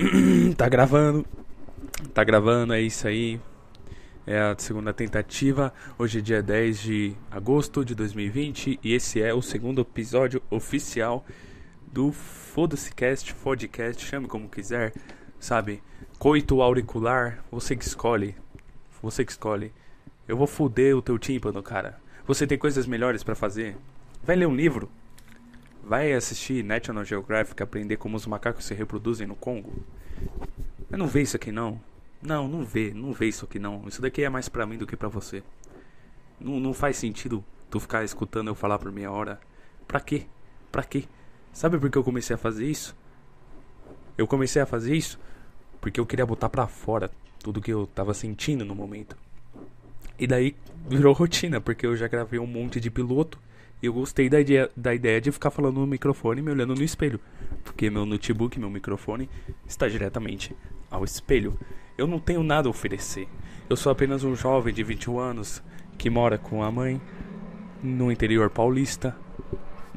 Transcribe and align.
tá 0.56 0.68
gravando. 0.68 1.26
Tá 2.14 2.24
gravando, 2.24 2.72
é 2.72 2.80
isso 2.80 3.06
aí. 3.06 3.40
É 4.26 4.38
a 4.38 4.56
segunda 4.56 4.92
tentativa. 4.92 5.72
Hoje 5.98 6.18
é 6.18 6.22
dia 6.22 6.42
10 6.42 6.80
de 6.80 7.16
agosto 7.30 7.84
de 7.84 7.94
2020 7.94 8.80
e 8.82 8.94
esse 8.94 9.20
é 9.20 9.34
o 9.34 9.42
segundo 9.42 9.82
episódio 9.82 10.42
oficial 10.50 11.24
do 11.92 12.12
Foda-se 12.12 12.94
Cast, 12.94 13.34
Podcast, 13.34 14.04
chame 14.04 14.26
como 14.26 14.48
quiser, 14.48 14.94
sabe? 15.38 15.82
Coito 16.18 16.62
auricular, 16.62 17.44
você 17.50 17.76
que 17.76 17.84
escolhe. 17.84 18.34
Você 19.02 19.24
que 19.24 19.32
escolhe. 19.32 19.72
Eu 20.26 20.36
vou 20.36 20.46
foder 20.46 20.96
o 20.96 21.02
teu 21.02 21.18
tímpano, 21.18 21.62
cara. 21.62 21.98
Você 22.26 22.46
tem 22.46 22.56
coisas 22.56 22.86
melhores 22.86 23.22
para 23.22 23.34
fazer? 23.34 23.76
Vai 24.22 24.36
ler 24.36 24.46
um 24.46 24.54
livro? 24.54 24.90
Vai 25.90 26.12
assistir 26.12 26.62
National 26.62 27.04
Geographic 27.04 27.60
aprender 27.60 27.96
como 27.96 28.16
os 28.16 28.24
macacos 28.24 28.64
se 28.64 28.72
reproduzem 28.72 29.26
no 29.26 29.34
Congo? 29.34 29.72
Eu 30.88 30.96
não 30.96 31.08
vê 31.08 31.22
isso 31.22 31.34
aqui 31.34 31.50
não. 31.50 31.80
Não, 32.22 32.46
não 32.46 32.64
vê, 32.64 32.94
não 32.94 33.12
vê 33.12 33.26
isso 33.26 33.44
aqui 33.44 33.58
não. 33.58 33.82
Isso 33.88 34.00
daqui 34.00 34.22
é 34.22 34.28
mais 34.28 34.48
pra 34.48 34.64
mim 34.64 34.78
do 34.78 34.86
que 34.86 34.96
pra 34.96 35.08
você. 35.08 35.42
Não, 36.38 36.60
não 36.60 36.72
faz 36.72 36.96
sentido 36.96 37.44
tu 37.68 37.80
ficar 37.80 38.04
escutando 38.04 38.46
eu 38.46 38.54
falar 38.54 38.78
por 38.78 38.92
meia 38.92 39.10
hora. 39.10 39.40
Pra 39.88 39.98
quê? 39.98 40.26
Pra 40.70 40.84
quê? 40.84 41.06
Sabe 41.52 41.76
por 41.76 41.90
que 41.90 41.98
eu 41.98 42.04
comecei 42.04 42.34
a 42.34 42.38
fazer 42.38 42.66
isso? 42.66 42.96
Eu 44.16 44.28
comecei 44.28 44.62
a 44.62 44.66
fazer 44.66 44.94
isso 44.94 45.18
porque 45.80 45.98
eu 45.98 46.06
queria 46.06 46.24
botar 46.24 46.48
pra 46.48 46.68
fora 46.68 47.10
tudo 47.40 47.60
que 47.60 47.72
eu 47.72 47.88
tava 47.88 48.14
sentindo 48.14 48.64
no 48.64 48.76
momento. 48.76 49.16
E 50.16 50.24
daí 50.24 50.54
virou 50.88 51.12
rotina, 51.12 51.60
porque 51.60 51.84
eu 51.84 51.96
já 51.96 52.06
gravei 52.06 52.38
um 52.38 52.46
monte 52.46 52.78
de 52.78 52.92
piloto 52.92 53.40
eu 53.86 53.92
gostei 53.92 54.28
da 54.28 54.40
ideia, 54.40 54.70
da 54.76 54.94
ideia 54.94 55.20
de 55.20 55.32
ficar 55.32 55.50
falando 55.50 55.80
no 55.80 55.86
microfone 55.86 56.40
e 56.40 56.42
me 56.42 56.50
olhando 56.50 56.74
no 56.74 56.82
espelho. 56.82 57.20
Porque 57.64 57.88
meu 57.88 58.04
notebook, 58.04 58.58
meu 58.58 58.68
microfone, 58.68 59.28
está 59.66 59.88
diretamente 59.88 60.54
ao 60.90 61.04
espelho. 61.04 61.58
Eu 61.96 62.06
não 62.06 62.18
tenho 62.18 62.42
nada 62.42 62.68
a 62.68 62.70
oferecer. 62.70 63.28
Eu 63.68 63.76
sou 63.76 63.90
apenas 63.90 64.24
um 64.24 64.34
jovem 64.34 64.74
de 64.74 64.82
21 64.82 65.18
anos 65.18 65.62
que 65.96 66.10
mora 66.10 66.36
com 66.36 66.62
a 66.62 66.70
mãe 66.70 67.00
no 67.82 68.10
interior 68.10 68.50
paulista. 68.50 69.16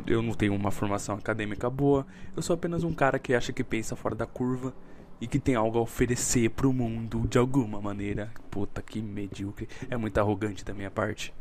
Eu 0.06 0.22
não 0.22 0.34
tenho 0.34 0.54
uma 0.54 0.72
formação 0.72 1.16
acadêmica 1.16 1.70
boa. 1.70 2.06
Eu 2.36 2.42
sou 2.42 2.54
apenas 2.54 2.84
um 2.84 2.94
cara 2.94 3.20
que 3.20 3.34
acha 3.34 3.54
que 3.54 3.64
pensa 3.64 3.96
fora 3.96 4.16
da 4.16 4.26
curva 4.26 4.74
e 5.20 5.28
que 5.28 5.40
tem 5.40 5.56
algo 5.56 5.78
a 5.78 5.82
oferecer 5.82 6.50
pro 6.50 6.74
mundo 6.74 7.28
de 7.28 7.38
alguma 7.38 7.82
maneira. 7.82 8.32
Puta 8.50 8.82
que 8.82 9.02
medíocre. 9.02 9.68
É 9.90 9.98
muito 9.98 10.18
arrogante 10.18 10.66
da 10.66 10.74
minha 10.74 10.92
parte. 10.92 11.34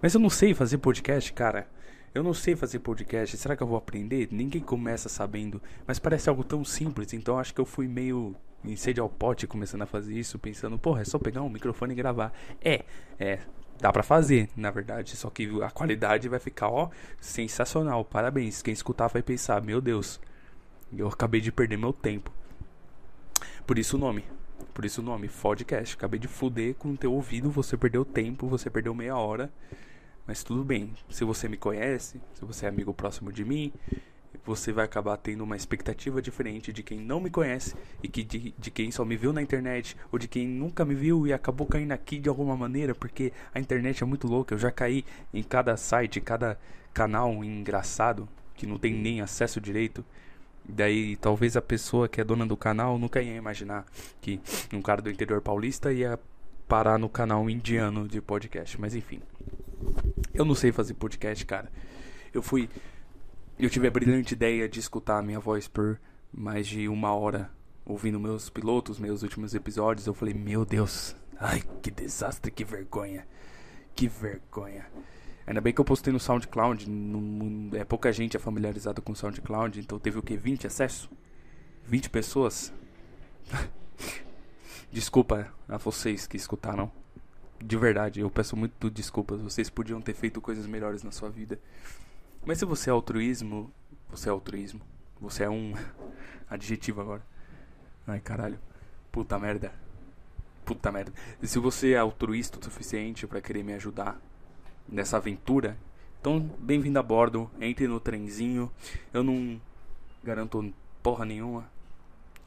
Mas 0.00 0.14
eu 0.14 0.20
não 0.20 0.28
sei 0.28 0.52
fazer 0.52 0.78
podcast, 0.78 1.32
cara. 1.32 1.68
Eu 2.14 2.22
não 2.22 2.34
sei 2.34 2.54
fazer 2.54 2.78
podcast. 2.80 3.36
Será 3.38 3.56
que 3.56 3.62
eu 3.62 3.66
vou 3.66 3.78
aprender? 3.78 4.28
Ninguém 4.30 4.60
começa 4.60 5.08
sabendo. 5.08 5.62
Mas 5.86 5.98
parece 5.98 6.28
algo 6.28 6.44
tão 6.44 6.64
simples. 6.64 7.12
Então 7.14 7.38
acho 7.38 7.54
que 7.54 7.60
eu 7.60 7.64
fui 7.64 7.88
meio 7.88 8.36
em 8.64 8.76
sede 8.76 9.00
ao 9.00 9.08
pote 9.08 9.46
começando 9.46 9.82
a 9.82 9.86
fazer 9.86 10.14
isso, 10.14 10.38
pensando, 10.38 10.78
porra, 10.78 11.00
é 11.00 11.04
só 11.04 11.18
pegar 11.18 11.42
um 11.42 11.48
microfone 11.48 11.92
e 11.92 11.96
gravar. 11.96 12.32
É, 12.62 12.84
é. 13.18 13.40
Dá 13.80 13.90
pra 13.90 14.02
fazer, 14.02 14.48
na 14.54 14.70
verdade. 14.70 15.16
Só 15.16 15.30
que 15.30 15.48
a 15.62 15.70
qualidade 15.70 16.28
vai 16.28 16.38
ficar, 16.38 16.68
ó, 16.68 16.90
sensacional. 17.18 18.04
Parabéns. 18.04 18.60
Quem 18.60 18.74
escutar 18.74 19.08
vai 19.08 19.22
pensar, 19.22 19.62
meu 19.62 19.80
Deus, 19.80 20.20
eu 20.96 21.08
acabei 21.08 21.40
de 21.40 21.50
perder 21.50 21.78
meu 21.78 21.92
tempo. 21.92 22.30
Por 23.66 23.78
isso 23.78 23.96
o 23.96 23.98
nome. 23.98 24.24
Por 24.74 24.84
isso 24.84 25.00
o 25.00 25.04
nome, 25.04 25.28
podcast. 25.28 25.96
Acabei 25.96 26.20
de 26.20 26.28
fuder 26.28 26.74
com 26.74 26.90
o 26.90 26.96
teu 26.96 27.12
ouvido, 27.12 27.50
você 27.50 27.76
perdeu 27.76 28.04
tempo, 28.04 28.46
você 28.46 28.68
perdeu 28.68 28.94
meia 28.94 29.16
hora. 29.16 29.50
Mas 30.26 30.42
tudo 30.42 30.64
bem, 30.64 30.94
se 31.10 31.24
você 31.24 31.48
me 31.48 31.56
conhece, 31.56 32.20
se 32.34 32.44
você 32.44 32.66
é 32.66 32.68
amigo 32.68 32.94
próximo 32.94 33.32
de 33.32 33.44
mim, 33.44 33.72
você 34.44 34.72
vai 34.72 34.84
acabar 34.84 35.16
tendo 35.16 35.44
uma 35.44 35.56
expectativa 35.56 36.20
diferente 36.20 36.72
de 36.72 36.82
quem 36.82 36.98
não 36.98 37.20
me 37.20 37.30
conhece 37.30 37.74
e 38.02 38.08
que 38.08 38.22
de, 38.22 38.54
de, 38.58 38.70
quem 38.70 38.90
só 38.90 39.04
me 39.04 39.16
viu 39.16 39.32
na 39.32 39.42
internet 39.42 39.96
ou 40.10 40.18
de 40.18 40.26
quem 40.26 40.46
nunca 40.46 40.84
me 40.84 40.94
viu 40.94 41.26
e 41.26 41.32
acabou 41.32 41.66
caindo 41.66 41.92
aqui 41.92 42.18
de 42.18 42.28
alguma 42.28 42.56
maneira, 42.56 42.94
porque 42.94 43.32
a 43.54 43.60
internet 43.60 44.02
é 44.02 44.06
muito 44.06 44.26
louca. 44.26 44.54
Eu 44.54 44.58
já 44.58 44.70
caí 44.70 45.04
em 45.32 45.42
cada 45.42 45.76
site, 45.76 46.20
cada 46.20 46.58
canal 46.92 47.44
engraçado 47.44 48.28
que 48.54 48.66
não 48.66 48.78
tem 48.78 48.92
nem 48.92 49.20
acesso 49.20 49.60
direito. 49.60 50.04
Daí 50.64 51.16
talvez 51.16 51.56
a 51.56 51.62
pessoa 51.62 52.08
que 52.08 52.20
é 52.20 52.24
dona 52.24 52.46
do 52.46 52.56
canal 52.56 52.98
nunca 52.98 53.20
ia 53.20 53.34
imaginar 53.34 53.84
que 54.20 54.40
um 54.72 54.82
cara 54.82 55.02
do 55.02 55.10
interior 55.10 55.40
paulista 55.40 55.92
ia 55.92 56.18
parar 56.68 56.98
no 56.98 57.08
canal 57.08 57.48
indiano 57.50 58.08
de 58.08 58.20
podcast, 58.20 58.80
mas 58.80 58.94
enfim. 58.94 59.20
Eu 60.34 60.44
não 60.44 60.54
sei 60.54 60.72
fazer 60.72 60.94
podcast, 60.94 61.44
cara. 61.44 61.70
Eu 62.32 62.42
fui. 62.42 62.68
Eu 63.58 63.68
tive 63.68 63.86
a 63.86 63.90
brilhante 63.90 64.34
ideia 64.34 64.68
de 64.68 64.80
escutar 64.80 65.18
a 65.18 65.22
minha 65.22 65.38
voz 65.38 65.68
por 65.68 66.00
mais 66.32 66.66
de 66.66 66.88
uma 66.88 67.14
hora 67.14 67.50
ouvindo 67.84 68.18
meus 68.18 68.48
pilotos, 68.48 68.98
meus 68.98 69.22
últimos 69.22 69.54
episódios. 69.54 70.06
Eu 70.06 70.14
falei, 70.14 70.34
meu 70.34 70.64
Deus, 70.64 71.14
ai 71.38 71.62
que 71.82 71.90
desastre, 71.90 72.50
que 72.50 72.64
vergonha, 72.64 73.26
que 73.94 74.08
vergonha. 74.08 74.86
Ainda 75.46 75.60
bem 75.60 75.72
que 75.72 75.80
eu 75.80 75.84
postei 75.84 76.12
no 76.12 76.20
SoundCloud. 76.20 76.86
É 77.74 77.84
pouca 77.84 78.12
gente 78.12 78.36
é 78.36 78.40
familiarizada 78.40 79.00
com 79.00 79.12
o 79.12 79.16
SoundCloud, 79.16 79.80
então 79.80 79.98
teve 79.98 80.18
o 80.18 80.22
que? 80.22 80.36
20 80.36 80.66
acessos? 80.66 81.10
20 81.84 82.10
pessoas? 82.10 82.72
Desculpa 84.90 85.52
a 85.68 85.76
vocês 85.76 86.26
que 86.26 86.36
escutaram 86.36 86.90
de 87.62 87.76
verdade, 87.76 88.20
eu 88.20 88.30
peço 88.30 88.56
muito 88.56 88.90
desculpas. 88.90 89.40
Vocês 89.40 89.70
podiam 89.70 90.00
ter 90.00 90.14
feito 90.14 90.40
coisas 90.40 90.66
melhores 90.66 91.02
na 91.02 91.10
sua 91.10 91.30
vida. 91.30 91.58
Mas 92.44 92.58
se 92.58 92.64
você 92.64 92.90
é 92.90 92.92
altruísmo, 92.92 93.72
você 94.10 94.28
é 94.28 94.32
altruísmo. 94.32 94.80
Você 95.20 95.44
é 95.44 95.50
um 95.50 95.74
adjetivo 96.50 97.00
agora. 97.00 97.22
Ai, 98.06 98.20
caralho. 98.20 98.58
Puta 99.10 99.38
merda. 99.38 99.72
Puta 100.64 100.90
merda. 100.90 101.12
E 101.40 101.46
se 101.46 101.58
você 101.58 101.92
é 101.92 101.98
altruísta 101.98 102.58
o 102.58 102.64
suficiente 102.64 103.26
para 103.26 103.40
querer 103.40 103.62
me 103.62 103.74
ajudar 103.74 104.20
nessa 104.88 105.16
aventura, 105.16 105.78
então 106.20 106.40
bem-vindo 106.58 106.98
a 106.98 107.02
bordo. 107.02 107.50
Entre 107.60 107.86
no 107.86 108.00
trenzinho. 108.00 108.70
Eu 109.12 109.22
não 109.22 109.60
garanto 110.22 110.72
porra 111.02 111.24
nenhuma. 111.24 111.70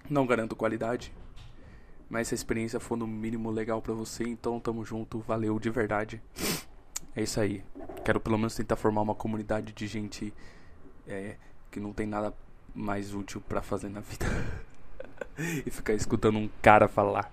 Não 0.10 0.26
garanto 0.26 0.56
qualidade. 0.56 1.14
Mas 2.10 2.28
se 2.28 2.34
a 2.34 2.38
experiência 2.38 2.80
for 2.80 2.96
no 2.96 3.08
mínimo 3.08 3.50
legal 3.50 3.82
para 3.82 3.94
você, 3.94 4.24
então 4.24 4.60
tamo 4.60 4.86
junto, 4.86 5.20
valeu 5.20 5.60
de 5.60 5.70
verdade. 5.70 6.22
É 7.16 7.24
isso 7.24 7.40
aí. 7.40 7.64
Quero 8.04 8.20
pelo 8.20 8.38
menos 8.38 8.56
tentar 8.56 8.76
formar 8.76 9.02
uma 9.02 9.16
comunidade 9.16 9.74
de 9.74 9.88
gente 9.88 10.34
é, 11.08 11.36
que 11.72 11.80
não 11.80 11.94
tem 11.94 12.06
nada 12.06 12.34
mais 12.74 13.14
útil 13.14 13.42
para 13.42 13.62
fazer 13.62 13.90
na 13.90 14.02
vida. 14.02 14.26
e 15.66 15.70
ficar 15.70 15.94
escutando 15.94 16.38
um 16.38 16.50
cara 16.62 16.88
falar. 16.88 17.32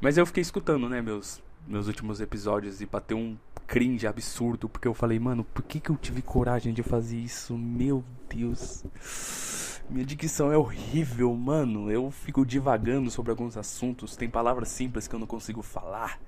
Mas 0.00 0.18
eu 0.18 0.26
fiquei 0.26 0.42
escutando, 0.42 0.88
né, 0.88 1.00
meus, 1.00 1.40
meus 1.66 1.86
últimos 1.86 2.20
episódios 2.20 2.80
e 2.80 2.86
bateu 2.86 3.16
um 3.16 3.36
cringe 3.66 4.06
absurdo, 4.06 4.68
porque 4.68 4.86
eu 4.86 4.94
falei, 4.94 5.18
mano, 5.18 5.44
por 5.44 5.62
que, 5.62 5.80
que 5.80 5.90
eu 5.90 5.96
tive 5.96 6.20
coragem 6.20 6.74
de 6.74 6.82
fazer 6.82 7.16
isso? 7.16 7.56
Meu 7.56 8.04
Deus. 8.28 9.71
Minha 9.90 10.06
dicção 10.06 10.50
é 10.50 10.56
horrível, 10.56 11.34
mano. 11.34 11.90
Eu 11.90 12.10
fico 12.10 12.46
divagando 12.46 13.10
sobre 13.10 13.30
alguns 13.30 13.56
assuntos. 13.56 14.16
Tem 14.16 14.28
palavras 14.28 14.68
simples 14.68 15.06
que 15.06 15.14
eu 15.14 15.18
não 15.18 15.26
consigo 15.26 15.62
falar. 15.62 16.18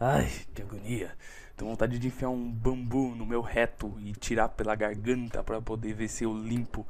Ai, 0.00 0.28
que 0.54 0.62
agonia. 0.62 1.12
Tenho 1.56 1.70
vontade 1.70 1.98
de 1.98 2.08
enfiar 2.08 2.30
um 2.30 2.50
bambu 2.50 3.14
no 3.14 3.26
meu 3.26 3.40
reto 3.40 3.94
e 4.00 4.12
tirar 4.12 4.48
pela 4.48 4.74
garganta 4.74 5.42
para 5.42 5.60
poder 5.60 5.92
ver 5.92 6.08
se 6.08 6.24
eu 6.24 6.32
limpo. 6.34 6.86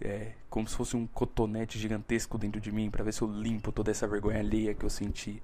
É, 0.00 0.32
como 0.48 0.68
se 0.68 0.76
fosse 0.76 0.96
um 0.96 1.06
cotonete 1.06 1.78
gigantesco 1.78 2.38
dentro 2.38 2.60
de 2.60 2.70
mim 2.70 2.88
para 2.88 3.02
ver 3.02 3.12
se 3.12 3.20
eu 3.20 3.28
limpo 3.28 3.72
toda 3.72 3.90
essa 3.90 4.06
vergonha 4.06 4.38
alheia 4.38 4.74
que 4.74 4.84
eu 4.84 4.90
senti. 4.90 5.42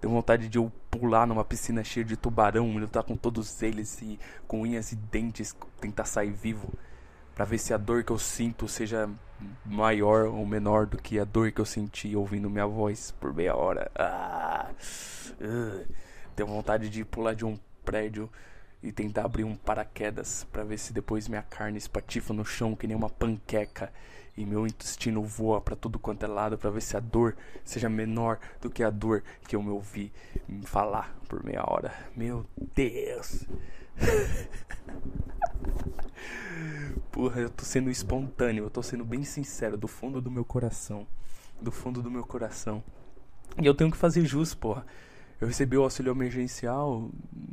Tenho 0.00 0.12
vontade 0.12 0.48
de 0.48 0.58
eu 0.58 0.72
pular 0.90 1.26
numa 1.26 1.44
piscina 1.44 1.84
cheia 1.84 2.04
de 2.04 2.16
tubarão, 2.16 2.76
lutar 2.76 3.04
com 3.04 3.16
todos 3.16 3.62
eles 3.62 4.00
e 4.02 4.18
com 4.48 4.62
unhas 4.62 4.92
e 4.92 4.96
dentes 4.96 5.54
tentar 5.80 6.06
sair 6.06 6.32
vivo 6.32 6.72
para 7.34 7.44
ver 7.44 7.58
se 7.58 7.72
a 7.72 7.76
dor 7.76 8.04
que 8.04 8.12
eu 8.12 8.18
sinto 8.18 8.68
seja 8.68 9.08
maior 9.64 10.26
ou 10.26 10.46
menor 10.46 10.86
do 10.86 10.98
que 10.98 11.18
a 11.18 11.24
dor 11.24 11.50
que 11.50 11.60
eu 11.60 11.64
senti 11.64 12.14
ouvindo 12.14 12.48
minha 12.48 12.66
voz 12.66 13.12
por 13.20 13.34
meia 13.34 13.56
hora. 13.56 13.90
Ah, 13.94 14.70
uh, 15.40 15.86
tenho 16.36 16.48
vontade 16.48 16.88
de 16.88 17.04
pular 17.04 17.34
de 17.34 17.44
um 17.44 17.58
prédio 17.84 18.30
e 18.82 18.90
tentar 18.90 19.24
abrir 19.24 19.44
um 19.44 19.54
paraquedas 19.54 20.44
para 20.52 20.64
ver 20.64 20.78
se 20.78 20.92
depois 20.92 21.28
minha 21.28 21.42
carne 21.42 21.78
espatifa 21.78 22.32
no 22.32 22.44
chão 22.44 22.74
que 22.74 22.86
nem 22.86 22.96
uma 22.96 23.08
panqueca 23.08 23.92
e 24.36 24.44
meu 24.44 24.66
intestino 24.66 25.22
voa 25.22 25.60
para 25.60 25.76
tudo 25.76 25.98
quanto 25.98 26.24
é 26.24 26.26
lado 26.26 26.56
para 26.56 26.70
ver 26.70 26.80
se 26.80 26.96
a 26.96 27.00
dor 27.00 27.36
seja 27.64 27.88
menor 27.88 28.38
do 28.60 28.70
que 28.70 28.82
a 28.82 28.90
dor 28.90 29.22
que 29.46 29.54
eu 29.54 29.62
me 29.62 29.70
ouvi 29.70 30.12
falar 30.64 31.14
por 31.28 31.44
meia 31.44 31.62
hora. 31.66 31.92
Meu 32.16 32.44
Deus. 32.74 33.46
Porra, 37.10 37.40
eu 37.40 37.50
tô 37.50 37.64
sendo 37.64 37.90
espontâneo, 37.90 38.64
eu 38.64 38.70
tô 38.70 38.82
sendo 38.82 39.04
bem 39.04 39.22
sincero, 39.22 39.76
do 39.76 39.86
fundo 39.86 40.20
do 40.20 40.30
meu 40.30 40.44
coração. 40.44 41.06
Do 41.60 41.70
fundo 41.70 42.02
do 42.02 42.10
meu 42.10 42.24
coração. 42.24 42.82
E 43.60 43.66
eu 43.66 43.74
tenho 43.74 43.90
que 43.90 43.96
fazer 43.96 44.24
jus, 44.24 44.54
porra. 44.54 44.84
Eu 45.40 45.48
recebi 45.48 45.76
o 45.76 45.82
auxílio 45.82 46.12
emergencial, 46.12 47.10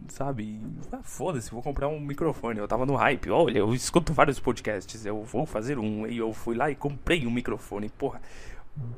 sabe? 0.10 0.62
Ah, 0.92 1.00
Foda-se, 1.02 1.50
vou 1.50 1.62
comprar 1.62 1.88
um 1.88 2.00
microfone. 2.00 2.60
Eu 2.60 2.68
tava 2.68 2.86
no 2.86 2.96
hype. 2.96 3.32
Olha, 3.32 3.58
eu 3.58 3.74
escuto 3.74 4.14
vários 4.14 4.40
podcasts. 4.40 5.08
Eu 5.08 5.24
vou 5.24 5.44
fazer 5.46 5.80
um. 5.80 6.06
E 6.06 6.20
eu 6.20 6.32
fui 6.32 6.56
lá 6.56 6.70
e 6.70 6.76
comprei 6.76 7.26
um 7.26 7.32
microfone. 7.32 7.90
Porra, 7.90 8.22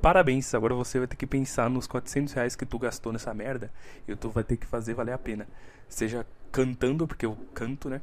Parabéns, 0.02 0.54
agora 0.54 0.74
você 0.74 0.98
vai 1.00 1.08
ter 1.08 1.16
que 1.16 1.28
pensar 1.28 1.70
nos 1.70 1.88
400 1.88 2.34
reais 2.34 2.56
que 2.56 2.66
tu 2.66 2.80
gastou 2.80 3.14
nessa 3.14 3.34
merda 3.34 3.72
e 4.08 4.16
tu 4.16 4.30
vai 4.30 4.44
ter 4.44 4.58
que 4.58 4.66
fazer 4.66 4.94
valer 4.94 5.14
a 5.14 5.18
pena. 5.18 5.48
Seja 5.88 6.26
cantando, 6.52 7.08
porque 7.08 7.26
eu 7.26 7.38
canto, 7.54 7.90
né? 7.90 8.02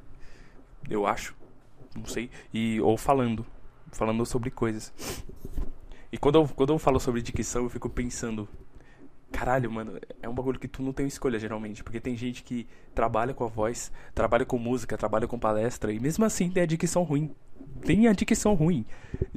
Eu 0.88 1.06
acho, 1.06 1.34
não 1.94 2.06
sei, 2.06 2.30
e 2.54 2.80
ou 2.80 2.96
falando, 2.96 3.44
falando 3.90 4.24
sobre 4.24 4.50
coisas. 4.50 4.92
E 6.10 6.16
quando 6.16 6.36
eu, 6.36 6.48
quando 6.48 6.72
eu 6.72 6.78
falo 6.78 6.98
sobre 6.98 7.20
dicção, 7.20 7.64
eu 7.64 7.68
fico 7.68 7.90
pensando, 7.90 8.48
caralho, 9.30 9.70
mano, 9.70 9.98
é 10.22 10.28
um 10.28 10.34
bagulho 10.34 10.58
que 10.58 10.68
tu 10.68 10.82
não 10.82 10.92
tem 10.92 11.06
escolha 11.06 11.38
geralmente, 11.38 11.84
porque 11.84 12.00
tem 12.00 12.16
gente 12.16 12.42
que 12.42 12.66
trabalha 12.94 13.34
com 13.34 13.44
a 13.44 13.48
voz, 13.48 13.92
trabalha 14.14 14.46
com 14.46 14.58
música, 14.58 14.96
trabalha 14.96 15.26
com 15.26 15.38
palestra 15.38 15.92
e 15.92 16.00
mesmo 16.00 16.24
assim 16.24 16.50
tem 16.50 16.62
a 16.62 16.66
dicção 16.66 17.02
ruim 17.02 17.34
tem 17.84 18.06
a 18.08 18.12
dicção 18.12 18.54
ruim. 18.54 18.84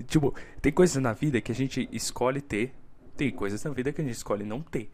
Tipo, 0.07 0.33
tem 0.61 0.71
coisas 0.71 1.01
na 1.01 1.13
vida 1.13 1.41
que 1.41 1.51
a 1.51 1.55
gente 1.55 1.87
escolhe 1.91 2.41
ter, 2.41 2.73
tem 3.15 3.31
coisas 3.31 3.63
na 3.63 3.71
vida 3.71 3.91
que 3.91 4.01
a 4.01 4.03
gente 4.03 4.15
escolhe 4.15 4.43
não 4.43 4.61
ter. 4.61 4.91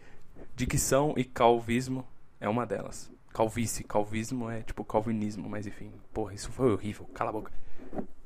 Dicção 0.55 1.13
e 1.15 1.23
calvismo 1.23 2.05
é 2.39 2.49
uma 2.49 2.65
delas. 2.65 3.11
Calvície, 3.33 3.83
calvismo 3.83 4.49
é 4.49 4.61
tipo 4.61 4.83
calvinismo, 4.83 5.47
mas 5.47 5.67
enfim. 5.67 5.91
Porra, 6.13 6.33
isso 6.33 6.51
foi 6.51 6.71
horrível. 6.71 7.05
Cala 7.13 7.29
a 7.29 7.33
boca. 7.33 7.51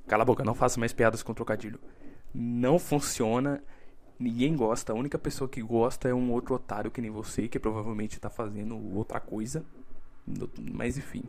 Cala 0.07 0.23
a 0.23 0.25
boca, 0.25 0.43
não 0.43 0.55
faça 0.55 0.79
mais 0.79 0.93
piadas 0.93 1.21
com 1.21 1.33
trocadilho. 1.33 1.79
Não 2.33 2.79
funciona. 2.79 3.61
Ninguém 4.17 4.55
gosta. 4.55 4.93
A 4.93 4.95
única 4.95 5.17
pessoa 5.17 5.49
que 5.49 5.61
gosta 5.61 6.07
é 6.07 6.13
um 6.13 6.31
outro 6.31 6.55
otário 6.55 6.91
que 6.91 7.01
nem 7.01 7.11
você, 7.11 7.47
que 7.47 7.59
provavelmente 7.59 8.19
tá 8.19 8.29
fazendo 8.29 8.77
outra 8.95 9.19
coisa. 9.19 9.65
Mas 10.73 10.97
enfim. 10.97 11.23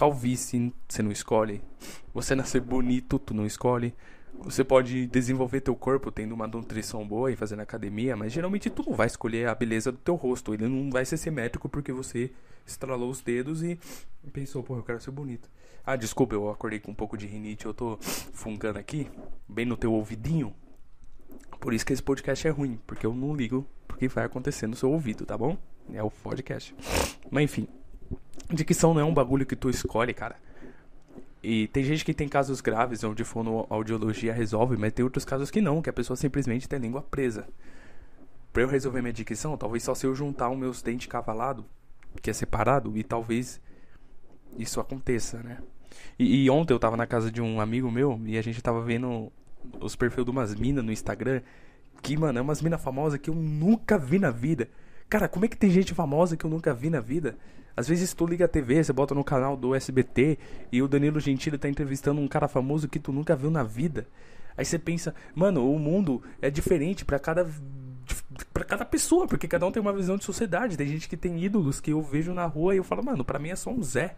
Calvície, 0.00 0.72
você 0.88 1.02
não 1.02 1.12
escolhe. 1.12 1.60
Você 2.14 2.34
nascer 2.34 2.62
bonito, 2.62 3.18
tu 3.18 3.34
não 3.34 3.44
escolhe. 3.44 3.94
Você 4.38 4.64
pode 4.64 5.06
desenvolver 5.06 5.60
teu 5.60 5.76
corpo 5.76 6.10
tendo 6.10 6.34
uma 6.34 6.46
nutrição 6.46 7.06
boa 7.06 7.30
e 7.30 7.36
fazendo 7.36 7.60
academia, 7.60 8.16
mas 8.16 8.32
geralmente 8.32 8.70
tu 8.70 8.82
não 8.82 8.96
vai 8.96 9.08
escolher 9.08 9.46
a 9.46 9.54
beleza 9.54 9.92
do 9.92 9.98
teu 9.98 10.14
rosto. 10.14 10.54
Ele 10.54 10.66
não 10.66 10.90
vai 10.90 11.04
ser 11.04 11.18
simétrico 11.18 11.68
porque 11.68 11.92
você 11.92 12.32
estralou 12.66 13.10
os 13.10 13.20
dedos 13.20 13.62
e 13.62 13.78
pensou, 14.32 14.62
pô, 14.62 14.74
eu 14.74 14.82
quero 14.82 15.02
ser 15.02 15.10
bonito. 15.10 15.50
Ah, 15.84 15.96
desculpa, 15.96 16.34
eu 16.34 16.48
acordei 16.48 16.80
com 16.80 16.92
um 16.92 16.94
pouco 16.94 17.18
de 17.18 17.26
rinite, 17.26 17.66
eu 17.66 17.74
tô 17.74 17.98
fungando 18.00 18.78
aqui, 18.78 19.06
bem 19.46 19.66
no 19.66 19.76
teu 19.76 19.92
ouvidinho. 19.92 20.54
Por 21.60 21.74
isso 21.74 21.84
que 21.84 21.92
esse 21.92 22.02
podcast 22.02 22.48
é 22.48 22.50
ruim, 22.50 22.80
porque 22.86 23.04
eu 23.04 23.14
não 23.14 23.36
ligo 23.36 23.66
porque 23.86 24.08
vai 24.08 24.24
acontecer 24.24 24.66
no 24.66 24.74
seu 24.74 24.90
ouvido, 24.90 25.26
tá 25.26 25.36
bom? 25.36 25.58
É 25.92 26.02
o 26.02 26.10
podcast. 26.10 26.74
Mas 27.30 27.44
enfim. 27.44 27.68
Dicção 28.52 28.94
não 28.94 29.00
é 29.00 29.04
um 29.04 29.14
bagulho 29.14 29.46
que 29.46 29.56
tu 29.56 29.70
escolhe, 29.70 30.12
cara. 30.12 30.36
E 31.42 31.68
tem 31.68 31.82
gente 31.82 32.04
que 32.04 32.12
tem 32.12 32.28
casos 32.28 32.60
graves 32.60 33.02
onde 33.02 33.24
fonoaudiologia 33.24 34.32
resolve, 34.32 34.76
mas 34.76 34.92
tem 34.92 35.04
outros 35.04 35.24
casos 35.24 35.50
que 35.50 35.60
não, 35.60 35.80
que 35.80 35.88
a 35.88 35.92
pessoa 35.92 36.16
simplesmente 36.16 36.68
tem 36.68 36.78
a 36.78 36.82
língua 36.82 37.02
presa. 37.02 37.48
Pra 38.52 38.62
eu 38.62 38.68
resolver 38.68 39.00
minha 39.00 39.12
dicção, 39.12 39.56
talvez 39.56 39.82
só 39.82 39.94
se 39.94 40.06
eu 40.06 40.14
juntar 40.14 40.50
os 40.50 40.58
meus 40.58 40.82
dentes 40.82 41.06
cavalados, 41.06 41.64
que 42.20 42.28
é 42.28 42.32
separado, 42.32 42.96
e 42.96 43.02
talvez 43.02 43.60
isso 44.58 44.80
aconteça, 44.80 45.42
né? 45.42 45.58
E, 46.18 46.44
e, 46.44 46.50
ontem 46.50 46.74
eu 46.74 46.78
tava 46.78 46.96
na 46.96 47.06
casa 47.06 47.30
de 47.30 47.40
um 47.40 47.60
amigo 47.60 47.90
meu 47.90 48.20
e 48.24 48.36
a 48.36 48.42
gente 48.42 48.60
tava 48.60 48.82
vendo 48.82 49.32
os 49.80 49.96
perfis 49.96 50.24
de 50.24 50.30
umas 50.30 50.54
minas 50.54 50.84
no 50.84 50.92
Instagram. 50.92 51.40
Que, 52.02 52.16
mano, 52.16 52.38
é 52.38 52.42
umas 52.42 52.62
minas 52.62 52.82
famosas 52.82 53.18
que 53.20 53.30
eu 53.30 53.34
nunca 53.34 53.98
vi 53.98 54.18
na 54.18 54.30
vida. 54.30 54.68
Cara, 55.10 55.28
como 55.28 55.44
é 55.44 55.48
que 55.48 55.56
tem 55.56 55.70
gente 55.70 55.92
famosa 55.92 56.36
que 56.36 56.46
eu 56.46 56.50
nunca 56.50 56.72
vi 56.72 56.88
na 56.88 57.00
vida? 57.00 57.36
Às 57.76 57.88
vezes 57.88 58.14
tu 58.14 58.24
liga 58.26 58.44
a 58.44 58.48
TV, 58.48 58.84
você 58.84 58.92
bota 58.92 59.12
no 59.12 59.24
canal 59.24 59.56
do 59.56 59.74
SBT 59.74 60.38
e 60.70 60.80
o 60.80 60.86
Danilo 60.86 61.18
Gentili 61.18 61.58
tá 61.58 61.68
entrevistando 61.68 62.20
um 62.20 62.28
cara 62.28 62.46
famoso 62.46 62.88
que 62.88 63.00
tu 63.00 63.12
nunca 63.12 63.34
viu 63.34 63.50
na 63.50 63.64
vida. 63.64 64.06
Aí 64.56 64.64
você 64.64 64.78
pensa, 64.78 65.12
mano, 65.34 65.68
o 65.68 65.78
mundo 65.80 66.22
é 66.40 66.48
diferente 66.48 67.04
para 67.04 67.18
cada 67.18 67.44
para 68.52 68.64
cada 68.64 68.84
pessoa, 68.84 69.26
porque 69.26 69.48
cada 69.48 69.66
um 69.66 69.72
tem 69.72 69.80
uma 69.80 69.92
visão 69.92 70.16
de 70.16 70.24
sociedade. 70.24 70.76
Tem 70.76 70.86
gente 70.86 71.08
que 71.08 71.16
tem 71.16 71.42
ídolos 71.42 71.80
que 71.80 71.90
eu 71.90 72.00
vejo 72.00 72.32
na 72.32 72.46
rua 72.46 72.74
e 72.74 72.78
eu 72.78 72.84
falo, 72.84 73.04
mano, 73.04 73.24
para 73.24 73.38
mim 73.38 73.48
é 73.48 73.56
só 73.56 73.70
um 73.70 73.82
Zé. 73.82 74.14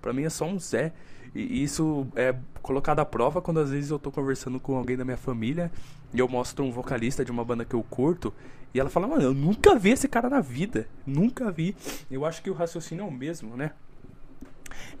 Para 0.00 0.12
mim 0.12 0.22
é 0.22 0.30
só 0.30 0.46
um 0.46 0.58
Zé. 0.58 0.92
E 1.34 1.62
isso 1.62 2.06
é 2.16 2.34
colocado 2.62 3.00
à 3.00 3.04
prova 3.04 3.40
quando 3.40 3.60
às 3.60 3.70
vezes 3.70 3.90
eu 3.90 3.98
tô 3.98 4.10
conversando 4.10 4.58
com 4.58 4.76
alguém 4.76 4.96
da 4.96 5.04
minha 5.04 5.16
família 5.16 5.70
e 6.12 6.18
eu 6.18 6.28
mostro 6.28 6.64
um 6.64 6.70
vocalista 6.70 7.24
de 7.24 7.30
uma 7.30 7.44
banda 7.44 7.64
que 7.64 7.74
eu 7.74 7.82
curto 7.82 8.32
e 8.72 8.80
ela 8.80 8.90
fala, 8.90 9.06
mano, 9.06 9.22
eu 9.22 9.34
nunca 9.34 9.74
vi 9.76 9.90
esse 9.90 10.08
cara 10.08 10.28
na 10.28 10.40
vida. 10.40 10.86
Nunca 11.06 11.50
vi. 11.50 11.74
Eu 12.10 12.24
acho 12.24 12.42
que 12.42 12.50
o 12.50 12.54
raciocínio 12.54 13.04
é 13.04 13.08
o 13.08 13.10
mesmo, 13.10 13.56
né? 13.56 13.72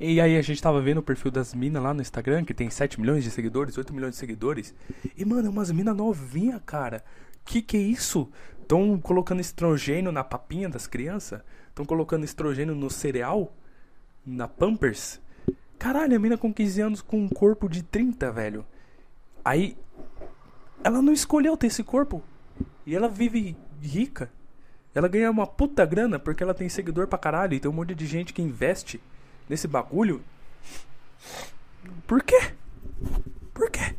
E 0.00 0.20
aí 0.20 0.36
a 0.36 0.42
gente 0.42 0.62
tava 0.62 0.80
vendo 0.80 0.98
o 0.98 1.02
perfil 1.02 1.30
das 1.30 1.54
minas 1.54 1.82
lá 1.82 1.92
no 1.92 2.00
Instagram, 2.00 2.44
que 2.44 2.54
tem 2.54 2.70
7 2.70 3.00
milhões 3.00 3.22
de 3.24 3.30
seguidores, 3.30 3.76
8 3.76 3.92
milhões 3.92 4.12
de 4.12 4.16
seguidores. 4.16 4.74
E, 5.16 5.24
mano, 5.24 5.46
é 5.46 5.50
umas 5.50 5.70
minas 5.70 5.96
novinha, 5.96 6.60
cara. 6.64 7.04
Que 7.44 7.60
que 7.60 7.76
é 7.76 7.80
isso? 7.80 8.30
Estão 8.60 8.98
colocando 8.98 9.40
estrogênio 9.40 10.12
na 10.12 10.24
papinha 10.24 10.68
das 10.68 10.86
crianças? 10.86 11.42
Estão 11.68 11.84
colocando 11.84 12.24
estrogênio 12.24 12.74
no 12.74 12.90
cereal? 12.90 13.54
Na 14.24 14.48
Pampers? 14.48 15.20
Caralho, 15.78 16.16
a 16.16 16.18
mina 16.18 16.36
com 16.36 16.52
15 16.52 16.80
anos 16.80 17.00
com 17.00 17.18
um 17.24 17.28
corpo 17.28 17.68
de 17.68 17.82
30, 17.82 18.30
velho. 18.32 18.66
Aí. 19.44 19.76
Ela 20.82 21.02
não 21.02 21.12
escolheu 21.12 21.56
ter 21.56 21.68
esse 21.68 21.82
corpo. 21.82 22.22
E 22.86 22.94
ela 22.94 23.08
vive 23.08 23.56
rica. 23.80 24.30
Ela 24.94 25.08
ganha 25.08 25.30
uma 25.30 25.46
puta 25.46 25.84
grana 25.84 26.18
porque 26.18 26.42
ela 26.42 26.54
tem 26.54 26.68
seguidor 26.68 27.06
pra 27.06 27.18
caralho. 27.18 27.54
E 27.54 27.60
tem 27.60 27.70
um 27.70 27.74
monte 27.74 27.94
de 27.94 28.06
gente 28.06 28.32
que 28.32 28.42
investe 28.42 29.00
nesse 29.48 29.68
bagulho. 29.68 30.22
Por 32.06 32.22
quê? 32.22 32.54
Por 33.54 33.70
quê? 33.70 33.94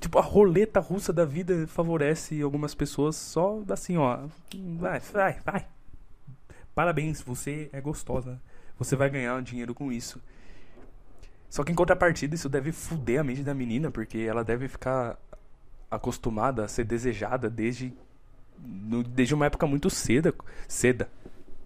Tipo, 0.00 0.18
a 0.18 0.22
roleta 0.22 0.80
russa 0.80 1.12
da 1.12 1.24
vida 1.24 1.66
favorece 1.66 2.40
algumas 2.40 2.74
pessoas 2.74 3.16
só 3.16 3.62
assim, 3.68 3.96
ó. 3.96 4.26
Vai, 4.78 5.00
vai, 5.00 5.40
vai. 5.44 5.66
Parabéns, 6.74 7.20
você 7.20 7.68
é 7.72 7.80
gostosa. 7.80 8.40
Você 8.82 8.96
vai 8.96 9.08
ganhar 9.08 9.40
dinheiro 9.42 9.74
com 9.74 9.92
isso. 9.92 10.20
Só 11.48 11.62
que 11.62 11.70
em 11.70 11.74
contrapartida, 11.74 12.34
isso 12.34 12.48
deve 12.48 12.72
fuder 12.72 13.20
a 13.20 13.24
mente 13.24 13.42
da 13.42 13.54
menina, 13.54 13.90
porque 13.90 14.18
ela 14.18 14.42
deve 14.42 14.68
ficar 14.68 15.18
acostumada 15.90 16.64
a 16.64 16.68
ser 16.68 16.84
desejada 16.84 17.50
desde 17.50 17.94
desde 19.08 19.34
uma 19.34 19.46
época 19.46 19.66
muito 19.66 19.90
cedo, 19.90 20.34
seda. 20.68 21.08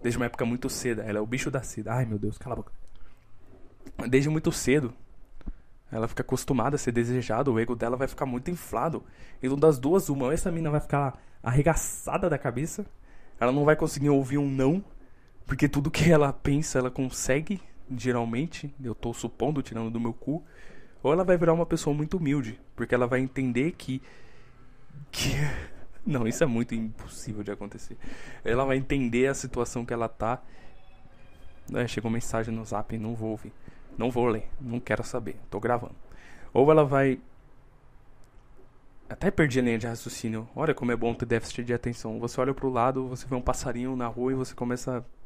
Desde 0.01 0.17
uma 0.17 0.25
época 0.25 0.45
muito 0.45 0.69
cedo. 0.69 1.01
Ela 1.01 1.19
é 1.19 1.21
o 1.21 1.25
bicho 1.25 1.51
da 1.51 1.61
seda. 1.61 1.93
Ai, 1.93 2.05
meu 2.05 2.17
Deus, 2.17 2.37
cala 2.37 2.53
a 2.53 2.57
boca. 2.57 2.71
Desde 4.09 4.29
muito 4.29 4.51
cedo. 4.51 4.93
Ela 5.91 6.07
fica 6.07 6.21
acostumada 6.21 6.75
a 6.75 6.79
ser 6.79 6.91
desejada, 6.91 7.49
o 7.49 7.57
ego 7.57 7.75
dela 7.75 7.95
vai 7.95 8.07
ficar 8.07 8.25
muito 8.25 8.51
inflado. 8.51 9.03
Então, 9.41 9.57
das 9.57 9.79
duas, 9.79 10.09
uma, 10.09 10.33
essa 10.33 10.51
menina 10.51 10.69
vai 10.69 10.81
ficar 10.81 11.17
arregaçada 11.41 12.29
da 12.29 12.37
cabeça. 12.37 12.85
Ela 13.39 13.51
não 13.51 13.63
vai 13.63 13.75
conseguir 13.75 14.09
ouvir 14.09 14.37
um 14.37 14.49
não, 14.49 14.83
porque 15.47 15.69
tudo 15.69 15.89
que 15.89 16.11
ela 16.11 16.33
pensa, 16.33 16.77
ela 16.77 16.91
consegue, 16.91 17.61
geralmente. 17.89 18.75
Eu 18.83 18.93
tô 18.93 19.13
supondo, 19.13 19.63
tirando 19.63 19.89
do 19.89 19.99
meu 19.99 20.13
cu. 20.13 20.43
Ou 21.01 21.13
ela 21.13 21.23
vai 21.23 21.37
virar 21.37 21.53
uma 21.53 21.65
pessoa 21.65 21.95
muito 21.95 22.17
humilde, 22.17 22.59
porque 22.75 22.93
ela 22.93 23.07
vai 23.07 23.21
entender 23.21 23.71
que. 23.71 24.01
que 25.09 25.31
não, 26.05 26.27
isso 26.27 26.43
é 26.43 26.47
muito 26.47 26.75
impossível 26.75 27.43
de 27.43 27.51
acontecer. 27.51 27.97
Ela 28.43 28.65
vai 28.65 28.75
entender 28.75 29.27
a 29.27 29.33
situação 29.33 29.85
que 29.85 29.93
ela 29.93 30.09
tá. 30.09 30.43
É, 31.73 31.87
chegou 31.87 32.11
mensagem 32.11 32.53
no 32.53 32.65
zap, 32.65 32.97
não 32.97 33.15
vou 33.15 33.31
ouvir. 33.31 33.53
Não 33.97 34.11
vou 34.11 34.27
ler, 34.27 34.49
não 34.59 34.79
quero 34.79 35.03
saber, 35.03 35.37
tô 35.49 35.59
gravando. 35.59 35.95
Ou 36.53 36.69
ela 36.69 36.83
vai. 36.83 37.21
Até 39.09 39.31
perdi 39.31 39.59
a 39.59 39.63
linha 39.63 39.77
de 39.77 39.87
raciocínio. 39.87 40.47
Olha 40.53 40.73
como 40.73 40.91
é 40.91 40.95
bom 40.95 41.13
ter 41.13 41.25
déficit 41.25 41.63
de 41.63 41.73
atenção. 41.73 42.19
Você 42.19 42.39
olha 42.41 42.53
pro 42.53 42.69
lado, 42.69 43.07
você 43.07 43.25
vê 43.25 43.35
um 43.35 43.41
passarinho 43.41 43.95
na 43.95 44.07
rua 44.07 44.33
e 44.33 44.35
você 44.35 44.53
começa 44.53 44.97
a 44.97 45.16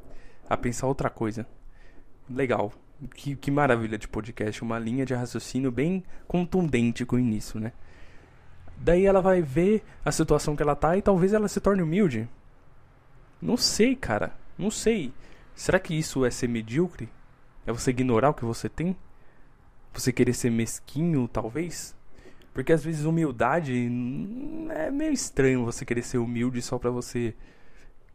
pensar 0.58 0.88
outra 0.88 1.10
coisa. 1.10 1.46
Legal. 2.30 2.72
Que, 3.16 3.36
que 3.36 3.50
maravilha 3.50 3.98
de 3.98 4.08
podcast. 4.08 4.62
Uma 4.64 4.80
linha 4.80 5.06
de 5.06 5.14
raciocínio 5.14 5.72
bem 5.72 6.04
contundente 6.28 7.06
com 7.06 7.16
o 7.16 7.20
início, 7.20 7.60
né? 7.60 7.72
Daí 8.78 9.06
ela 9.06 9.22
vai 9.22 9.42
ver 9.42 9.84
a 10.04 10.12
situação 10.12 10.56
que 10.56 10.64
ela 10.64 10.76
tá 10.76 10.98
e 10.98 11.02
talvez 11.02 11.34
ela 11.34 11.48
se 11.48 11.60
torne 11.60 11.84
humilde. 11.84 12.28
Não 13.42 13.58
sei, 13.58 13.96
cara. 13.96 14.34
Não 14.58 14.72
sei. 14.72 15.14
Será 15.56 15.80
que 15.80 15.94
isso 15.94 16.26
é 16.26 16.32
ser 16.32 16.48
medíocre? 16.48 17.10
É 17.66 17.72
você 17.72 17.92
ignorar 17.92 18.30
o 18.30 18.34
que 18.34 18.46
você 18.46 18.68
tem? 18.68 18.96
Você 19.94 20.12
querer 20.12 20.34
ser 20.34 20.50
mesquinho, 20.50 21.28
talvez? 21.28 21.96
Porque 22.54 22.74
às 22.74 22.84
vezes 22.84 23.06
humildade 23.06 23.90
é 24.72 24.92
meio 24.92 25.14
estranho 25.14 25.66
você 25.66 25.86
querer 25.86 26.04
ser 26.04 26.18
humilde 26.18 26.62
só 26.62 26.78
para 26.78 26.90
você 26.90 27.34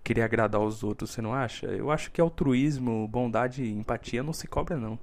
querer 0.06 0.22
agradar 0.22 0.60
os 0.60 0.84
outros, 0.84 1.10
você 1.10 1.20
não 1.20 1.34
acha? 1.34 1.66
Eu 1.66 1.90
acho 1.90 2.12
que 2.12 2.20
altruísmo, 2.20 3.08
bondade 3.08 3.64
e 3.64 3.72
empatia 3.72 4.22
não 4.22 4.32
se 4.32 4.46
cobra 4.46 4.76
não. 4.76 4.96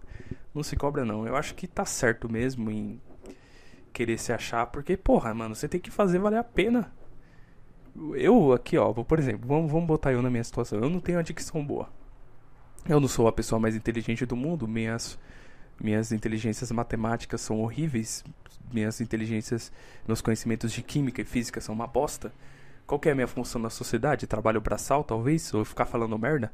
Não 0.55 0.63
se 0.63 0.77
cobra 0.77 1.03
não. 1.03 1.27
Eu 1.27 1.35
acho 1.35 1.55
que 1.55 1.67
tá 1.67 1.83
certo 1.83 2.31
mesmo 2.31 2.71
em 2.71 3.01
querer 3.91 4.17
se 4.17 4.31
achar, 4.31 4.65
porque 4.67 4.95
porra, 4.95 5.33
mano, 5.33 5.55
você 5.55 5.67
tem 5.67 5.81
que 5.81 5.91
fazer 5.91 6.19
valer 6.19 6.37
a 6.37 6.43
pena. 6.43 6.89
Eu 8.13 8.53
aqui, 8.53 8.77
ó, 8.77 8.93
por 8.93 9.19
exemplo, 9.19 9.45
vamos, 9.45 9.69
vamos 9.69 9.87
botar 9.87 10.13
eu 10.13 10.21
na 10.21 10.29
minha 10.29 10.43
situação. 10.43 10.79
Eu 10.79 10.89
não 10.89 11.01
tenho 11.01 11.17
uma 11.17 11.23
dicção 11.23 11.65
boa. 11.65 11.89
Eu 12.87 13.01
não 13.01 13.07
sou 13.09 13.27
a 13.27 13.33
pessoa 13.33 13.59
mais 13.59 13.75
inteligente 13.75 14.25
do 14.25 14.37
mundo, 14.37 14.65
minhas 14.69 15.19
minhas 15.81 16.13
inteligências 16.13 16.71
matemáticas 16.71 17.41
são 17.41 17.59
horríveis, 17.59 18.23
minhas 18.71 19.01
inteligências, 19.01 19.69
meus 20.07 20.21
conhecimentos 20.21 20.71
de 20.71 20.81
química 20.81 21.21
e 21.21 21.25
física 21.25 21.59
são 21.59 21.75
uma 21.75 21.87
bosta. 21.87 22.31
Qual 22.85 22.99
que 22.99 23.09
é 23.09 23.11
a 23.11 23.15
minha 23.15 23.27
função 23.27 23.61
na 23.61 23.69
sociedade? 23.69 24.27
Trabalho 24.27 24.61
braçal, 24.61 25.03
talvez? 25.03 25.53
Ou 25.53 25.63
ficar 25.63 25.85
falando 25.85 26.17
merda? 26.17 26.51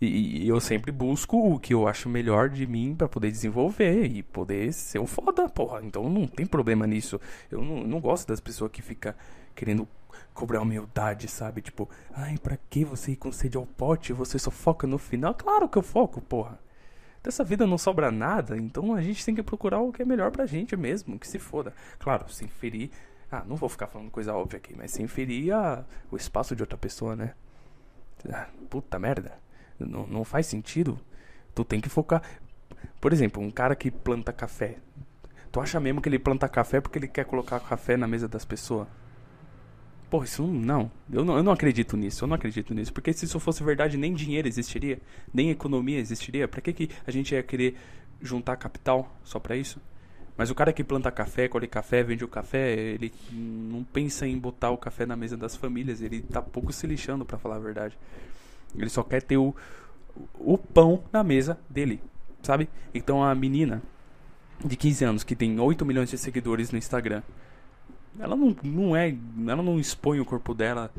E, 0.00 0.44
e, 0.44 0.48
eu 0.48 0.60
sempre 0.60 0.90
busco 0.90 1.36
o 1.36 1.58
que 1.58 1.72
eu 1.72 1.86
acho 1.86 2.08
melhor 2.08 2.48
de 2.48 2.66
mim 2.66 2.94
para 2.96 3.08
poder 3.08 3.30
desenvolver 3.30 4.06
e 4.06 4.22
poder 4.22 4.72
ser 4.72 4.98
um 4.98 5.06
foda, 5.06 5.48
porra. 5.48 5.80
Então 5.82 6.08
não 6.08 6.26
tem 6.26 6.46
problema 6.46 6.86
nisso. 6.86 7.20
Eu 7.50 7.62
não, 7.62 7.84
não 7.84 8.00
gosto 8.00 8.26
das 8.26 8.40
pessoas 8.40 8.70
que 8.70 8.82
ficam 8.82 9.14
querendo 9.54 9.86
cobrar 10.32 10.60
humildade, 10.60 11.28
sabe? 11.28 11.60
Tipo, 11.62 11.88
ai, 12.12 12.36
pra 12.38 12.58
que 12.68 12.84
você 12.84 13.12
ir 13.12 13.16
com 13.16 13.30
sede 13.30 13.56
ao 13.56 13.66
pote? 13.66 14.12
Você 14.12 14.38
só 14.38 14.50
foca 14.50 14.86
no 14.86 14.98
final? 14.98 15.34
Claro 15.34 15.68
que 15.68 15.78
eu 15.78 15.82
foco, 15.82 16.20
porra. 16.20 16.58
Dessa 17.22 17.42
vida 17.42 17.66
não 17.66 17.78
sobra 17.78 18.10
nada, 18.10 18.54
então 18.54 18.94
a 18.94 19.00
gente 19.00 19.24
tem 19.24 19.34
que 19.34 19.42
procurar 19.42 19.80
o 19.80 19.90
que 19.90 20.02
é 20.02 20.04
melhor 20.04 20.30
pra 20.30 20.44
gente 20.44 20.76
mesmo, 20.76 21.18
que 21.18 21.26
se 21.26 21.38
foda. 21.38 21.72
Claro, 21.98 22.28
sem 22.28 22.46
ferir. 22.46 22.90
Ah, 23.30 23.44
não 23.46 23.56
vou 23.56 23.68
ficar 23.68 23.86
falando 23.86 24.10
coisa 24.10 24.34
óbvia 24.34 24.58
aqui, 24.58 24.74
mas 24.76 24.90
sem 24.90 25.06
ferir 25.06 25.52
a, 25.52 25.84
o 26.10 26.16
espaço 26.16 26.54
de 26.54 26.62
outra 26.62 26.78
pessoa, 26.78 27.16
né? 27.16 27.34
Ah, 28.30 28.48
puta 28.70 28.98
merda. 28.98 29.38
Não, 29.78 30.06
não 30.06 30.24
faz 30.24 30.46
sentido. 30.46 30.98
Tu 31.54 31.64
tem 31.64 31.80
que 31.80 31.88
focar. 31.88 32.22
Por 33.00 33.12
exemplo, 33.12 33.42
um 33.42 33.50
cara 33.50 33.74
que 33.74 33.90
planta 33.90 34.32
café. 34.32 34.78
Tu 35.50 35.60
acha 35.60 35.78
mesmo 35.78 36.00
que 36.00 36.08
ele 36.08 36.18
planta 36.18 36.48
café 36.48 36.80
porque 36.80 36.98
ele 36.98 37.08
quer 37.08 37.24
colocar 37.24 37.60
café 37.60 37.96
na 37.96 38.06
mesa 38.06 38.26
das 38.26 38.44
pessoas? 38.44 38.88
Pô, 40.10 40.22
isso 40.22 40.46
não. 40.46 40.90
Eu 41.10 41.24
não, 41.24 41.36
eu 41.36 41.42
não 41.42 41.52
acredito 41.52 41.96
nisso. 41.96 42.24
Eu 42.24 42.28
não 42.28 42.36
acredito 42.36 42.74
nisso. 42.74 42.92
Porque 42.92 43.12
se 43.12 43.24
isso 43.24 43.40
fosse 43.40 43.62
verdade, 43.64 43.96
nem 43.96 44.14
dinheiro 44.14 44.46
existiria. 44.46 45.00
Nem 45.32 45.50
economia 45.50 45.98
existiria. 45.98 46.46
Pra 46.46 46.60
que, 46.60 46.72
que 46.72 46.90
a 47.06 47.10
gente 47.10 47.34
ia 47.34 47.42
querer 47.42 47.76
juntar 48.20 48.56
capital 48.56 49.12
só 49.22 49.38
pra 49.38 49.56
isso? 49.56 49.80
Mas 50.36 50.50
o 50.50 50.54
cara 50.54 50.72
que 50.72 50.82
planta 50.82 51.10
café, 51.10 51.48
colhe 51.48 51.68
café, 51.68 52.02
vende 52.02 52.24
o 52.24 52.28
café, 52.28 52.72
ele 52.72 53.12
não 53.30 53.84
pensa 53.84 54.26
em 54.26 54.36
botar 54.36 54.70
o 54.70 54.78
café 54.78 55.06
na 55.06 55.16
mesa 55.16 55.36
das 55.36 55.54
famílias. 55.54 56.02
Ele 56.02 56.22
tá 56.22 56.42
pouco 56.42 56.72
se 56.72 56.86
lixando, 56.86 57.24
para 57.24 57.38
falar 57.38 57.56
a 57.56 57.60
verdade. 57.60 57.96
Ele 58.76 58.90
só 58.90 59.02
quer 59.02 59.22
ter 59.22 59.36
o, 59.36 59.54
o 60.34 60.58
pão 60.58 61.04
na 61.12 61.22
mesa 61.22 61.58
dele, 61.70 62.00
sabe? 62.42 62.68
Então 62.92 63.22
a 63.22 63.32
menina 63.34 63.80
de 64.64 64.76
15 64.76 65.04
anos 65.04 65.24
que 65.24 65.36
tem 65.36 65.58
8 65.60 65.84
milhões 65.86 66.10
de 66.10 66.18
seguidores 66.18 66.72
no 66.72 66.78
Instagram 66.78 67.22
ela 68.18 68.36
não, 68.36 68.56
não 68.62 68.96
é. 68.96 69.14
Ela 69.46 69.62
não 69.62 69.78
expõe 69.78 70.20
o 70.20 70.24
corpo 70.24 70.54
dela 70.54 70.90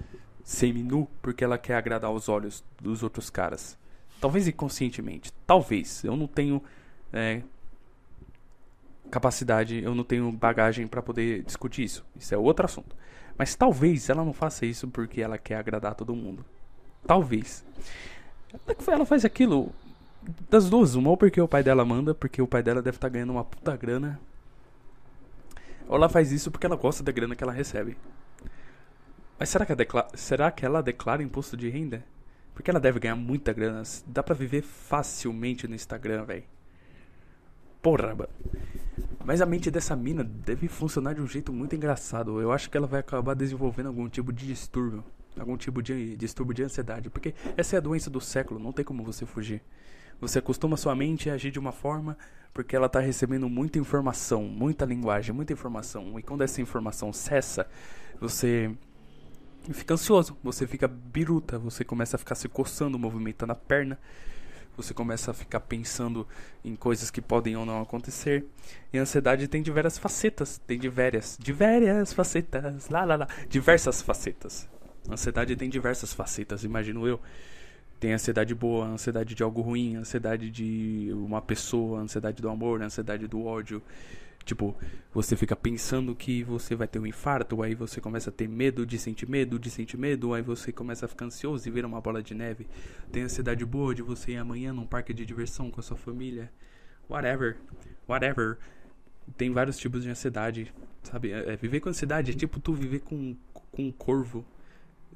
semi-nu 0.44 1.08
porque 1.22 1.44
ela 1.44 1.58
quer 1.58 1.76
agradar 1.76 2.12
os 2.12 2.30
olhos 2.30 2.64
dos 2.82 3.04
outros 3.04 3.30
caras. 3.30 3.78
Talvez 4.20 4.48
inconscientemente. 4.48 5.32
Talvez. 5.46 6.04
Eu 6.04 6.16
não 6.16 6.28
tenho 6.28 6.62
é, 7.14 7.42
capacidade, 9.12 9.82
eu 9.84 9.96
não 9.96 10.04
tenho 10.04 10.32
bagagem 10.32 10.88
para 10.88 11.02
poder 11.02 11.44
discutir 11.44 11.84
isso. 11.84 12.06
Isso 12.16 12.34
é 12.34 12.38
outro 12.38 12.66
assunto. 12.66 12.96
Mas 13.38 13.56
talvez 13.56 14.10
ela 14.10 14.24
não 14.24 14.34
faça 14.34 14.66
isso 14.66 14.88
porque 14.88 15.22
ela 15.22 15.38
quer 15.38 15.56
agradar 15.56 15.96
todo 15.96 16.16
mundo. 16.16 16.46
Talvez. 17.06 17.66
Ela 18.88 19.06
faz 19.06 19.26
aquilo 19.26 19.72
das 20.50 20.70
duas. 20.70 20.96
Uma 20.96 21.10
ou 21.10 21.18
porque 21.18 21.40
o 21.40 21.48
pai 21.48 21.62
dela 21.62 21.84
manda, 21.84 22.14
porque 22.14 22.42
o 22.42 22.48
pai 22.48 22.64
dela 22.64 22.82
deve 22.82 22.98
estar 22.98 23.10
tá 23.10 23.14
ganhando 23.14 23.32
uma 23.32 23.44
puta 23.44 23.76
grana 23.76 24.20
ou 25.88 25.96
ela 25.96 26.10
faz 26.10 26.32
isso 26.32 26.52
porque 26.52 26.66
ela 26.66 26.76
gosta 26.76 27.04
da 27.04 27.12
grana 27.12 27.36
que 27.36 27.44
ela 27.44 27.54
recebe. 27.54 27.98
Mas 29.38 29.50
será 29.50 29.66
que, 29.66 29.76
declara... 29.76 30.08
será 30.16 30.52
que 30.52 30.66
ela 30.66 30.82
declara 30.82 31.22
imposto 31.22 31.56
de 31.56 31.70
renda? 31.70 32.04
Porque 32.54 32.70
ela 32.70 32.80
deve 32.80 33.00
ganhar 33.00 33.16
muita 33.16 33.54
grana. 33.54 33.84
Dá 34.08 34.24
pra 34.24 34.34
viver 34.34 34.62
facilmente 34.62 35.68
no 35.68 35.76
Instagram, 35.76 36.24
velho. 36.24 36.44
Porra, 37.86 38.16
mano. 38.16 38.30
Mas 39.24 39.42
a 39.42 39.46
mente 39.46 39.70
dessa 39.70 39.96
mina 39.96 40.24
deve 40.24 40.68
funcionar 40.68 41.14
de 41.14 41.22
um 41.22 41.28
jeito 41.28 41.54
muito 41.54 41.76
engraçado. 41.76 42.42
Eu 42.42 42.52
acho 42.52 42.68
que 42.68 42.76
ela 42.76 42.88
vai 42.88 43.00
acabar 43.00 43.36
desenvolvendo 43.36 43.86
algum 43.86 44.10
tipo 44.10 44.34
de 44.34 44.48
distúrbio. 44.48 45.04
Algum 45.40 45.56
tipo 45.56 45.84
de 45.84 46.18
distúrbio 46.18 46.56
de 46.56 46.64
ansiedade. 46.64 47.12
Porque 47.12 47.36
essa 47.56 47.76
é 47.76 47.78
a 47.78 47.80
doença 47.80 48.10
do 48.10 48.20
século, 48.20 48.60
não 48.60 48.72
tem 48.72 48.84
como 48.84 49.04
você 49.04 49.24
fugir. 49.24 49.62
Você 50.20 50.40
acostuma 50.40 50.78
sua 50.78 50.96
mente 50.96 51.30
a 51.30 51.36
agir 51.36 51.52
de 51.52 51.60
uma 51.60 51.72
forma 51.72 52.18
porque 52.52 52.76
ela 52.76 52.88
está 52.88 53.00
recebendo 53.00 53.48
muita 53.48 53.78
informação, 53.78 54.42
muita 54.46 54.84
linguagem, 54.84 55.36
muita 55.36 55.54
informação. 55.54 56.18
E 56.18 56.24
quando 56.24 56.42
essa 56.42 56.60
informação 56.64 57.14
cessa, 57.14 57.68
você 58.20 58.76
fica 59.72 59.94
ansioso, 59.94 60.36
você 60.44 60.66
fica 60.66 60.88
biruta, 60.88 61.60
você 61.60 61.84
começa 61.84 62.16
a 62.16 62.18
ficar 62.18 62.34
se 62.34 62.50
coçando, 62.50 62.98
movimentando 62.98 63.52
a 63.52 63.56
perna. 63.56 64.00
Você 64.78 64.94
começa 64.94 65.32
a 65.32 65.34
ficar 65.34 65.62
pensando 65.62 66.28
em 66.64 66.76
coisas 66.76 67.10
que 67.10 67.22
podem 67.22 67.56
ou 67.56 67.66
não 67.66 67.82
acontecer. 67.82 68.46
E 68.92 68.98
a 68.98 69.02
ansiedade 69.02 69.48
tem 69.48 69.62
diversas 69.62 69.98
facetas. 69.98 70.60
Tem 70.68 70.78
diversas, 70.78 71.38
diversas 71.40 72.14
facetas. 72.14 72.90
Lá, 72.90 73.04
lá, 73.04 73.16
lá. 73.16 73.28
Diversas 73.50 74.02
facetas. 74.02 74.68
A 75.08 75.14
ansiedade 75.14 75.56
tem 75.56 75.70
diversas 75.70 76.14
facetas, 76.14 76.64
imagino 76.64 77.08
eu. 77.08 77.20
Tem 78.00 78.14
ansiedade 78.14 78.54
boa, 78.54 78.86
ansiedade 78.86 79.34
de 79.34 79.44
algo 79.44 79.62
ruim, 79.62 79.96
ansiedade 79.96 80.50
de 80.52 81.10
uma 81.14 81.42
pessoa, 81.42 82.00
ansiedade 82.00 82.42
do 82.42 82.50
amor, 82.50 82.82
ansiedade 82.82 83.28
do 83.28 83.46
ódio. 83.46 83.82
Tipo, 84.46 84.76
você 85.12 85.36
fica 85.36 85.56
pensando 85.56 86.16
que 86.16 86.44
você 86.44 86.76
vai 86.76 86.88
ter 86.88 87.00
um 87.00 87.08
infarto, 87.08 87.64
aí 87.64 87.74
você 87.74 88.00
começa 88.00 88.30
a 88.30 88.34
ter 88.34 88.48
medo 88.48 88.86
de 88.86 89.00
sentir 89.00 89.28
medo, 89.28 89.58
de 89.58 89.72
sentir 89.72 89.98
medo, 89.98 90.36
aí 90.36 90.44
você 90.44 90.72
começa 90.72 91.08
a 91.08 91.10
ficar 91.10 91.26
ansioso 91.26 91.68
e 91.68 91.72
vira 91.72 91.88
uma 91.88 92.00
bola 92.00 92.22
de 92.22 92.36
neve. 92.36 92.68
Tem 93.12 93.24
ansiedade 93.24 93.66
boa 93.66 93.96
de 93.96 94.04
você 94.04 94.34
ir 94.34 94.38
amanhã 94.38 94.72
num 94.72 94.86
parque 94.86 95.16
de 95.16 95.26
diversão 95.26 95.72
com 95.72 95.80
a 95.80 95.84
sua 95.84 95.98
família. 95.98 96.52
Whatever. 97.10 97.58
Whatever. 98.08 98.60
Tem 99.36 99.52
vários 99.52 99.78
tipos 99.78 100.04
de 100.04 100.10
ansiedade, 100.12 100.72
sabe? 101.02 101.32
É, 101.32 101.54
é 101.54 101.56
viver 101.56 101.80
com 101.80 101.90
ansiedade 101.90 102.32
é 102.32 102.36
tipo 102.36 102.60
tu 102.60 102.74
viver 102.74 103.00
com, 103.00 103.36
com 103.52 103.88
um 103.88 103.92
corvo 103.92 104.46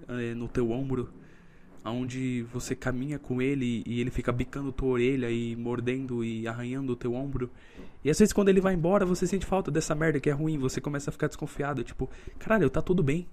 é, 0.08 0.34
no 0.34 0.48
teu 0.48 0.72
ombro 0.72 1.14
onde 1.84 2.44
você 2.54 2.76
caminha 2.76 3.18
com 3.18 3.42
ele 3.42 3.84
e 3.86 4.02
ele 4.02 4.12
fica 4.12 4.32
bicando 4.32 4.72
tua 4.72 4.90
orelha 4.90 5.30
e 5.30 5.56
mordendo 5.56 6.24
e 6.24 6.48
arranhando 6.48 6.94
o 6.94 6.96
teu 6.96 7.14
ombro. 7.14 7.50
E 8.04 8.10
às 8.10 8.20
vezes 8.20 8.34
quando 8.34 8.50
ele 8.50 8.62
vai 8.62 8.74
embora, 8.74 9.06
você 9.06 9.26
sente 9.26 9.46
falta 9.46 9.72
dessa 9.72 9.96
merda 9.96 10.20
que 10.20 10.30
é 10.30 10.34
ruim, 10.34 10.58
você 10.58 10.82
começa 10.82 11.10
a 11.10 11.14
ficar 11.14 11.28
desconfiado, 11.28 11.84
tipo, 11.84 12.10
caralho, 12.38 12.70
tá 12.70 12.82
tudo 12.82 13.02
bem. 13.04 13.28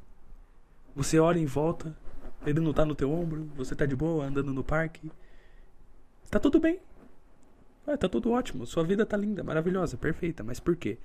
Você 0.95 1.19
olha 1.19 1.39
em 1.39 1.47
volta, 1.47 1.97
ele 2.47 2.61
não 2.61 2.73
tá 2.73 2.85
no 2.85 2.95
teu 2.95 3.11
ombro, 3.11 3.49
você 3.57 3.75
tá 3.75 3.85
de 3.85 3.97
boa 3.97 4.27
andando 4.27 4.53
no 4.53 4.65
parque. 4.65 5.11
Tá 6.31 6.39
tudo 6.39 6.59
bem. 6.59 6.81
Ah, 7.87 7.97
tá 7.97 8.09
tudo 8.09 8.33
ótimo, 8.33 8.67
sua 8.67 8.83
vida 8.83 9.07
tá 9.07 9.17
linda, 9.17 9.45
maravilhosa, 9.45 9.97
perfeita, 9.97 10.43
mas 10.43 10.59
por 10.59 10.75
quê? 10.75 10.99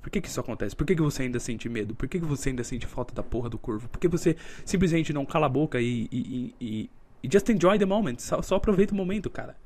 Por 0.00 0.10
que, 0.10 0.20
que 0.20 0.28
isso 0.28 0.40
acontece? 0.40 0.74
Por 0.74 0.86
que, 0.86 0.94
que 0.94 1.02
você 1.02 1.22
ainda 1.22 1.40
sente 1.40 1.68
medo? 1.68 1.94
Por 1.94 2.08
que, 2.08 2.18
que 2.18 2.24
você 2.24 2.50
ainda 2.50 2.64
sente 2.64 2.86
falta 2.86 3.14
da 3.14 3.22
porra 3.22 3.48
do 3.48 3.58
corvo? 3.58 3.88
Por 3.88 3.98
que 3.98 4.08
você 4.08 4.36
simplesmente 4.64 5.12
não 5.12 5.26
cala 5.26 5.46
a 5.46 5.48
boca 5.48 5.80
e, 5.80 6.08
e, 6.10 6.54
e, 6.60 6.90
e 7.22 7.28
just 7.30 7.48
enjoy 7.48 7.78
the 7.78 7.84
moment? 7.84 8.18
Só, 8.18 8.40
só, 8.42 8.56
aproveita 8.56 8.94
o 8.94 8.96
momento, 8.96 9.28
cara. 9.28 9.56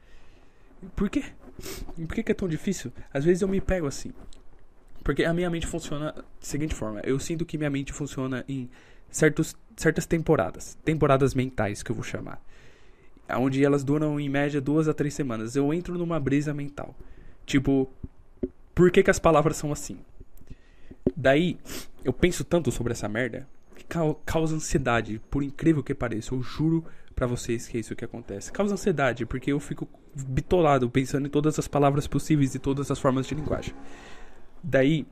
Por 0.96 1.10
quê? 1.10 1.24
Por 1.94 2.14
que, 2.14 2.22
que 2.22 2.32
é 2.32 2.34
tão 2.34 2.48
difícil? 2.48 2.92
Às 3.12 3.24
vezes 3.24 3.42
eu 3.42 3.48
me 3.48 3.60
pego 3.60 3.86
assim. 3.86 4.12
Porque 5.04 5.24
a 5.24 5.34
minha 5.34 5.50
mente 5.50 5.66
funciona 5.66 6.12
da 6.12 6.24
seguinte 6.40 6.74
forma. 6.74 7.00
Eu 7.04 7.18
sinto 7.18 7.44
que 7.44 7.58
minha 7.58 7.70
mente 7.70 7.92
funciona 7.92 8.44
em 8.48 8.70
certos, 9.10 9.56
certas 9.76 10.06
temporadas. 10.06 10.78
Temporadas 10.84 11.34
mentais, 11.34 11.82
que 11.82 11.90
eu 11.90 11.94
vou 11.94 12.04
chamar. 12.04 12.40
Onde 13.36 13.64
elas 13.64 13.84
duram 13.84 14.18
em 14.18 14.28
média 14.28 14.60
duas 14.60 14.88
a 14.88 14.94
três 14.94 15.14
semanas. 15.14 15.56
Eu 15.56 15.72
entro 15.74 15.98
numa 15.98 16.18
brisa 16.18 16.54
mental. 16.54 16.94
Tipo, 17.44 17.90
por 18.74 18.90
que, 18.90 19.02
que 19.02 19.10
as 19.10 19.18
palavras 19.18 19.56
são 19.56 19.72
assim? 19.72 19.98
Daí, 21.16 21.58
eu 22.04 22.12
penso 22.12 22.44
tanto 22.44 22.70
sobre 22.70 22.92
essa 22.92 23.08
merda 23.08 23.48
que 23.76 23.84
causa 24.24 24.54
ansiedade, 24.54 25.20
por 25.30 25.42
incrível 25.42 25.82
que 25.82 25.94
pareça. 25.94 26.34
Eu 26.34 26.42
juro 26.42 26.84
para 27.14 27.26
vocês 27.26 27.68
que 27.68 27.76
é 27.76 27.80
isso 27.80 27.96
que 27.96 28.04
acontece. 28.04 28.52
Causa 28.52 28.74
ansiedade, 28.74 29.26
porque 29.26 29.52
eu 29.52 29.60
fico 29.60 29.88
bitolado 30.14 30.88
pensando 30.90 31.26
em 31.26 31.30
todas 31.30 31.58
as 31.58 31.68
palavras 31.68 32.06
possíveis 32.06 32.54
e 32.54 32.58
todas 32.58 32.90
as 32.90 32.98
formas 32.98 33.26
de 33.26 33.34
linguagem. 33.34 33.74
Daí, 34.62 35.06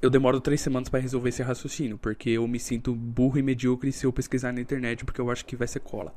eu 0.00 0.10
demoro 0.10 0.40
três 0.40 0.60
semanas 0.60 0.88
para 0.88 1.00
resolver 1.00 1.28
esse 1.28 1.42
raciocínio, 1.42 1.98
porque 1.98 2.30
eu 2.30 2.46
me 2.46 2.58
sinto 2.58 2.94
burro 2.94 3.38
e 3.38 3.42
medíocre 3.42 3.90
se 3.92 4.06
eu 4.06 4.12
pesquisar 4.12 4.52
na 4.52 4.60
internet, 4.60 5.04
porque 5.04 5.20
eu 5.20 5.30
acho 5.30 5.44
que 5.44 5.56
vai 5.56 5.66
ser 5.66 5.80
cola. 5.80 6.14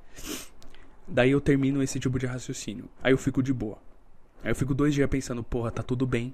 Daí 1.08 1.32
eu 1.32 1.42
termino 1.42 1.82
esse 1.82 2.00
tipo 2.00 2.20
de 2.20 2.26
raciocínio. 2.26 2.88
Aí 3.02 3.12
eu 3.12 3.18
fico 3.18 3.42
de 3.42 3.54
boa. 3.54 3.78
Aí 4.44 4.52
eu 4.52 4.56
fico 4.56 4.74
dois 4.74 4.94
dias 4.94 5.10
pensando, 5.10 5.44
porra, 5.44 5.72
tá 5.72 5.84
tudo 5.84 6.06
bem. 6.06 6.34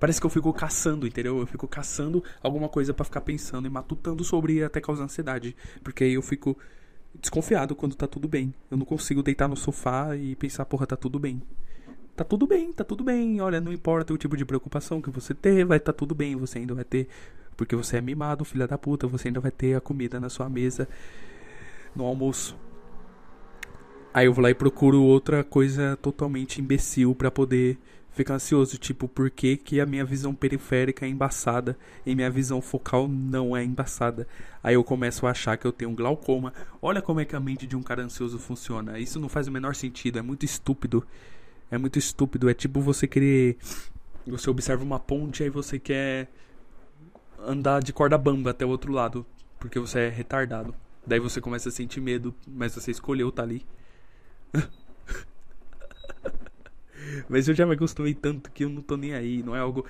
Parece 0.00 0.18
que 0.18 0.26
eu 0.26 0.30
fico 0.30 0.50
caçando, 0.54 1.06
entendeu? 1.06 1.38
Eu 1.38 1.46
fico 1.46 1.68
caçando 1.68 2.24
alguma 2.42 2.70
coisa 2.70 2.94
para 2.94 3.04
ficar 3.04 3.20
pensando 3.20 3.66
e 3.66 3.70
matutando 3.70 4.24
sobre 4.24 4.54
e 4.54 4.64
até 4.64 4.80
causar 4.80 5.04
ansiedade. 5.04 5.54
Porque 5.84 6.02
aí 6.02 6.14
eu 6.14 6.22
fico 6.22 6.56
desconfiado 7.20 7.76
quando 7.76 7.94
tá 7.94 8.06
tudo 8.06 8.26
bem. 8.26 8.54
Eu 8.70 8.78
não 8.78 8.86
consigo 8.86 9.22
deitar 9.22 9.46
no 9.46 9.56
sofá 9.56 10.16
e 10.16 10.34
pensar, 10.36 10.64
porra, 10.64 10.86
tá 10.86 10.96
tudo 10.96 11.18
bem. 11.18 11.42
Tá 12.16 12.24
tudo 12.24 12.46
bem, 12.46 12.72
tá 12.72 12.82
tudo 12.82 13.04
bem. 13.04 13.42
Olha, 13.42 13.60
não 13.60 13.70
importa 13.70 14.14
o 14.14 14.16
tipo 14.16 14.38
de 14.38 14.44
preocupação 14.46 15.02
que 15.02 15.10
você 15.10 15.34
ter, 15.34 15.66
vai 15.66 15.78
tá 15.78 15.92
tudo 15.92 16.14
bem. 16.14 16.34
Você 16.36 16.58
ainda 16.58 16.74
vai 16.74 16.84
ter. 16.84 17.06
Porque 17.54 17.76
você 17.76 17.98
é 17.98 18.00
mimado, 18.00 18.42
filha 18.42 18.66
da 18.66 18.78
puta, 18.78 19.06
você 19.06 19.28
ainda 19.28 19.38
vai 19.38 19.50
ter 19.50 19.74
a 19.74 19.82
comida 19.82 20.18
na 20.18 20.30
sua 20.30 20.48
mesa 20.48 20.88
no 21.94 22.06
almoço. 22.06 22.56
Aí 24.14 24.26
eu 24.26 24.32
vou 24.32 24.42
lá 24.42 24.50
e 24.50 24.54
procuro 24.54 25.02
outra 25.02 25.44
coisa 25.44 25.96
totalmente 26.00 26.60
imbecil 26.60 27.14
para 27.14 27.30
poder 27.30 27.78
ficar 28.20 28.34
ansioso, 28.34 28.76
tipo, 28.76 29.08
por 29.08 29.30
que, 29.30 29.56
que 29.56 29.80
a 29.80 29.86
minha 29.86 30.04
visão 30.04 30.34
periférica 30.34 31.06
é 31.06 31.08
embaçada 31.08 31.76
e 32.04 32.14
minha 32.14 32.30
visão 32.30 32.60
focal 32.60 33.08
não 33.08 33.56
é 33.56 33.64
embaçada? 33.64 34.28
Aí 34.62 34.74
eu 34.74 34.84
começo 34.84 35.26
a 35.26 35.30
achar 35.30 35.56
que 35.56 35.66
eu 35.66 35.72
tenho 35.72 35.90
glaucoma. 35.92 36.52
Olha 36.82 37.00
como 37.00 37.20
é 37.20 37.24
que 37.24 37.34
a 37.34 37.40
mente 37.40 37.66
de 37.66 37.76
um 37.76 37.82
cara 37.82 38.02
ansioso 38.02 38.38
funciona. 38.38 38.98
Isso 38.98 39.18
não 39.18 39.28
faz 39.28 39.48
o 39.48 39.52
menor 39.52 39.74
sentido, 39.74 40.18
é 40.18 40.22
muito 40.22 40.44
estúpido. 40.44 41.06
É 41.70 41.78
muito 41.78 41.98
estúpido, 41.98 42.50
é 42.50 42.54
tipo 42.54 42.80
você 42.80 43.06
querer 43.06 43.56
você 44.26 44.50
observa 44.50 44.84
uma 44.84 44.98
ponte 44.98 45.40
e 45.40 45.44
aí 45.44 45.50
você 45.50 45.78
quer 45.78 46.28
andar 47.38 47.82
de 47.82 47.92
corda 47.92 48.18
bamba 48.18 48.50
até 48.50 48.66
o 48.66 48.68
outro 48.68 48.92
lado, 48.92 49.24
porque 49.58 49.78
você 49.78 50.00
é 50.00 50.08
retardado. 50.08 50.74
Daí 51.06 51.18
você 51.18 51.40
começa 51.40 51.70
a 51.70 51.72
sentir 51.72 52.00
medo, 52.00 52.34
mas 52.46 52.74
você 52.74 52.90
escolheu 52.90 53.30
estar 53.30 53.42
tá 53.42 53.48
ali. 53.48 53.64
mas 57.28 57.48
eu 57.48 57.54
já 57.54 57.66
me 57.66 57.74
acostumei 57.74 58.14
tanto 58.14 58.50
que 58.50 58.64
eu 58.64 58.68
não 58.68 58.82
tô 58.82 58.96
nem 58.96 59.14
aí, 59.14 59.42
não 59.42 59.54
é 59.54 59.60
algo 59.60 59.84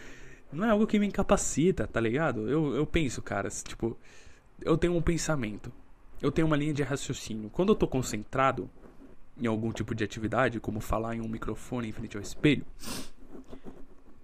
não 0.52 0.64
é 0.64 0.70
algo 0.70 0.86
que 0.86 0.98
me 0.98 1.06
incapacita, 1.06 1.86
tá 1.86 2.00
ligado? 2.00 2.48
Eu, 2.48 2.74
eu 2.74 2.84
penso, 2.84 3.22
cara, 3.22 3.48
tipo, 3.48 3.96
eu 4.60 4.76
tenho 4.76 4.96
um 4.96 5.02
pensamento. 5.02 5.72
Eu 6.20 6.30
tenho 6.32 6.46
uma 6.46 6.56
linha 6.56 6.74
de 6.74 6.82
raciocínio. 6.82 7.48
Quando 7.50 7.70
eu 7.70 7.76
tô 7.76 7.86
concentrado 7.86 8.68
em 9.40 9.46
algum 9.46 9.72
tipo 9.72 9.94
de 9.94 10.04
atividade, 10.04 10.60
como 10.60 10.80
falar 10.80 11.14
em 11.14 11.20
um 11.20 11.28
microfone 11.28 11.88
em 11.88 11.92
frente 11.92 12.16
ao 12.16 12.22
espelho, 12.22 12.64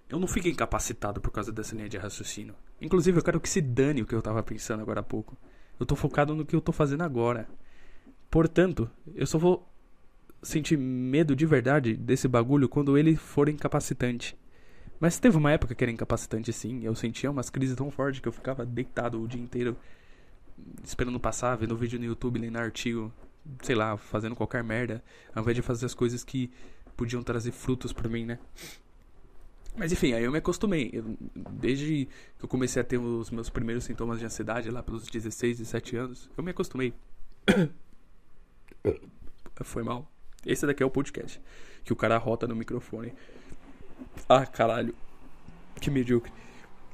eu 0.09 0.19
não 0.19 0.27
fico 0.27 0.49
incapacitado 0.49 1.21
por 1.21 1.31
causa 1.31 1.53
dessa 1.53 1.75
linha 1.75 1.89
de 1.89 1.97
raciocínio. 1.97 2.55
Inclusive, 2.81 3.19
eu 3.19 3.23
quero 3.23 3.41
que 3.41 3.49
se 3.49 3.61
dane 3.61 4.03
o 4.03 4.07
que 4.07 4.15
eu 4.15 4.21
tava 4.21 4.43
pensando 4.43 4.83
agora 4.83 5.01
há 5.01 5.05
pouco. 5.05 5.37
Eu 5.79 5.87
tô 5.87 5.97
focado 5.97 6.35
no 6.35 6.45
que 6.45 6.55
eu 6.55 6.61
tô 6.61 6.73
fazendo 6.73 7.03
agora. 7.03 7.49
Portanto, 8.31 8.91
eu 9.15 9.27
só 9.27 9.39
vou 9.39 9.67
sentir 10.47 10.77
medo 10.79 11.35
de 11.35 11.45
verdade 11.47 11.95
desse 11.97 12.29
bagulho 12.29 12.69
quando 12.69 12.97
ele 12.97 13.17
for 13.17 13.49
incapacitante. 13.49 14.37
Mas 14.99 15.19
teve 15.19 15.37
uma 15.37 15.53
época 15.53 15.75
que 15.75 15.85
era 15.85 15.91
incapacitante 15.91 16.53
sim. 16.53 16.85
Eu 16.85 16.95
sentia 16.95 17.31
umas 17.31 17.51
crises 17.51 17.77
tão 17.77 17.91
fortes 17.91 18.21
que 18.21 18.29
eu 18.29 18.33
ficava 18.33 18.65
deitado 18.65 19.21
o 19.21 19.29
dia 19.29 19.41
inteiro 19.41 19.77
esperando 20.83 21.21
passar, 21.21 21.55
vendo 21.57 21.77
vídeo 21.77 21.99
no 21.99 22.07
YouTube, 22.07 22.39
lendo 22.39 22.57
artigo, 22.57 23.13
sei 23.63 23.75
lá, 23.75 23.97
fazendo 23.97 24.35
qualquer 24.35 24.65
merda, 24.65 25.03
ao 25.35 25.43
invés 25.43 25.55
de 25.55 25.63
fazer 25.63 25.85
as 25.85 25.95
coisas 25.95 26.25
que 26.25 26.51
podiam 26.97 27.23
trazer 27.23 27.53
frutos 27.53 27.93
para 27.93 28.09
mim, 28.09 28.25
né? 28.25 28.39
Mas 29.77 29.93
enfim, 29.93 30.15
aí 30.15 30.25
eu 30.25 30.33
me 30.33 30.39
acostumei. 30.39 30.91
Eu, 30.93 31.05
desde 31.35 32.09
que 32.39 32.45
eu 32.45 32.49
comecei 32.49 32.81
a 32.81 32.85
ter 32.85 32.97
os 32.97 33.31
meus 33.31 33.51
primeiros 33.51 33.85
sintomas 33.85 34.19
de 34.19 34.25
ansiedade, 34.25 34.71
lá 34.71 34.83
pelos 34.83 35.07
16, 35.07 35.59
17 35.59 35.97
anos, 35.97 36.31
eu 36.37 36.43
me 36.43 36.51
acostumei. 36.53 36.95
Foi 39.63 39.83
mal. 39.83 40.11
Esse 40.45 40.67
daqui 40.67 40.83
é 40.83 40.87
o 40.87 40.91
podcast. 40.91 41.41
Que 41.85 41.93
o 41.93 41.97
cara 41.97 42.19
rota 42.19 42.47
no 42.47 42.57
microfone. 42.57 43.13
Ah, 44.29 44.45
caralho. 44.45 44.95
Que 45.81 45.91
medíocre. 45.91 46.33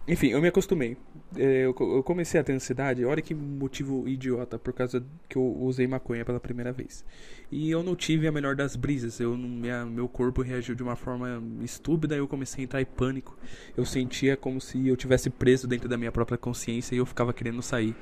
Enfim, 0.06 0.28
eu 0.28 0.42
me 0.42 0.48
acostumei. 0.48 0.96
É, 1.36 1.64
eu 1.64 1.72
comecei 2.02 2.38
a 2.40 2.44
ter 2.44 2.52
ansiedade, 2.52 3.04
olha 3.04 3.22
que 3.22 3.34
motivo 3.34 4.06
idiota, 4.06 4.58
por 4.58 4.72
causa 4.72 5.02
que 5.28 5.38
eu 5.38 5.42
usei 5.60 5.86
maconha 5.86 6.24
pela 6.24 6.40
primeira 6.40 6.72
vez. 6.72 7.04
E 7.50 7.70
eu 7.70 7.82
não 7.82 7.94
tive 7.94 8.26
a 8.26 8.32
melhor 8.32 8.54
das 8.54 8.76
brisas, 8.76 9.18
eu 9.20 9.36
minha, 9.36 9.86
meu 9.86 10.08
corpo 10.08 10.42
reagiu 10.42 10.74
de 10.74 10.82
uma 10.82 10.96
forma 10.96 11.42
estúpida 11.62 12.14
e 12.16 12.18
eu 12.18 12.28
comecei 12.28 12.62
a 12.62 12.64
entrar 12.64 12.82
em 12.82 12.84
pânico. 12.84 13.38
Eu 13.76 13.86
sentia 13.86 14.36
como 14.36 14.60
se 14.60 14.88
eu 14.88 14.96
tivesse 14.96 15.30
preso 15.30 15.66
dentro 15.66 15.88
da 15.88 15.96
minha 15.96 16.12
própria 16.12 16.36
consciência 16.36 16.94
e 16.94 16.98
eu 16.98 17.06
ficava 17.06 17.32
querendo 17.32 17.62
sair. 17.62 17.94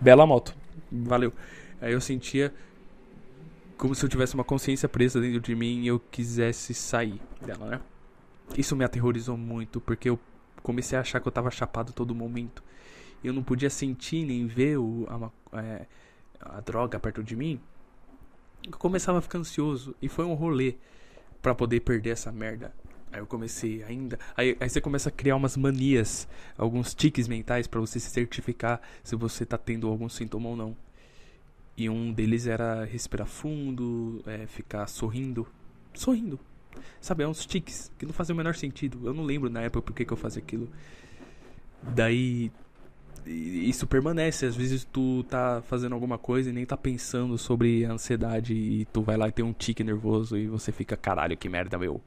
Bela 0.00 0.24
moto, 0.24 0.56
valeu. 0.90 1.32
Aí 1.80 1.92
eu 1.92 2.00
sentia 2.00 2.52
como 3.76 3.94
se 3.94 4.04
eu 4.04 4.08
tivesse 4.08 4.34
uma 4.34 4.44
consciência 4.44 4.88
presa 4.88 5.20
dentro 5.20 5.40
de 5.40 5.54
mim 5.54 5.82
e 5.82 5.86
eu 5.86 6.00
quisesse 6.00 6.74
sair 6.74 7.20
dela, 7.40 7.66
né? 7.66 7.80
Isso 8.56 8.74
me 8.74 8.84
aterrorizou 8.84 9.36
muito, 9.36 9.80
porque 9.80 10.08
eu 10.08 10.18
comecei 10.62 10.98
a 10.98 11.00
achar 11.00 11.20
que 11.20 11.28
eu 11.28 11.32
tava 11.32 11.50
chapado 11.50 11.92
todo 11.92 12.14
momento. 12.14 12.62
Eu 13.22 13.32
não 13.32 13.42
podia 13.42 13.70
sentir 13.70 14.24
nem 14.24 14.46
ver 14.46 14.78
o, 14.78 15.06
a, 15.52 15.60
é, 15.60 15.86
a 16.40 16.60
droga 16.60 16.98
perto 16.98 17.22
de 17.22 17.36
mim. 17.36 17.60
Eu 18.64 18.76
começava 18.78 19.18
a 19.18 19.22
ficar 19.22 19.38
ansioso. 19.38 19.94
E 20.00 20.08
foi 20.08 20.24
um 20.24 20.34
rolê 20.34 20.74
para 21.40 21.54
poder 21.54 21.80
perder 21.80 22.10
essa 22.10 22.32
merda. 22.32 22.72
Aí 23.12 23.20
eu 23.20 23.26
comecei 23.26 23.82
ainda. 23.84 24.18
Aí, 24.36 24.56
aí, 24.60 24.68
você 24.68 24.80
começa 24.80 25.08
a 25.08 25.12
criar 25.12 25.36
umas 25.36 25.56
manias, 25.56 26.28
alguns 26.56 26.94
tiques 26.94 27.26
mentais 27.26 27.66
para 27.66 27.80
você 27.80 27.98
se 27.98 28.10
certificar 28.10 28.80
se 29.02 29.16
você 29.16 29.46
tá 29.46 29.56
tendo 29.56 29.88
algum 29.88 30.08
sintoma 30.08 30.48
ou 30.48 30.56
não. 30.56 30.76
E 31.78 31.88
um 31.88 32.12
deles 32.12 32.48
era 32.48 32.84
respirar 32.84 33.28
fundo, 33.28 34.20
é, 34.26 34.48
ficar 34.48 34.84
sorrindo. 34.88 35.46
Sorrindo. 35.94 36.40
Sabe, 37.00 37.22
é 37.22 37.28
uns 37.28 37.46
tiques 37.46 37.92
que 37.96 38.04
não 38.04 38.12
fazem 38.12 38.34
o 38.34 38.36
menor 38.36 38.56
sentido. 38.56 39.06
Eu 39.06 39.14
não 39.14 39.22
lembro 39.22 39.48
na 39.48 39.60
época 39.60 39.82
por 39.82 39.94
que, 39.94 40.04
que 40.04 40.12
eu 40.12 40.16
fazia 40.16 40.42
aquilo. 40.42 40.68
Daí. 41.80 42.50
Isso 43.24 43.86
permanece. 43.86 44.44
Às 44.44 44.56
vezes 44.56 44.84
tu 44.84 45.22
tá 45.30 45.62
fazendo 45.62 45.92
alguma 45.92 46.18
coisa 46.18 46.50
e 46.50 46.52
nem 46.52 46.66
tá 46.66 46.76
pensando 46.76 47.38
sobre 47.38 47.84
a 47.84 47.92
ansiedade. 47.92 48.54
E 48.54 48.84
tu 48.86 49.00
vai 49.00 49.16
lá 49.16 49.28
e 49.28 49.32
tem 49.32 49.44
um 49.44 49.52
tique 49.52 49.84
nervoso 49.84 50.36
e 50.36 50.48
você 50.48 50.72
fica, 50.72 50.96
caralho, 50.96 51.36
que 51.36 51.48
merda, 51.48 51.78
meu. 51.78 52.02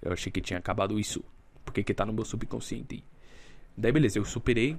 Eu 0.00 0.12
achei 0.12 0.30
que 0.30 0.40
tinha 0.40 0.60
acabado 0.60 1.00
isso. 1.00 1.24
Por 1.64 1.74
que, 1.74 1.82
que 1.82 1.92
tá 1.92 2.06
no 2.06 2.12
meu 2.12 2.24
subconsciente? 2.24 3.02
Daí 3.76 3.90
beleza, 3.90 4.18
eu 4.18 4.24
superei 4.24 4.78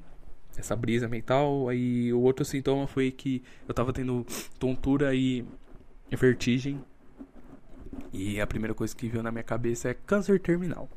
essa 0.58 0.76
brisa 0.76 1.08
mental. 1.08 1.70
Aí 1.70 2.12
o 2.13 2.22
outro 2.22 2.46
sintoma 2.46 2.88
foi 2.88 3.12
que 3.12 3.44
eu 3.68 3.74
tava 3.74 3.94
tendo 3.94 4.26
tontura 4.60 5.13
e 5.16 5.46
vertigem 6.12 6.80
e 8.12 8.39
a 8.39 8.46
primeira 8.48 8.74
coisa 8.74 8.96
que 8.96 9.08
veio 9.08 9.24
na 9.24 9.32
minha 9.32 9.44
cabeça 9.44 9.89
é 9.89 9.94
câncer 9.94 10.39
terminal. 10.39 10.89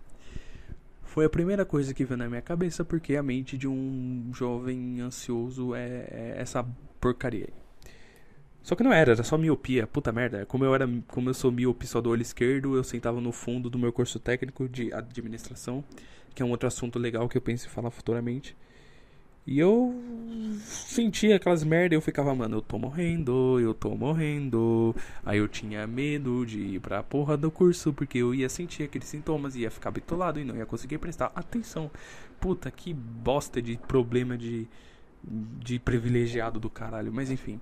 Foi 1.02 1.24
a 1.24 1.30
primeira 1.30 1.64
coisa 1.64 1.94
que 1.94 2.04
veio 2.04 2.18
na 2.18 2.28
minha 2.28 2.42
cabeça 2.42 2.84
porque 2.84 3.16
a 3.16 3.22
mente 3.22 3.56
de 3.56 3.66
um 3.66 4.30
jovem 4.34 5.00
ansioso 5.00 5.74
é, 5.74 6.06
é 6.10 6.34
essa 6.38 6.66
porcaria. 7.00 7.48
Só 8.62 8.74
que 8.74 8.82
não 8.82 8.92
era, 8.92 9.12
era 9.12 9.22
só 9.22 9.38
miopia, 9.38 9.86
puta 9.86 10.12
merda. 10.12 10.44
Como 10.44 10.64
eu 10.64 10.74
era, 10.74 10.88
como 11.08 11.30
eu 11.30 11.34
sou 11.34 11.52
miope 11.52 11.86
só 11.86 12.00
do 12.00 12.10
olho 12.10 12.20
esquerdo, 12.20 12.76
eu 12.76 12.82
sentava 12.82 13.20
no 13.20 13.32
fundo 13.32 13.70
do 13.70 13.78
meu 13.78 13.92
curso 13.92 14.18
técnico 14.18 14.68
de 14.68 14.92
administração, 14.92 15.84
que 16.34 16.42
é 16.42 16.44
um 16.44 16.50
outro 16.50 16.66
assunto 16.66 16.98
legal 16.98 17.28
que 17.28 17.38
eu 17.38 17.40
penso 17.40 17.66
em 17.66 17.70
falar 17.70 17.90
futuramente. 17.90 18.56
E 19.46 19.60
eu 19.60 19.94
sentia 20.64 21.36
aquelas 21.36 21.62
merda 21.62 21.94
e 21.94 21.96
eu 21.96 22.00
ficava, 22.00 22.34
mano, 22.34 22.56
eu 22.56 22.62
tô 22.62 22.78
morrendo, 22.78 23.60
eu 23.60 23.72
tô 23.72 23.94
morrendo. 23.94 24.94
Aí 25.24 25.38
eu 25.38 25.46
tinha 25.46 25.86
medo 25.86 26.44
de 26.44 26.60
ir 26.60 26.80
pra 26.80 27.00
porra 27.02 27.36
do 27.36 27.48
curso, 27.48 27.92
porque 27.92 28.18
eu 28.18 28.34
ia 28.34 28.48
sentir 28.48 28.82
aqueles 28.82 29.06
sintomas, 29.06 29.54
ia 29.54 29.70
ficar 29.70 29.92
bitolado 29.92 30.40
e 30.40 30.44
não 30.44 30.56
ia 30.56 30.66
conseguir 30.66 30.98
prestar 30.98 31.30
atenção. 31.32 31.88
Puta, 32.40 32.70
que 32.72 32.92
bosta 32.92 33.62
de 33.62 33.76
problema 33.76 34.36
de, 34.36 34.66
de 35.22 35.78
privilegiado 35.78 36.58
do 36.58 36.68
caralho. 36.68 37.12
Mas 37.12 37.30
enfim. 37.30 37.60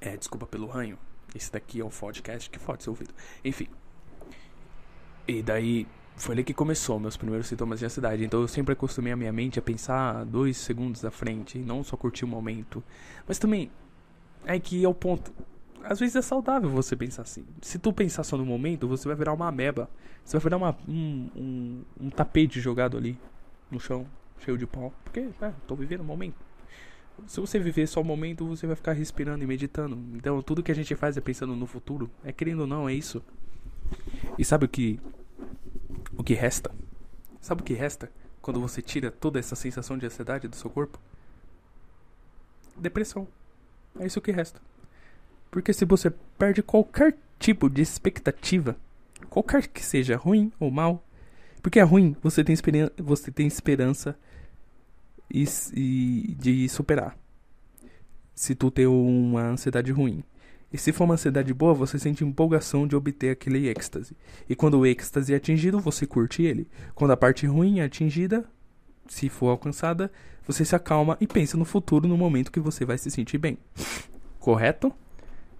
É, 0.00 0.16
desculpa 0.16 0.46
pelo 0.46 0.68
ranho. 0.68 0.96
Esse 1.34 1.50
daqui 1.50 1.80
é 1.80 1.84
um 1.84 1.90
podcast 1.90 2.48
que 2.48 2.60
fode 2.60 2.84
seu 2.84 2.92
ouvido. 2.92 3.12
Enfim. 3.44 3.66
E 5.26 5.42
daí 5.42 5.84
foi 6.16 6.34
ali 6.34 6.44
que 6.44 6.54
começou 6.54 6.98
meus 7.00 7.16
primeiros 7.16 7.46
sintomas 7.46 7.80
de 7.80 7.86
ansiedade. 7.86 8.24
Então 8.24 8.40
eu 8.40 8.48
sempre 8.48 8.72
acostumei 8.72 9.12
a 9.12 9.16
minha 9.16 9.32
mente 9.32 9.58
a 9.58 9.62
pensar 9.62 10.24
dois 10.24 10.56
segundos 10.56 11.04
à 11.04 11.10
frente, 11.10 11.58
e 11.58 11.62
não 11.62 11.82
só 11.82 11.96
curtir 11.96 12.24
o 12.24 12.28
momento. 12.28 12.82
Mas 13.26 13.38
também 13.38 13.70
é 14.44 14.58
que 14.58 14.84
é 14.84 14.88
o 14.88 14.94
ponto. 14.94 15.32
Às 15.82 16.00
vezes 16.00 16.16
é 16.16 16.22
saudável 16.22 16.70
você 16.70 16.96
pensar 16.96 17.22
assim. 17.22 17.44
Se 17.60 17.78
tu 17.78 17.92
pensar 17.92 18.24
só 18.24 18.36
no 18.38 18.46
momento, 18.46 18.88
você 18.88 19.06
vai 19.06 19.16
virar 19.16 19.32
uma 19.32 19.48
ameba. 19.48 19.90
Você 20.24 20.36
vai 20.38 20.44
virar 20.44 20.56
uma, 20.56 20.76
um, 20.88 21.30
um, 21.36 21.82
um 22.00 22.10
tapete 22.10 22.58
jogado 22.58 22.96
ali 22.96 23.18
no 23.70 23.78
chão, 23.78 24.06
cheio 24.38 24.56
de 24.56 24.66
pó. 24.66 24.90
Porque, 25.04 25.28
é, 25.42 25.52
tô 25.66 25.74
vivendo 25.74 26.00
o 26.00 26.04
momento. 26.04 26.36
Se 27.26 27.38
você 27.38 27.58
viver 27.58 27.86
só 27.86 28.00
o 28.00 28.04
momento, 28.04 28.46
você 28.46 28.66
vai 28.66 28.74
ficar 28.74 28.92
respirando 28.92 29.44
e 29.44 29.46
meditando. 29.46 29.98
Então, 30.14 30.40
tudo 30.42 30.62
que 30.62 30.72
a 30.72 30.74
gente 30.74 30.94
faz 30.94 31.18
é 31.18 31.20
pensando 31.20 31.54
no 31.54 31.66
futuro. 31.66 32.10
É 32.24 32.32
querendo 32.32 32.60
ou 32.60 32.66
não, 32.66 32.88
é 32.88 32.94
isso. 32.94 33.22
E 34.38 34.44
sabe 34.44 34.64
o 34.64 34.68
que 34.68 34.98
o 36.16 36.24
que 36.24 36.34
resta? 36.34 36.70
Sabe 37.40 37.62
o 37.62 37.64
que 37.64 37.74
resta 37.74 38.10
quando 38.40 38.60
você 38.60 38.80
tira 38.82 39.10
toda 39.10 39.38
essa 39.38 39.56
sensação 39.56 39.96
de 39.98 40.06
ansiedade 40.06 40.48
do 40.48 40.56
seu 40.56 40.70
corpo? 40.70 40.98
Depressão. 42.76 43.26
É 43.98 44.06
isso 44.06 44.20
que 44.20 44.32
resta. 44.32 44.60
Porque 45.50 45.72
se 45.72 45.84
você 45.84 46.10
perde 46.38 46.62
qualquer 46.62 47.16
tipo 47.38 47.70
de 47.70 47.80
expectativa, 47.80 48.76
qualquer 49.30 49.68
que 49.68 49.84
seja 49.84 50.16
ruim 50.16 50.52
ou 50.58 50.70
mal, 50.70 51.04
porque 51.62 51.78
é 51.78 51.82
ruim, 51.82 52.16
você 52.22 52.42
tem, 52.42 52.56
você 52.98 53.30
tem 53.30 53.46
esperança 53.46 54.18
e, 55.30 55.44
e 55.72 56.34
de 56.34 56.68
superar. 56.68 57.16
Se 58.34 58.54
tu 58.54 58.70
tem 58.70 58.86
uma 58.86 59.42
ansiedade 59.42 59.92
ruim. 59.92 60.24
E 60.74 60.76
se 60.76 60.90
for 60.90 61.04
uma 61.04 61.14
ansiedade 61.14 61.54
boa, 61.54 61.72
você 61.72 62.00
sente 62.00 62.24
empolgação 62.24 62.84
de 62.84 62.96
obter 62.96 63.30
aquele 63.30 63.68
êxtase. 63.68 64.16
E 64.48 64.56
quando 64.56 64.76
o 64.76 64.84
êxtase 64.84 65.32
é 65.32 65.36
atingido, 65.36 65.78
você 65.78 66.04
curte 66.04 66.42
ele. 66.42 66.66
Quando 66.96 67.12
a 67.12 67.16
parte 67.16 67.46
ruim 67.46 67.78
é 67.78 67.84
atingida, 67.84 68.44
se 69.06 69.28
for 69.28 69.50
alcançada, 69.50 70.10
você 70.44 70.64
se 70.64 70.74
acalma 70.74 71.16
e 71.20 71.28
pensa 71.28 71.56
no 71.56 71.64
futuro, 71.64 72.08
no 72.08 72.18
momento 72.18 72.50
que 72.50 72.58
você 72.58 72.84
vai 72.84 72.98
se 72.98 73.08
sentir 73.08 73.38
bem. 73.38 73.56
Correto? 74.40 74.92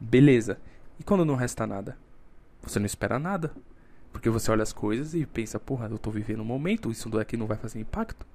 Beleza. 0.00 0.58
E 0.98 1.04
quando 1.04 1.24
não 1.24 1.36
resta 1.36 1.64
nada? 1.64 1.96
Você 2.64 2.80
não 2.80 2.86
espera 2.86 3.16
nada. 3.16 3.52
Porque 4.12 4.28
você 4.28 4.50
olha 4.50 4.64
as 4.64 4.72
coisas 4.72 5.14
e 5.14 5.24
pensa, 5.24 5.60
porra, 5.60 5.86
eu 5.88 5.96
tô 5.96 6.10
vivendo 6.10 6.40
um 6.40 6.44
momento, 6.44 6.90
isso 6.90 7.08
daqui 7.08 7.36
não 7.36 7.46
vai 7.46 7.56
fazer 7.56 7.78
impacto. 7.78 8.26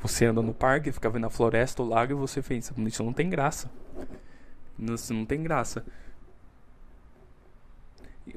Você 0.00 0.26
anda 0.26 0.40
no 0.40 0.54
parque, 0.54 0.92
fica 0.92 1.10
vendo 1.10 1.26
a 1.26 1.30
floresta, 1.30 1.82
o 1.82 1.88
lago 1.88 2.12
e 2.12 2.14
você 2.14 2.40
pensa, 2.40 2.72
isso 2.86 3.02
não 3.02 3.12
tem 3.12 3.28
graça. 3.28 3.68
Isso 4.78 5.12
não 5.12 5.26
tem 5.26 5.42
graça. 5.42 5.84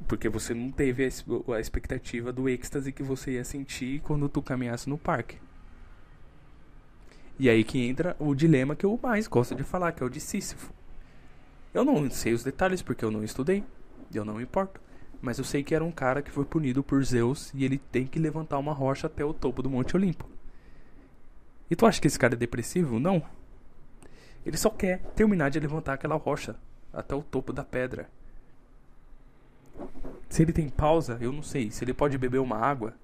Porque 0.07 0.29
você 0.29 0.53
não 0.53 0.71
teve 0.71 1.03
a 1.03 1.59
expectativa 1.59 2.31
do 2.31 2.49
êxtase 2.49 2.91
que 2.91 3.03
você 3.03 3.31
ia 3.31 3.43
sentir 3.43 3.99
quando 4.01 4.29
tu 4.29 4.41
caminhasse 4.41 4.89
no 4.89 4.97
parque. 4.97 5.37
E 7.39 7.49
aí 7.49 7.63
que 7.63 7.79
entra 7.79 8.15
o 8.19 8.35
dilema 8.35 8.75
que 8.75 8.85
eu 8.85 8.99
mais 9.01 9.27
gosto 9.27 9.55
de 9.55 9.63
falar, 9.63 9.91
que 9.91 10.03
é 10.03 10.05
o 10.05 10.09
de 10.09 10.19
Sísifo. 10.19 10.71
Eu 11.73 11.83
não 11.83 12.09
sei 12.09 12.33
os 12.33 12.43
detalhes 12.43 12.81
porque 12.81 13.03
eu 13.03 13.09
não 13.09 13.23
estudei, 13.23 13.63
eu 14.13 14.23
não 14.23 14.35
me 14.35 14.43
importo. 14.43 14.79
Mas 15.21 15.37
eu 15.37 15.43
sei 15.43 15.63
que 15.63 15.73
era 15.73 15.83
um 15.83 15.91
cara 15.91 16.21
que 16.21 16.29
foi 16.29 16.45
punido 16.45 16.83
por 16.83 17.03
Zeus 17.03 17.51
e 17.53 17.63
ele 17.63 17.77
tem 17.77 18.05
que 18.05 18.19
levantar 18.19 18.59
uma 18.59 18.73
rocha 18.73 19.07
até 19.07 19.23
o 19.23 19.33
topo 19.33 19.63
do 19.63 19.69
Monte 19.69 19.95
Olimpo. 19.95 20.29
E 21.71 21.75
tu 21.75 21.85
acha 21.85 21.99
que 21.99 22.07
esse 22.07 22.19
cara 22.19 22.33
é 22.33 22.37
depressivo? 22.37 22.99
Não. 22.99 23.23
Ele 24.45 24.57
só 24.57 24.69
quer 24.69 24.99
terminar 25.15 25.49
de 25.49 25.59
levantar 25.59 25.93
aquela 25.93 26.15
rocha 26.15 26.55
até 26.91 27.15
o 27.15 27.23
topo 27.23 27.53
da 27.53 27.63
pedra. 27.63 28.09
Se 30.33 30.41
ele 30.41 30.51
tem 30.51 30.67
pausa, 30.67 31.15
eu 31.21 31.31
não 31.31 31.43
sei. 31.43 31.69
Se 31.69 31.83
ele 31.83 31.93
pode 31.93 32.17
beber 32.17 32.39
uma 32.39 32.57
água, 32.57 32.95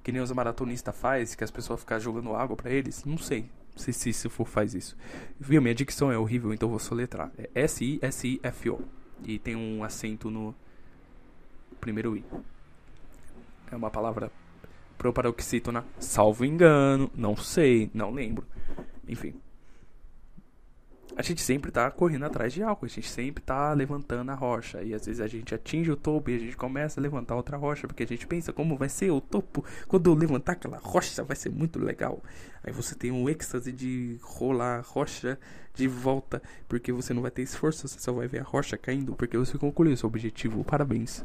que 0.00 0.12
nem 0.12 0.22
os 0.22 0.30
maratonistas 0.30 0.96
faz, 0.96 1.34
que 1.34 1.42
as 1.42 1.50
pessoas 1.50 1.80
ficam 1.80 1.98
jogando 1.98 2.36
água 2.36 2.54
para 2.54 2.70
eles, 2.70 3.04
não 3.04 3.18
sei. 3.18 3.50
Sei 3.74 3.92
se 3.92 4.12
se 4.12 4.28
for 4.28 4.46
faz 4.46 4.74
isso. 4.74 4.96
Viu, 5.40 5.60
minha 5.60 5.74
dicção 5.74 6.12
é 6.12 6.16
horrível, 6.16 6.54
então 6.54 6.68
vou 6.68 6.78
soletrar. 6.78 7.32
É 7.36 7.50
S-I-S-I-F-O. 7.52 8.80
E 9.24 9.40
tem 9.40 9.56
um 9.56 9.82
acento 9.82 10.30
no 10.30 10.54
primeiro 11.80 12.16
I. 12.16 12.24
É 13.72 13.74
uma 13.74 13.90
palavra 13.90 14.30
proparoxítona, 14.96 15.84
salvo 15.98 16.44
engano, 16.44 17.10
não 17.12 17.36
sei, 17.36 17.90
não 17.92 18.12
lembro. 18.12 18.46
Enfim. 19.08 19.34
A 21.16 21.22
gente 21.22 21.40
sempre 21.40 21.70
tá 21.70 21.90
correndo 21.90 22.24
atrás 22.24 22.52
de 22.52 22.62
algo, 22.62 22.84
a 22.84 22.88
gente 22.88 23.08
sempre 23.08 23.42
tá 23.42 23.72
levantando 23.72 24.30
a 24.30 24.34
rocha. 24.34 24.82
E 24.82 24.94
às 24.94 25.06
vezes 25.06 25.20
a 25.20 25.26
gente 25.26 25.54
atinge 25.54 25.90
o 25.90 25.96
topo 25.96 26.30
e 26.30 26.36
a 26.36 26.38
gente 26.38 26.56
começa 26.56 27.00
a 27.00 27.02
levantar 27.02 27.34
outra 27.34 27.56
rocha, 27.56 27.88
porque 27.88 28.04
a 28.04 28.06
gente 28.06 28.26
pensa 28.26 28.52
como 28.52 28.76
vai 28.76 28.88
ser 28.88 29.10
o 29.10 29.20
topo. 29.20 29.64
Quando 29.88 30.10
eu 30.10 30.14
levantar 30.14 30.52
aquela 30.52 30.78
rocha, 30.78 31.24
vai 31.24 31.36
ser 31.36 31.50
muito 31.50 31.78
legal. 31.78 32.22
Aí 32.62 32.72
você 32.72 32.94
tem 32.94 33.10
um 33.10 33.28
êxtase 33.28 33.72
de 33.72 34.18
rolar 34.22 34.78
a 34.78 34.80
rocha 34.80 35.38
de 35.74 35.88
volta, 35.88 36.42
porque 36.68 36.92
você 36.92 37.14
não 37.14 37.22
vai 37.22 37.30
ter 37.30 37.42
esforço, 37.42 37.88
você 37.88 37.98
só 37.98 38.12
vai 38.12 38.28
ver 38.28 38.40
a 38.40 38.44
rocha 38.44 38.76
caindo, 38.76 39.14
porque 39.14 39.36
você 39.36 39.56
concluiu 39.56 39.96
seu 39.96 40.08
objetivo. 40.08 40.62
Parabéns. 40.62 41.24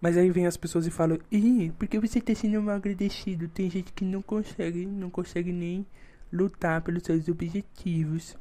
Mas 0.00 0.16
aí 0.16 0.30
vem 0.30 0.46
as 0.46 0.56
pessoas 0.56 0.86
e 0.86 0.90
falam: 0.90 1.18
Ih, 1.30 1.72
porque 1.78 1.98
você 1.98 2.20
tá 2.20 2.34
sendo 2.34 2.60
mal 2.60 2.74
agradecido? 2.74 3.48
Tem 3.48 3.70
gente 3.70 3.92
que 3.92 4.04
não 4.04 4.20
consegue, 4.20 4.84
não 4.84 5.08
consegue 5.08 5.52
nem 5.52 5.86
lutar 6.32 6.82
pelos 6.82 7.02
seus 7.02 7.28
objetivos. 7.28 8.36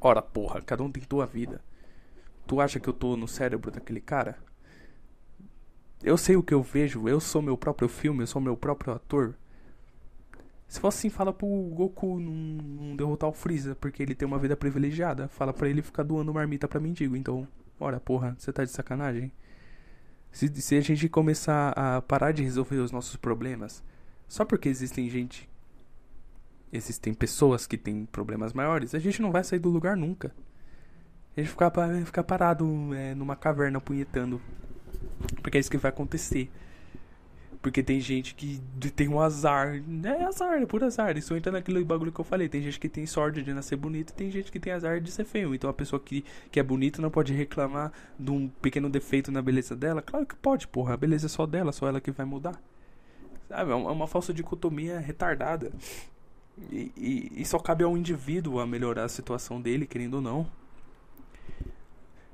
Ora, 0.00 0.22
porra, 0.22 0.62
cada 0.62 0.82
um 0.82 0.90
tem 0.90 1.02
tua 1.02 1.26
vida. 1.26 1.60
Tu 2.46 2.60
acha 2.60 2.80
que 2.80 2.88
eu 2.88 2.92
tô 2.92 3.16
no 3.16 3.26
cérebro 3.26 3.70
daquele 3.70 4.00
cara? 4.00 4.38
Eu 6.02 6.16
sei 6.16 6.36
o 6.36 6.42
que 6.42 6.54
eu 6.54 6.62
vejo, 6.62 7.08
eu 7.08 7.20
sou 7.20 7.42
meu 7.42 7.56
próprio 7.56 7.88
filme, 7.88 8.22
eu 8.22 8.26
sou 8.26 8.40
meu 8.40 8.56
próprio 8.56 8.92
ator. 8.92 9.34
Se 10.68 10.80
for 10.80 10.88
assim, 10.88 11.08
fala 11.08 11.32
pro 11.32 11.46
Goku 11.46 12.18
não, 12.18 12.32
não 12.32 12.96
derrotar 12.96 13.28
o 13.28 13.32
Freeza, 13.32 13.74
porque 13.74 14.02
ele 14.02 14.14
tem 14.14 14.26
uma 14.26 14.38
vida 14.38 14.56
privilegiada. 14.56 15.28
Fala 15.28 15.52
pra 15.52 15.68
ele 15.68 15.82
ficar 15.82 16.02
doando 16.02 16.34
marmita 16.34 16.68
pra 16.68 16.80
mendigo. 16.80 17.16
Então, 17.16 17.46
ora, 17.78 18.00
porra, 18.00 18.36
você 18.38 18.52
tá 18.52 18.64
de 18.64 18.70
sacanagem? 18.70 19.32
Se, 20.30 20.48
se 20.60 20.76
a 20.76 20.80
gente 20.80 21.08
começar 21.08 21.70
a 21.70 22.02
parar 22.02 22.32
de 22.32 22.42
resolver 22.42 22.76
os 22.76 22.92
nossos 22.92 23.16
problemas, 23.16 23.82
só 24.28 24.44
porque 24.44 24.68
existem 24.68 25.08
gente, 25.08 25.48
existem 26.72 27.14
pessoas 27.14 27.66
que 27.66 27.76
têm 27.76 28.06
problemas 28.06 28.52
maiores, 28.52 28.94
a 28.94 28.98
gente 28.98 29.22
não 29.22 29.30
vai 29.30 29.44
sair 29.44 29.58
do 29.58 29.68
lugar 29.68 29.96
nunca. 29.96 30.32
A 31.36 31.40
gente 31.40 31.50
ficar, 31.50 31.70
ficar 32.04 32.24
parado 32.24 32.94
é, 32.94 33.14
numa 33.14 33.36
caverna 33.36 33.80
punhetando. 33.80 34.40
Porque 35.42 35.58
é 35.58 35.60
isso 35.60 35.70
que 35.70 35.76
vai 35.76 35.90
acontecer. 35.90 36.50
Porque 37.60 37.82
tem 37.82 38.00
gente 38.00 38.34
que 38.34 38.60
tem 38.94 39.08
um 39.08 39.20
azar. 39.20 39.82
É 40.04 40.24
azar, 40.24 40.62
é 40.62 40.64
por 40.64 40.82
azar. 40.84 41.16
Isso 41.18 41.34
entra 41.34 41.50
naquele 41.52 41.84
bagulho 41.84 42.12
que 42.12 42.20
eu 42.20 42.24
falei. 42.24 42.48
Tem 42.48 42.62
gente 42.62 42.78
que 42.78 42.88
tem 42.88 43.04
sorte 43.06 43.42
de 43.42 43.52
nascer 43.52 43.76
bonito 43.76 44.12
tem 44.14 44.30
gente 44.30 44.52
que 44.52 44.60
tem 44.60 44.72
azar 44.72 45.00
de 45.00 45.10
ser 45.10 45.24
feio. 45.24 45.54
Então 45.54 45.68
a 45.68 45.74
pessoa 45.74 46.00
que, 46.00 46.24
que 46.50 46.60
é 46.60 46.62
bonita 46.62 47.02
não 47.02 47.10
pode 47.10 47.34
reclamar 47.34 47.92
de 48.18 48.30
um 48.30 48.48
pequeno 48.48 48.88
defeito 48.88 49.32
na 49.32 49.42
beleza 49.42 49.74
dela. 49.74 50.00
Claro 50.00 50.24
que 50.24 50.36
pode, 50.36 50.68
porra. 50.68 50.94
A 50.94 50.96
beleza 50.96 51.26
é 51.26 51.28
só 51.28 51.44
dela, 51.44 51.72
só 51.72 51.88
ela 51.88 52.00
que 52.00 52.10
vai 52.10 52.24
mudar. 52.24 52.58
Sabe? 53.48 53.72
É 53.72 53.74
uma 53.74 54.04
é 54.04 54.08
falsa 54.08 54.32
dicotomia 54.32 54.98
retardada. 55.00 55.72
E, 56.70 56.92
e, 56.96 57.32
e 57.42 57.44
só 57.44 57.58
cabe 57.58 57.84
ao 57.84 57.96
indivíduo 57.96 58.60
a 58.60 58.66
melhorar 58.66 59.04
a 59.04 59.08
situação 59.08 59.60
dele, 59.60 59.86
querendo 59.86 60.14
ou 60.14 60.20
não. 60.20 60.46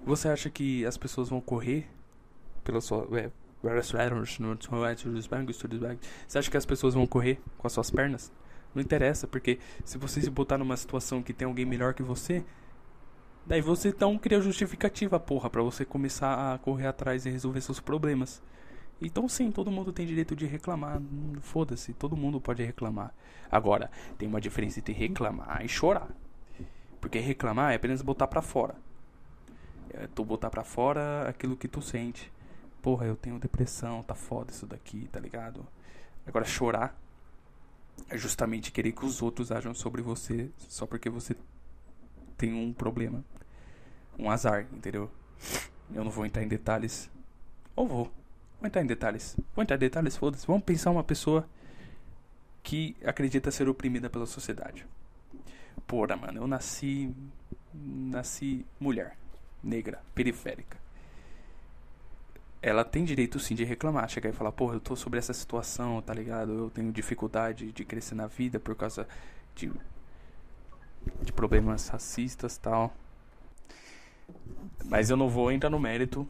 Você 0.04 0.28
acha 0.28 0.50
que 0.50 0.84
as 0.86 0.96
pessoas 0.96 1.28
vão 1.28 1.40
correr 1.40 1.86
pela 2.64 2.80
sua. 2.80 3.06
É, 3.18 3.30
você 6.28 6.38
acha 6.38 6.50
que 6.50 6.56
as 6.56 6.66
pessoas 6.66 6.94
vão 6.94 7.06
correr 7.06 7.40
com 7.56 7.66
as 7.66 7.72
suas 7.72 7.90
pernas? 7.90 8.32
Não 8.74 8.82
interessa, 8.82 9.26
porque 9.26 9.58
se 9.84 9.98
você 9.98 10.20
se 10.20 10.30
botar 10.30 10.58
numa 10.58 10.76
situação 10.76 11.22
que 11.22 11.32
tem 11.32 11.46
alguém 11.46 11.64
melhor 11.64 11.94
que 11.94 12.02
você, 12.02 12.44
daí 13.46 13.60
você 13.60 13.90
então 13.90 14.18
cria 14.18 14.40
justificativa, 14.40 15.20
porra, 15.20 15.48
para 15.50 15.62
você 15.62 15.84
começar 15.84 16.54
a 16.54 16.58
correr 16.58 16.86
atrás 16.86 17.26
e 17.26 17.30
resolver 17.30 17.60
seus 17.60 17.78
problemas. 17.78 18.42
Então 19.02 19.28
sim, 19.28 19.50
todo 19.50 19.70
mundo 19.70 19.92
tem 19.92 20.06
direito 20.06 20.36
de 20.36 20.46
reclamar. 20.46 21.00
Foda-se, 21.40 21.92
todo 21.92 22.16
mundo 22.16 22.40
pode 22.40 22.62
reclamar. 22.62 23.12
Agora, 23.50 23.90
tem 24.16 24.28
uma 24.28 24.40
diferença 24.40 24.78
entre 24.78 24.92
reclamar 24.92 25.64
e 25.64 25.68
chorar. 25.68 26.08
Porque 27.00 27.18
reclamar 27.18 27.72
é 27.72 27.76
apenas 27.76 28.00
botar 28.00 28.28
para 28.28 28.40
fora. 28.40 28.76
É 29.90 30.06
tu 30.14 30.24
botar 30.24 30.50
para 30.50 30.64
fora 30.64 31.28
aquilo 31.28 31.56
que 31.56 31.68
tu 31.68 31.82
sente 31.82 32.32
porra, 32.82 33.06
eu 33.06 33.16
tenho 33.16 33.38
depressão, 33.38 34.02
tá 34.02 34.14
foda 34.14 34.50
isso 34.50 34.66
daqui, 34.66 35.08
tá 35.12 35.20
ligado? 35.20 35.64
Agora, 36.26 36.44
chorar 36.44 36.98
é 38.08 38.18
justamente 38.18 38.72
querer 38.72 38.92
que 38.92 39.06
os 39.06 39.22
outros 39.22 39.52
ajam 39.52 39.72
sobre 39.72 40.02
você 40.02 40.50
só 40.58 40.84
porque 40.84 41.08
você 41.08 41.36
tem 42.36 42.52
um 42.52 42.72
problema, 42.72 43.24
um 44.18 44.28
azar, 44.28 44.66
entendeu? 44.72 45.08
Eu 45.94 46.02
não 46.02 46.10
vou 46.10 46.26
entrar 46.26 46.42
em 46.42 46.48
detalhes. 46.48 47.08
Ou 47.76 47.86
vou. 47.86 48.12
Vou 48.62 48.68
entrar 48.68 48.80
em 48.80 48.86
detalhes. 48.86 49.36
Vou 49.56 49.62
entrar 49.64 49.74
em 49.74 49.80
detalhes, 49.80 50.16
foda-se. 50.16 50.46
Vamos 50.46 50.62
pensar 50.62 50.92
uma 50.92 51.02
pessoa 51.02 51.48
que 52.62 52.94
acredita 53.04 53.50
ser 53.50 53.68
oprimida 53.68 54.08
pela 54.08 54.24
sociedade. 54.24 54.86
Porra, 55.84 56.16
mano, 56.16 56.38
eu 56.38 56.46
nasci. 56.46 57.12
Nasci 57.74 58.64
mulher, 58.78 59.16
negra, 59.64 60.00
periférica 60.14 60.80
ela 62.62 62.84
tem 62.84 63.04
direito 63.04 63.40
sim 63.40 63.56
de 63.56 63.64
reclamar, 63.64 64.08
chegar 64.08 64.30
e 64.30 64.32
falar, 64.32 64.52
porra, 64.52 64.74
eu 64.74 64.80
tô 64.80 64.94
sobre 64.94 65.18
essa 65.18 65.34
situação, 65.34 66.00
tá 66.00 66.14
ligado? 66.14 66.52
Eu 66.52 66.70
tenho 66.70 66.92
dificuldade 66.92 67.72
de 67.72 67.84
crescer 67.84 68.14
na 68.14 68.28
vida 68.28 68.60
por 68.60 68.76
causa 68.76 69.08
de, 69.56 69.72
de 71.22 71.32
problemas 71.32 71.88
racistas 71.88 72.56
tal. 72.56 72.94
Mas 74.84 75.10
eu 75.10 75.16
não 75.16 75.28
vou 75.28 75.50
entrar 75.50 75.70
no 75.70 75.80
mérito 75.80 76.24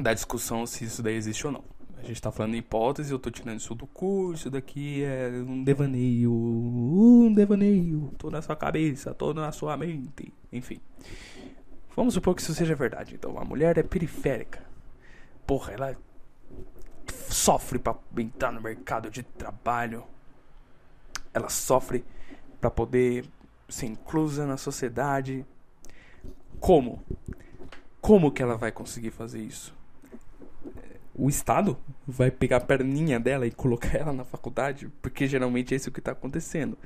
da 0.00 0.14
discussão 0.14 0.66
se 0.66 0.84
isso 0.84 1.02
daí 1.02 1.14
existe 1.14 1.46
ou 1.46 1.52
não. 1.52 1.64
A 1.98 2.04
gente 2.04 2.20
tá 2.20 2.32
falando 2.32 2.54
em 2.54 2.58
hipótese, 2.58 3.12
eu 3.12 3.18
tô 3.18 3.30
tirando 3.30 3.60
isso 3.60 3.74
do 3.74 3.86
curso, 3.86 4.34
isso 4.34 4.50
daqui 4.50 5.04
é 5.04 5.28
um 5.46 5.62
devaneio, 5.62 6.32
um 6.32 7.32
devaneio, 7.32 8.12
tô 8.18 8.28
na 8.28 8.42
sua 8.42 8.56
cabeça, 8.56 9.14
tô 9.14 9.32
na 9.32 9.52
sua 9.52 9.76
mente, 9.76 10.32
enfim. 10.52 10.80
Vamos 11.94 12.14
supor 12.14 12.34
que 12.34 12.42
isso 12.42 12.54
seja 12.54 12.74
verdade. 12.74 13.14
Então, 13.14 13.38
a 13.38 13.44
mulher 13.44 13.78
é 13.78 13.82
periférica 13.82 14.72
porra, 15.46 15.72
ela 15.72 15.96
sofre 17.28 17.78
para 17.78 17.94
entrar 18.16 18.52
no 18.52 18.60
mercado 18.60 19.10
de 19.10 19.22
trabalho. 19.22 20.04
Ela 21.34 21.48
sofre 21.48 22.04
para 22.60 22.70
poder 22.70 23.26
ser 23.68 23.86
inclusa 23.86 24.46
na 24.46 24.56
sociedade. 24.56 25.44
Como? 26.60 27.02
Como 28.02 28.32
que 28.32 28.42
ela 28.42 28.56
vai 28.56 28.72
conseguir 28.72 29.12
fazer 29.12 29.40
isso? 29.40 29.72
O 31.14 31.28
Estado 31.28 31.78
vai 32.04 32.32
pegar 32.32 32.56
a 32.56 32.60
perninha 32.60 33.20
dela 33.20 33.46
e 33.46 33.52
colocar 33.52 33.94
ela 33.96 34.12
na 34.12 34.24
faculdade? 34.24 34.90
Porque 35.00 35.28
geralmente 35.28 35.72
é 35.72 35.76
isso 35.76 35.92
que 35.92 36.00
está 36.00 36.10
acontecendo. 36.10 36.76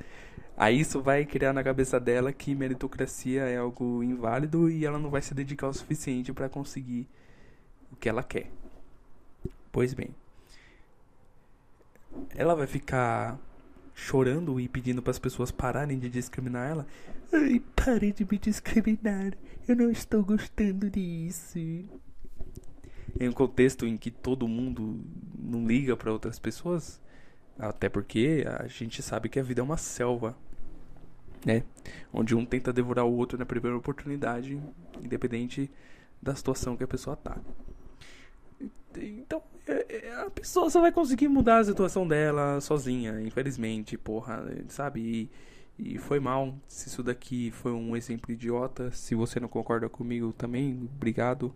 Aí 0.58 0.78
isso 0.78 1.00
vai 1.00 1.24
criar 1.24 1.54
na 1.54 1.64
cabeça 1.64 1.98
dela 1.98 2.34
que 2.34 2.54
meritocracia 2.54 3.44
é 3.44 3.56
algo 3.56 4.02
inválido 4.02 4.68
e 4.68 4.84
ela 4.84 4.98
não 4.98 5.08
vai 5.08 5.22
se 5.22 5.32
dedicar 5.32 5.68
o 5.68 5.72
suficiente 5.72 6.34
para 6.34 6.50
conseguir 6.50 7.08
o 7.90 7.96
que 7.96 8.10
ela 8.10 8.22
quer. 8.22 8.50
Pois 9.72 9.94
bem, 9.94 10.10
ela 12.34 12.54
vai 12.54 12.66
ficar 12.66 13.38
chorando 13.98 14.60
e 14.60 14.68
pedindo 14.68 15.00
para 15.00 15.10
as 15.10 15.18
pessoas 15.18 15.50
pararem 15.50 15.98
de 15.98 16.10
discriminar 16.10 16.68
ela. 16.68 16.86
Ai, 17.32 17.62
pare 17.74 18.12
de 18.12 18.26
me 18.30 18.38
discriminar. 18.38 19.32
Eu 19.66 19.74
não 19.74 19.90
estou 19.90 20.22
gostando 20.22 20.90
disso. 20.90 21.58
Em 21.58 23.26
um 23.26 23.32
contexto 23.32 23.86
em 23.86 23.96
que 23.96 24.10
todo 24.10 24.46
mundo 24.46 25.00
não 25.36 25.66
liga 25.66 25.96
para 25.96 26.12
outras 26.12 26.38
pessoas, 26.38 27.00
até 27.58 27.88
porque 27.88 28.44
a 28.60 28.66
gente 28.68 29.02
sabe 29.02 29.30
que 29.30 29.40
a 29.40 29.42
vida 29.42 29.62
é 29.62 29.64
uma 29.64 29.78
selva, 29.78 30.36
né? 31.44 31.62
Onde 32.12 32.34
um 32.34 32.44
tenta 32.44 32.74
devorar 32.74 33.06
o 33.06 33.16
outro 33.16 33.38
na 33.38 33.46
primeira 33.46 33.78
oportunidade, 33.78 34.60
independente 35.02 35.70
da 36.20 36.34
situação 36.34 36.76
que 36.76 36.84
a 36.84 36.88
pessoa 36.88 37.16
tá. 37.16 37.38
Então, 38.96 39.42
é, 39.66 40.06
é, 40.08 40.14
a 40.22 40.30
pessoa 40.30 40.70
só 40.70 40.80
vai 40.80 40.90
conseguir 40.92 41.28
mudar 41.28 41.58
a 41.58 41.64
situação 41.64 42.06
dela 42.06 42.60
sozinha, 42.60 43.20
infelizmente, 43.20 43.98
porra, 43.98 44.44
sabe? 44.68 45.30
E, 45.78 45.94
e 45.94 45.98
foi 45.98 46.20
mal. 46.20 46.54
Se 46.66 46.88
isso 46.88 47.02
daqui 47.02 47.50
foi 47.50 47.72
um 47.72 47.96
exemplo 47.96 48.32
idiota, 48.32 48.90
se 48.92 49.14
você 49.14 49.38
não 49.38 49.48
concorda 49.48 49.88
comigo 49.88 50.32
também, 50.32 50.88
obrigado. 50.94 51.54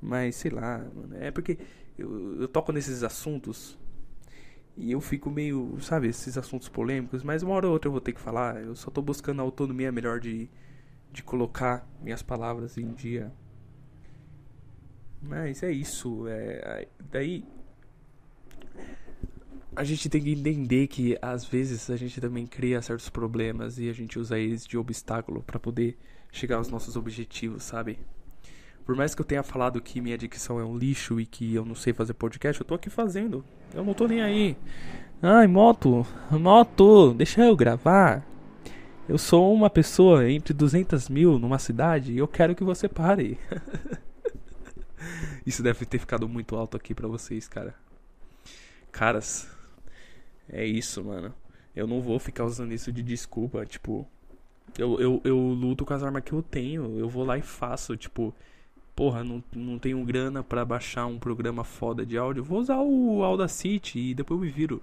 Mas 0.00 0.36
sei 0.36 0.50
lá, 0.52 0.78
mano, 0.94 1.16
é 1.18 1.30
porque 1.30 1.58
eu, 1.98 2.42
eu 2.42 2.48
toco 2.48 2.70
nesses 2.72 3.02
assuntos 3.02 3.76
e 4.76 4.92
eu 4.92 5.00
fico 5.00 5.28
meio, 5.28 5.76
sabe, 5.80 6.06
esses 6.08 6.38
assuntos 6.38 6.68
polêmicos, 6.68 7.24
mas 7.24 7.42
uma 7.42 7.52
hora 7.54 7.66
ou 7.66 7.72
outra 7.72 7.88
eu 7.88 7.92
vou 7.92 8.00
ter 8.00 8.12
que 8.12 8.20
falar. 8.20 8.62
Eu 8.62 8.76
só 8.76 8.90
tô 8.90 9.02
buscando 9.02 9.40
a 9.40 9.42
autonomia 9.42 9.90
melhor 9.90 10.20
de, 10.20 10.48
de 11.12 11.22
colocar 11.22 11.84
minhas 12.00 12.22
palavras 12.22 12.78
em 12.78 12.92
dia. 12.92 13.32
Mas 15.22 15.62
é 15.62 15.70
isso. 15.70 16.26
É, 16.28 16.86
daí. 17.10 17.44
A 19.76 19.84
gente 19.84 20.08
tem 20.08 20.20
que 20.20 20.32
entender 20.32 20.88
que 20.88 21.16
às 21.22 21.44
vezes 21.44 21.88
a 21.88 21.96
gente 21.96 22.20
também 22.20 22.46
cria 22.46 22.82
certos 22.82 23.08
problemas 23.08 23.78
e 23.78 23.88
a 23.88 23.92
gente 23.92 24.18
usa 24.18 24.36
eles 24.36 24.66
de 24.66 24.76
obstáculo 24.76 25.42
para 25.42 25.60
poder 25.60 25.96
chegar 26.32 26.56
aos 26.56 26.68
nossos 26.68 26.96
objetivos, 26.96 27.62
sabe? 27.62 27.98
Por 28.84 28.96
mais 28.96 29.14
que 29.14 29.20
eu 29.20 29.26
tenha 29.26 29.42
falado 29.42 29.80
que 29.80 30.00
minha 30.00 30.18
dicção 30.18 30.58
é 30.58 30.64
um 30.64 30.76
lixo 30.76 31.20
e 31.20 31.26
que 31.26 31.54
eu 31.54 31.64
não 31.64 31.74
sei 31.74 31.92
fazer 31.92 32.14
podcast, 32.14 32.60
eu 32.60 32.66
tô 32.66 32.74
aqui 32.74 32.90
fazendo. 32.90 33.44
Eu 33.74 33.84
não 33.84 33.94
tô 33.94 34.08
nem 34.08 34.22
aí. 34.22 34.56
Ai, 35.20 35.46
moto, 35.46 36.06
moto, 36.30 37.12
deixa 37.12 37.42
eu 37.44 37.54
gravar. 37.54 38.26
Eu 39.08 39.18
sou 39.18 39.52
uma 39.52 39.68
pessoa 39.68 40.30
entre 40.30 40.54
200 40.54 41.08
mil 41.08 41.38
numa 41.38 41.58
cidade 41.58 42.12
e 42.12 42.18
eu 42.18 42.26
quero 42.26 42.54
que 42.54 42.64
você 42.64 42.88
pare. 42.88 43.38
Isso 45.46 45.62
deve 45.62 45.84
ter 45.86 45.98
ficado 45.98 46.28
muito 46.28 46.56
alto 46.56 46.76
aqui 46.76 46.94
para 46.94 47.08
vocês, 47.08 47.48
cara. 47.48 47.74
Caras, 48.90 49.48
é 50.48 50.64
isso, 50.64 51.04
mano. 51.04 51.34
Eu 51.74 51.86
não 51.86 52.00
vou 52.00 52.18
ficar 52.18 52.44
usando 52.44 52.72
isso 52.72 52.92
de 52.92 53.02
desculpa, 53.02 53.64
tipo. 53.64 54.06
Eu, 54.76 55.00
eu, 55.00 55.20
eu 55.24 55.38
luto 55.38 55.84
com 55.84 55.94
as 55.94 56.02
armas 56.02 56.22
que 56.24 56.32
eu 56.32 56.42
tenho. 56.42 56.98
Eu 56.98 57.08
vou 57.08 57.24
lá 57.24 57.38
e 57.38 57.42
faço, 57.42 57.96
tipo. 57.96 58.34
Porra, 58.96 59.22
não, 59.22 59.42
não 59.54 59.78
tenho 59.78 60.04
grana 60.04 60.42
para 60.42 60.64
baixar 60.64 61.06
um 61.06 61.18
programa 61.18 61.62
foda 61.62 62.04
de 62.04 62.18
áudio. 62.18 62.42
Vou 62.42 62.58
usar 62.58 62.78
o 62.78 63.22
Audacity 63.22 63.98
e 64.10 64.14
depois 64.14 64.40
eu 64.40 64.44
me 64.44 64.50
viro. 64.50 64.82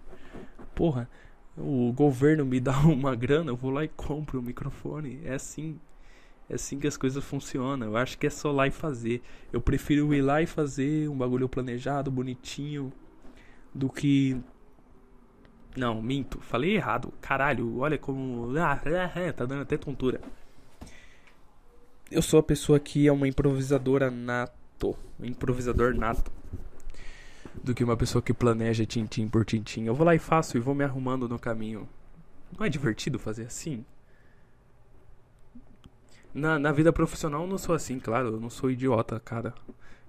Porra, 0.74 1.10
o 1.58 1.92
governo 1.92 2.46
me 2.46 2.60
dá 2.62 2.78
uma 2.80 3.14
grana, 3.16 3.52
eu 3.52 3.58
vou 3.58 3.72
lá 3.72 3.84
e 3.84 3.90
compro 3.90 4.40
o 4.40 4.44
microfone. 4.44 5.20
É 5.26 5.34
assim. 5.34 5.78
É 6.50 6.56
assim 6.56 6.80
que 6.80 6.88
as 6.88 6.96
coisas 6.96 7.24
funcionam. 7.24 7.88
Eu 7.88 7.98
acho 7.98 8.18
que 8.18 8.28
é 8.28 8.30
só 8.30 8.52
lá 8.52 8.68
e 8.68 8.72
fazer. 8.72 9.22
Eu 9.52 9.60
prefiro 9.60 10.14
ir 10.14 10.22
lá 10.22 10.42
e 10.42 10.46
fazer 10.46 11.10
um 11.10 11.18
bagulho 11.18 11.50
planejado, 11.50 12.12
bonitinho, 12.12 12.94
do 13.74 13.90
que. 13.90 14.40
Não, 15.76 16.02
minto. 16.02 16.40
Falei 16.40 16.76
errado. 16.76 17.12
Caralho, 17.20 17.80
olha 17.80 17.98
como. 17.98 18.56
Ah, 18.58 18.80
é, 19.16 19.32
tá 19.32 19.46
dando 19.46 19.64
até 19.64 19.76
tontura. 19.76 20.22
Eu 22.12 22.22
sou 22.22 22.40
a 22.40 22.44
pessoa 22.44 22.80
que 22.80 23.08
é 23.08 23.12
uma 23.12 23.28
improvisadora 23.28 24.12
nato. 24.12 24.96
Um 25.20 25.26
improvisador 25.26 25.96
nato. 25.96 26.32
Do 27.64 27.74
que 27.74 27.84
uma 27.84 27.98
pessoa 27.98 28.22
que 28.22 28.34
planeja 28.34 28.86
tintim 28.86 29.28
por 29.28 29.44
tintim. 29.44 29.86
Eu 29.86 29.96
vou 29.96 30.06
lá 30.06 30.14
e 30.14 30.20
faço 30.20 30.56
e 30.56 30.60
vou 30.60 30.76
me 30.76 30.84
arrumando 30.84 31.28
no 31.28 31.40
caminho. 31.40 31.90
Não 32.58 32.64
é 32.64 32.70
divertido 32.70 33.18
fazer 33.18 33.46
assim? 33.46 33.84
Na, 36.36 36.60
na 36.60 36.74
vida 36.74 36.92
profissional 36.92 37.44
eu 37.44 37.48
não 37.48 37.58
sou 37.58 37.74
assim, 37.74 37.98
claro, 37.98 38.28
eu 38.28 38.40
não 38.42 38.50
sou 38.50 38.70
idiota, 38.70 39.18
cara. 39.22 39.54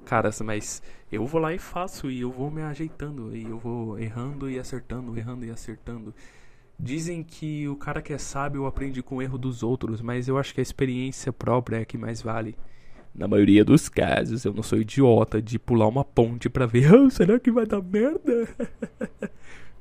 Caras, 0.05 0.41
mas 0.41 0.83
eu 1.11 1.25
vou 1.25 1.41
lá 1.41 1.55
e 1.55 1.59
faço 1.59 2.11
e 2.11 2.21
eu 2.21 2.33
vou 2.33 2.51
me 2.51 2.63
ajeitando 2.63 3.35
e 3.35 3.45
eu 3.45 3.57
vou 3.57 3.97
errando 3.97 4.51
e 4.51 4.59
acertando, 4.59 5.17
errando 5.17 5.45
e 5.47 5.51
acertando. 5.51 6.13
Dizem 6.79 7.23
que 7.23 7.69
o 7.69 7.77
cara 7.77 8.03
que 8.03 8.13
é 8.13 8.19
sábio 8.19 8.67
aprende 8.67 9.05
com 9.05 9.17
o 9.17 9.23
erro 9.23 9.39
dos 9.39 9.63
outros, 9.63 10.03
mas 10.03 10.27
eu 10.27 10.37
acho 10.37 10.53
que 10.53 10.61
a 10.61 10.63
experiência 10.63 11.33
própria 11.33 11.77
é 11.77 11.83
a 11.83 11.85
que 11.85 11.97
mais 11.97 12.21
vale. 12.21 12.57
Na 13.15 13.29
maioria 13.29 13.65
dos 13.65 13.89
casos, 13.89 14.45
eu 14.45 14.53
não 14.53 14.65
sou 14.65 14.81
idiota 14.81 15.41
de 15.41 15.61
pular 15.61 15.87
uma 15.87 16.05
ponte 16.05 16.49
para 16.49 16.67
ver, 16.67 16.93
oh, 16.93 17.09
será 17.09 17.39
que 17.39 17.53
vai 17.53 17.67
dar 17.67 17.81
merda? 17.81 18.49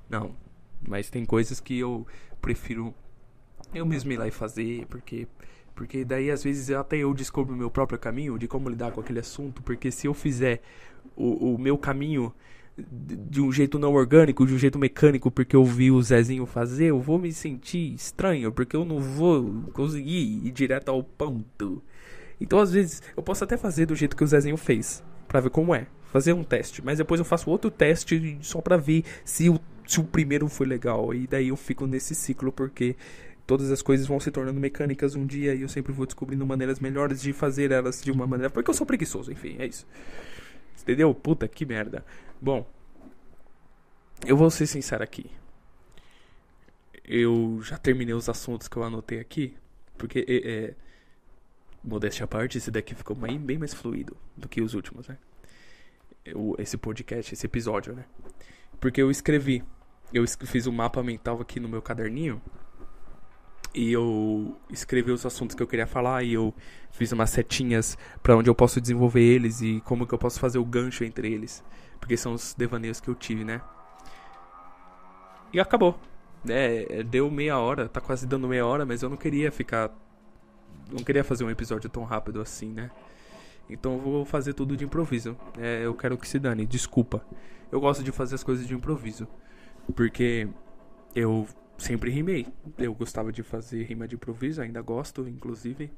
não, 0.08 0.36
mas 0.88 1.10
tem 1.10 1.26
coisas 1.26 1.60
que 1.60 1.80
eu 1.80 2.06
prefiro 2.40 2.94
eu 3.74 3.86
mesmo 3.86 4.12
ir 4.12 4.18
lá 4.18 4.28
e 4.28 4.32
fazer, 4.32 4.86
porque 4.86 5.28
porque 5.76 6.06
daí 6.06 6.32
às 6.32 6.44
vezes 6.44 6.72
até 6.72 6.98
eu 6.98 7.14
descubro 7.14 7.54
o 7.54 7.58
meu 7.58 7.70
próprio 7.70 8.00
caminho 8.00 8.40
de 8.40 8.48
como 8.48 8.70
lidar 8.70 8.92
com 8.92 9.02
aquele 9.02 9.20
assunto. 9.20 9.62
Porque 9.62 9.92
se 9.92 10.08
eu 10.08 10.14
fizer 10.14 10.62
o, 11.16 11.54
o 11.54 11.58
meu 11.60 11.78
caminho 11.78 12.34
de 12.78 13.42
um 13.42 13.52
jeito 13.52 13.80
não 13.80 13.94
orgânico, 13.94 14.46
de 14.46 14.54
um 14.54 14.58
jeito 14.58 14.78
mecânico, 14.78 15.32
porque 15.32 15.56
eu 15.56 15.64
vi 15.64 15.92
o 15.92 16.02
Zezinho 16.02 16.46
fazer, 16.46 16.86
eu 16.86 17.00
vou 17.00 17.18
me 17.18 17.32
sentir 17.32 17.94
estranho, 17.94 18.52
porque 18.52 18.76
eu 18.76 18.84
não 18.84 19.00
vou 19.00 19.64
conseguir 19.74 20.46
ir 20.46 20.52
direto 20.52 20.90
ao 20.90 21.02
ponto. 21.04 21.82
Então, 22.40 22.60
às 22.60 22.74
vezes, 22.74 23.02
eu 23.16 23.24
posso 23.24 23.44
até 23.44 23.56
fazer 23.56 23.86
do 23.86 23.96
jeito 23.96 24.16
que 24.16 24.24
o 24.24 24.28
Zezinho 24.28 24.58
fez, 24.58 25.02
para 25.28 25.40
ver 25.40 25.50
como 25.50 25.74
é, 25.74 25.88
fazer 26.12 26.34
um 26.34 26.44
teste, 26.44 26.84
mas 26.84 26.98
depois 26.98 27.20
eu 27.20 27.26
faço 27.26 27.50
outro 27.50 27.72
teste 27.72 28.38
só 28.42 28.60
para 28.60 28.76
ver 28.76 29.06
se 29.24 29.50
o, 29.50 29.58
se 29.88 30.02
o 30.02 30.04
primeiro 30.04 30.50
foi 30.50 30.68
legal, 30.68 31.14
e 31.14 31.28
daí 31.28 31.48
eu 31.48 31.56
fico 31.56 31.88
nesse 31.88 32.14
ciclo, 32.14 32.52
porque 32.52 32.98
todas 33.46 33.72
as 33.72 33.82
coisas 33.82 34.08
vão 34.08 34.20
se 34.20 34.32
tornando 34.32 34.60
mecânicas 34.60 35.16
um 35.16 35.26
dia 35.26 35.54
e 35.54 35.62
eu 35.62 35.70
sempre 35.70 35.94
vou 35.94 36.06
descobrindo 36.06 36.46
maneiras 36.46 36.80
melhores 36.80 37.22
de 37.22 37.32
fazer 37.32 37.72
elas 37.72 38.02
de 38.02 38.12
uma 38.12 38.26
maneira. 38.26 38.50
Porque 38.50 38.70
eu 38.70 38.74
sou 38.74 38.86
preguiçoso, 38.86 39.32
enfim, 39.32 39.56
é 39.60 39.68
isso. 39.68 39.86
Entendeu? 40.82 41.14
Puta 41.14 41.48
que 41.48 41.66
merda. 41.66 42.06
Bom, 42.42 42.68
eu 44.26 44.36
vou 44.36 44.50
ser 44.50 44.68
sincero 44.68 45.04
aqui. 45.04 45.30
Eu 47.04 47.60
já 47.62 47.78
terminei 47.78 48.14
os 48.14 48.28
assuntos 48.30 48.68
que 48.68 48.78
eu 48.78 48.84
anotei 48.84 49.20
aqui. 49.20 49.56
Porque, 49.98 50.26
é, 50.28 50.52
é, 50.52 50.76
modéstia 51.84 52.26
à 52.26 52.28
parte, 52.28 52.58
esse 52.58 52.72
daqui 52.72 52.96
ficou 52.96 53.16
bem, 53.16 53.40
bem 53.40 53.58
mais 53.58 53.74
fluido 53.74 54.18
do 54.36 54.50
que 54.50 54.62
os 54.62 54.74
últimos, 54.74 55.08
né? 55.08 55.18
Eu, 56.24 56.56
esse 56.58 56.78
podcast, 56.78 57.34
esse 57.34 57.46
episódio, 57.46 57.94
né? 57.94 58.06
Porque 58.80 59.02
eu 59.02 59.12
escrevi. 59.12 59.64
Eu 60.12 60.26
fiz 60.28 60.68
um 60.68 60.72
mapa 60.72 61.02
mental 61.04 61.40
aqui 61.42 61.60
no 61.60 61.70
meu 61.70 61.82
caderninho 61.82 62.42
e 63.76 63.92
eu 63.92 64.56
escrevi 64.72 65.12
os 65.12 65.26
assuntos 65.26 65.56
que 65.56 65.62
eu 65.62 65.68
queria 65.68 65.86
falar 65.86 66.24
e 66.24 66.34
eu 66.34 66.54
fiz 66.92 67.12
umas 67.12 67.30
setinhas 67.30 67.98
para 68.24 68.36
onde 68.36 68.50
eu 68.50 68.56
posso 68.56 68.80
desenvolver 68.80 69.22
eles 69.22 69.62
e 69.62 69.82
como 69.82 70.08
que 70.08 70.14
eu 70.14 70.18
posso 70.18 70.40
fazer 70.40 70.58
o 70.58 70.66
gancho 70.66 71.04
entre 71.04 71.32
eles, 71.32 71.64
porque 72.00 72.16
são 72.16 72.34
os 72.34 72.54
devaneios 72.54 73.02
que 73.02 73.10
eu 73.10 73.16
tive, 73.16 73.44
né? 73.44 73.62
E 75.52 75.60
acabou. 75.60 76.00
É, 76.48 77.04
deu 77.04 77.30
meia 77.30 77.58
hora, 77.58 77.90
tá 77.90 78.00
quase 78.00 78.26
dando 78.26 78.48
meia 78.48 78.66
hora, 78.66 78.86
mas 78.86 79.02
eu 79.02 79.10
não 79.10 79.18
queria 79.18 79.52
ficar 79.52 79.92
não 80.92 81.04
queria 81.04 81.24
fazer 81.24 81.44
um 81.44 81.50
episódio 81.50 81.90
tão 81.90 82.04
rápido 82.04 82.40
assim, 82.42 82.72
né? 82.72 82.92
Então 83.70 83.94
eu 83.94 84.00
vou 84.00 84.26
fazer 84.26 84.54
tudo 84.54 84.78
de 84.78 84.86
improviso. 84.86 85.36
É, 85.58 85.82
eu 85.84 85.94
quero 85.94 86.18
que 86.18 86.28
se 86.28 86.40
dane, 86.40 86.66
desculpa. 86.66 87.26
Eu 87.72 87.80
gosto 87.80 88.04
de 88.04 88.12
fazer 88.12 88.36
as 88.36 88.44
coisas 88.44 88.68
de 88.68 88.74
improviso, 88.74 89.28
porque 89.96 90.48
eu 91.16 91.48
sempre 91.78 92.12
rimei. 92.12 92.48
Eu 92.78 92.94
gostava 92.94 93.32
de 93.32 93.44
fazer 93.44 93.84
rima 93.84 94.08
de 94.08 94.16
improviso, 94.16 94.62
ainda 94.62 94.82
gosto, 94.82 95.28
inclusive. 95.28 95.92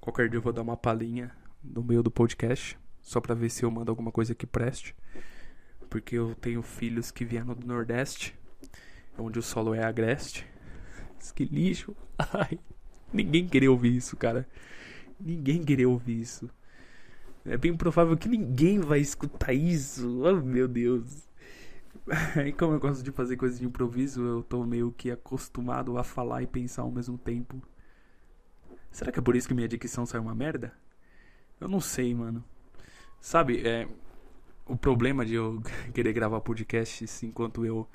Qualquer 0.00 0.28
dia 0.28 0.38
eu 0.38 0.42
vou 0.42 0.52
dar 0.52 0.62
uma 0.62 0.76
palhinha 0.76 1.30
no 1.62 1.82
meio 1.82 2.02
do 2.02 2.10
podcast, 2.10 2.78
só 3.02 3.20
pra 3.20 3.34
ver 3.34 3.50
se 3.50 3.64
eu 3.64 3.70
mando 3.70 3.90
alguma 3.90 4.10
coisa 4.10 4.34
que 4.34 4.46
preste. 4.46 4.94
Porque 5.88 6.16
eu 6.16 6.34
tenho 6.34 6.62
filhos 6.62 7.10
que 7.10 7.24
vieram 7.24 7.54
do 7.54 7.66
Nordeste, 7.66 8.38
onde 9.18 9.38
o 9.38 9.42
solo 9.42 9.74
é 9.74 9.84
agreste. 9.84 10.46
Que 11.34 11.44
lixo. 11.44 11.94
Ai, 12.18 12.58
ninguém 13.12 13.46
queria 13.46 13.70
ouvir 13.70 13.94
isso, 13.94 14.16
cara. 14.16 14.48
Ninguém 15.18 15.62
queria 15.62 15.88
ouvir 15.88 16.20
isso. 16.20 16.48
É 17.44 17.56
bem 17.56 17.76
provável 17.76 18.16
que 18.16 18.28
ninguém 18.28 18.80
vai 18.80 19.00
escutar 19.00 19.52
isso. 19.52 20.22
Oh, 20.22 20.36
meu 20.42 20.66
Deus. 20.66 21.28
E 22.46 22.52
como 22.52 22.74
eu 22.74 22.80
gosto 22.80 23.02
de 23.02 23.10
fazer 23.10 23.36
coisas 23.36 23.58
de 23.58 23.66
improviso, 23.66 24.22
eu 24.22 24.42
tô 24.42 24.64
meio 24.64 24.92
que 24.92 25.10
acostumado 25.10 25.96
a 25.98 26.04
falar 26.04 26.42
e 26.42 26.46
pensar 26.46 26.82
ao 26.82 26.90
mesmo 26.90 27.18
tempo. 27.18 27.62
Será 28.90 29.12
que 29.12 29.18
é 29.18 29.22
por 29.22 29.36
isso 29.36 29.48
que 29.48 29.54
minha 29.54 29.68
dicção 29.68 30.04
sai 30.04 30.20
uma 30.20 30.34
merda? 30.34 30.72
Eu 31.60 31.68
não 31.68 31.80
sei, 31.80 32.14
mano. 32.14 32.44
Sabe, 33.20 33.66
é. 33.66 33.88
O 34.66 34.76
problema 34.76 35.24
de 35.24 35.34
eu 35.34 35.60
querer 35.92 36.12
gravar 36.12 36.40
podcasts 36.40 37.22
enquanto 37.22 37.64
eu 37.64 37.88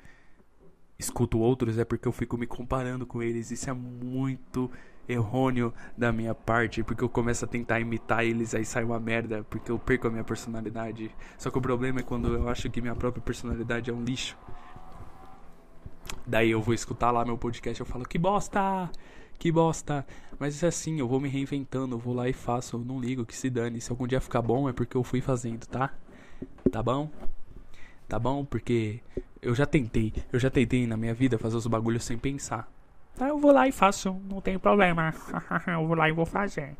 escuto 0.98 1.38
outros 1.38 1.78
é 1.78 1.84
porque 1.84 2.08
eu 2.08 2.12
fico 2.12 2.36
me 2.38 2.46
comparando 2.46 3.06
com 3.06 3.22
eles. 3.22 3.50
Isso 3.50 3.68
é 3.68 3.72
muito 3.72 4.70
errôneo 5.08 5.72
da 5.96 6.12
minha 6.12 6.34
parte, 6.34 6.82
porque 6.82 7.02
eu 7.02 7.08
começo 7.08 7.44
a 7.44 7.48
tentar 7.48 7.80
imitar 7.80 8.24
eles, 8.24 8.54
aí 8.54 8.64
sai 8.64 8.84
uma 8.84 8.98
merda, 8.98 9.44
porque 9.48 9.70
eu 9.70 9.78
perco 9.78 10.08
a 10.08 10.10
minha 10.10 10.24
personalidade. 10.24 11.10
Só 11.38 11.50
que 11.50 11.58
o 11.58 11.60
problema 11.60 12.00
é 12.00 12.02
quando 12.02 12.34
eu 12.34 12.48
acho 12.48 12.70
que 12.70 12.80
minha 12.80 12.94
própria 12.94 13.22
personalidade 13.22 13.90
é 13.90 13.94
um 13.94 14.02
lixo. 14.02 14.36
Daí 16.26 16.50
eu 16.50 16.60
vou 16.60 16.74
escutar 16.74 17.10
lá 17.10 17.24
meu 17.24 17.38
podcast, 17.38 17.78
eu 17.80 17.86
falo 17.86 18.04
que 18.04 18.18
bosta, 18.18 18.90
que 19.38 19.50
bosta. 19.52 20.06
Mas 20.38 20.62
é 20.62 20.66
assim, 20.66 20.98
eu 20.98 21.08
vou 21.08 21.20
me 21.20 21.28
reinventando, 21.28 21.94
eu 21.94 21.98
vou 21.98 22.14
lá 22.14 22.28
e 22.28 22.32
faço, 22.32 22.76
eu 22.76 22.80
não 22.80 23.00
ligo 23.00 23.24
que 23.24 23.36
se 23.36 23.48
dane. 23.48 23.80
Se 23.80 23.90
algum 23.90 24.06
dia 24.06 24.20
ficar 24.20 24.42
bom 24.42 24.68
é 24.68 24.72
porque 24.72 24.96
eu 24.96 25.04
fui 25.04 25.20
fazendo, 25.20 25.66
tá? 25.66 25.94
Tá 26.70 26.82
bom? 26.82 27.10
Tá 28.08 28.18
bom? 28.18 28.44
Porque 28.44 29.00
eu 29.40 29.54
já 29.54 29.66
tentei, 29.66 30.12
eu 30.32 30.38
já 30.38 30.50
tentei 30.50 30.86
na 30.86 30.96
minha 30.96 31.14
vida 31.14 31.38
fazer 31.38 31.56
os 31.56 31.66
bagulhos 31.66 32.04
sem 32.04 32.18
pensar. 32.18 32.68
Aí 33.18 33.30
eu 33.30 33.38
vou 33.38 33.52
lá 33.52 33.66
e 33.66 33.72
faço, 33.72 34.20
não 34.28 34.40
tem 34.40 34.58
problema. 34.58 35.14
eu 35.66 35.86
vou 35.86 35.96
lá 35.96 36.08
e 36.08 36.12
vou 36.12 36.26
fazer. 36.26 36.76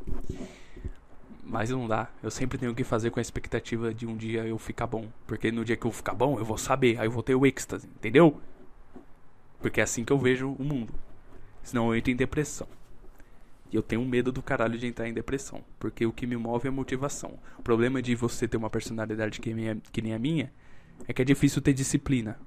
Mas 1.42 1.70
não 1.70 1.86
dá. 1.86 2.08
Eu 2.22 2.30
sempre 2.30 2.58
tenho 2.58 2.74
que 2.74 2.84
fazer 2.84 3.10
com 3.10 3.20
a 3.20 3.22
expectativa 3.22 3.94
de 3.94 4.06
um 4.06 4.16
dia 4.16 4.44
eu 4.44 4.58
ficar 4.58 4.86
bom. 4.86 5.06
Porque 5.26 5.50
no 5.50 5.64
dia 5.64 5.76
que 5.76 5.86
eu 5.86 5.92
ficar 5.92 6.12
bom, 6.12 6.38
eu 6.38 6.44
vou 6.44 6.58
saber. 6.58 6.98
Aí 6.98 7.06
eu 7.06 7.10
vou 7.10 7.22
ter 7.22 7.34
o 7.34 7.46
êxtase, 7.46 7.86
entendeu? 7.86 8.40
Porque 9.60 9.80
é 9.80 9.84
assim 9.84 10.04
que 10.04 10.12
eu 10.12 10.18
vejo 10.18 10.50
o 10.50 10.62
mundo. 10.62 10.92
Senão 11.62 11.88
eu 11.88 11.96
entro 11.96 12.10
em 12.10 12.16
depressão. 12.16 12.66
E 13.72 13.76
eu 13.76 13.82
tenho 13.82 14.04
medo 14.04 14.30
do 14.30 14.42
caralho 14.42 14.78
de 14.78 14.86
entrar 14.86 15.08
em 15.08 15.14
depressão. 15.14 15.62
Porque 15.78 16.04
o 16.04 16.12
que 16.12 16.26
me 16.26 16.36
move 16.36 16.68
é 16.68 16.70
motivação. 16.70 17.38
O 17.58 17.62
problema 17.62 18.02
de 18.02 18.14
você 18.14 18.46
ter 18.46 18.56
uma 18.56 18.70
personalidade 18.70 19.40
que, 19.40 19.54
minha, 19.54 19.76
que 19.92 20.02
nem 20.02 20.14
a 20.14 20.18
minha 20.18 20.52
é 21.06 21.12
que 21.12 21.22
é 21.22 21.24
difícil 21.24 21.62
ter 21.62 21.72
disciplina. 21.72 22.38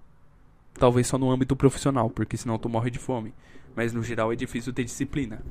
Talvez 0.73 1.07
só 1.07 1.17
no 1.17 1.31
âmbito 1.31 1.55
profissional, 1.55 2.09
porque 2.09 2.37
senão 2.37 2.57
tu 2.57 2.69
morre 2.69 2.89
de 2.89 2.99
fome. 2.99 3.33
Mas 3.75 3.93
no 3.93 4.03
geral 4.03 4.31
é 4.33 4.35
difícil 4.35 4.73
ter 4.73 4.83
disciplina. 4.83 5.41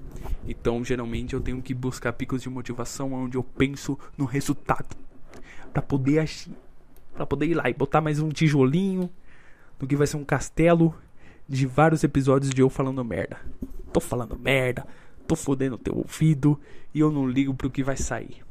Então, 0.46 0.84
geralmente 0.84 1.34
eu 1.34 1.40
tenho 1.40 1.62
que 1.62 1.74
buscar 1.74 2.12
picos 2.12 2.42
de 2.42 2.48
motivação 2.48 3.12
onde 3.12 3.36
eu 3.36 3.42
penso 3.42 3.98
no 4.16 4.24
resultado. 4.24 4.96
para 5.72 5.82
poder 5.82 6.20
agir. 6.20 6.52
Pra 7.14 7.26
poder 7.26 7.46
ir 7.46 7.54
lá 7.54 7.68
e 7.68 7.74
botar 7.74 8.00
mais 8.00 8.20
um 8.20 8.28
tijolinho 8.28 9.10
no 9.80 9.86
que 9.86 9.96
vai 9.96 10.06
ser 10.06 10.16
um 10.16 10.24
castelo 10.24 10.94
de 11.48 11.66
vários 11.66 12.04
episódios 12.04 12.50
de 12.50 12.60
eu 12.60 12.68
falando 12.68 13.04
merda. 13.04 13.40
Tô 13.92 14.00
falando 14.00 14.38
merda, 14.38 14.86
tô 15.26 15.34
fodendo 15.34 15.78
teu 15.78 15.96
ouvido 15.96 16.60
e 16.94 17.00
eu 17.00 17.10
não 17.10 17.28
ligo 17.28 17.54
pro 17.54 17.70
que 17.70 17.82
vai 17.82 17.96
sair. 17.96 18.42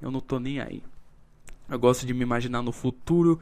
Eu 0.00 0.10
não 0.10 0.20
tô 0.20 0.38
nem 0.38 0.60
aí. 0.60 0.82
Eu 1.68 1.78
gosto 1.78 2.06
de 2.06 2.12
me 2.12 2.22
imaginar 2.22 2.62
no 2.62 2.72
futuro, 2.72 3.40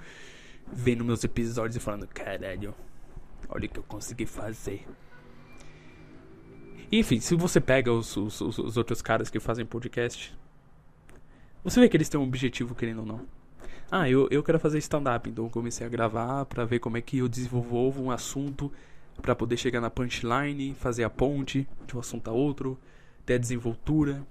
vendo 0.72 1.04
meus 1.04 1.24
episódios 1.24 1.76
e 1.76 1.80
falando: 1.80 2.06
caralho, 2.06 2.74
olha 3.48 3.66
o 3.66 3.68
que 3.68 3.78
eu 3.78 3.82
consegui 3.82 4.26
fazer. 4.26 4.86
Enfim, 6.94 7.20
se 7.20 7.34
você 7.34 7.58
pega 7.58 7.90
os, 7.90 8.14
os, 8.18 8.38
os 8.42 8.76
outros 8.76 9.00
caras 9.00 9.30
que 9.30 9.40
fazem 9.40 9.64
podcast, 9.64 10.36
você 11.64 11.80
vê 11.80 11.88
que 11.88 11.96
eles 11.96 12.10
têm 12.10 12.20
um 12.20 12.24
objetivo, 12.24 12.74
querendo 12.74 12.98
ou 12.98 13.06
não. 13.06 13.20
Ah, 13.90 14.10
eu, 14.10 14.28
eu 14.30 14.42
quero 14.42 14.60
fazer 14.60 14.76
stand-up, 14.76 15.28
então 15.28 15.46
eu 15.46 15.50
comecei 15.50 15.86
a 15.86 15.88
gravar 15.88 16.44
para 16.44 16.66
ver 16.66 16.80
como 16.80 16.98
é 16.98 17.00
que 17.00 17.18
eu 17.18 17.28
desenvolvo 17.28 18.02
um 18.02 18.10
assunto 18.10 18.70
para 19.22 19.34
poder 19.34 19.56
chegar 19.56 19.80
na 19.80 19.88
punchline, 19.88 20.74
fazer 20.74 21.04
a 21.04 21.08
ponte 21.08 21.66
de 21.86 21.96
um 21.96 22.00
assunto 22.00 22.28
a 22.28 22.32
outro, 22.32 22.78
ter 23.24 23.34
a 23.34 23.38
desenvoltura. 23.38 24.26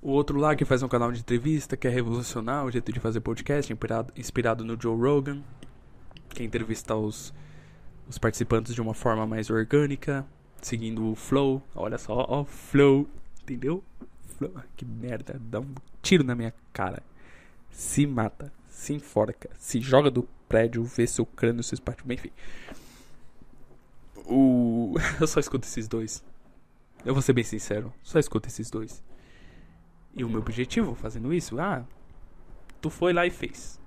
O 0.00 0.10
outro 0.10 0.38
lá 0.38 0.56
que 0.56 0.64
faz 0.64 0.82
um 0.82 0.88
canal 0.88 1.12
de 1.12 1.20
entrevista, 1.20 1.76
que 1.76 1.86
é 1.86 1.90
revolucionar 1.90 2.64
o 2.64 2.70
jeito 2.70 2.90
de 2.90 2.98
fazer 2.98 3.20
podcast, 3.20 3.70
inspirado, 3.70 4.12
inspirado 4.16 4.64
no 4.64 4.80
Joe 4.80 4.96
Rogan, 4.96 5.42
que 6.30 6.42
é 6.42 6.46
entrevistar 6.46 6.96
os, 6.96 7.34
os 8.08 8.18
participantes 8.18 8.74
de 8.74 8.80
uma 8.80 8.94
forma 8.94 9.26
mais 9.26 9.50
orgânica, 9.50 10.26
seguindo 10.62 11.10
o 11.10 11.14
flow. 11.14 11.62
Olha 11.74 11.98
só, 11.98 12.24
ó, 12.28 12.44
flow, 12.44 13.06
entendeu? 13.42 13.84
Flow. 14.36 14.52
Que 14.76 14.84
merda, 14.84 15.40
dá 15.40 15.60
um 15.60 15.74
tiro 16.02 16.24
na 16.24 16.34
minha 16.34 16.54
cara. 16.72 17.02
Se 17.70 18.06
mata, 18.06 18.52
se 18.68 18.94
enforca, 18.94 19.50
se 19.58 19.80
joga 19.80 20.10
do 20.10 20.26
prédio, 20.48 20.82
vê 20.84 21.06
seu 21.06 21.26
crânio, 21.26 21.62
seus 21.62 21.80
partes. 21.80 22.04
Enfim. 22.08 22.30
O... 24.24 24.94
Eu 25.20 25.26
só 25.26 25.38
escuto 25.38 25.66
esses 25.66 25.86
dois. 25.86 26.24
Eu 27.04 27.12
vou 27.12 27.22
ser 27.22 27.32
bem 27.32 27.44
sincero. 27.44 27.92
Só 28.02 28.18
escuto 28.18 28.48
esses 28.48 28.70
dois. 28.70 29.02
E 30.14 30.24
o 30.24 30.28
meu 30.28 30.40
objetivo 30.40 30.94
fazendo 30.94 31.32
isso, 31.32 31.60
ah, 31.60 31.84
tu 32.80 32.90
foi 32.90 33.12
lá 33.12 33.26
e 33.26 33.30
fez. 33.30 33.78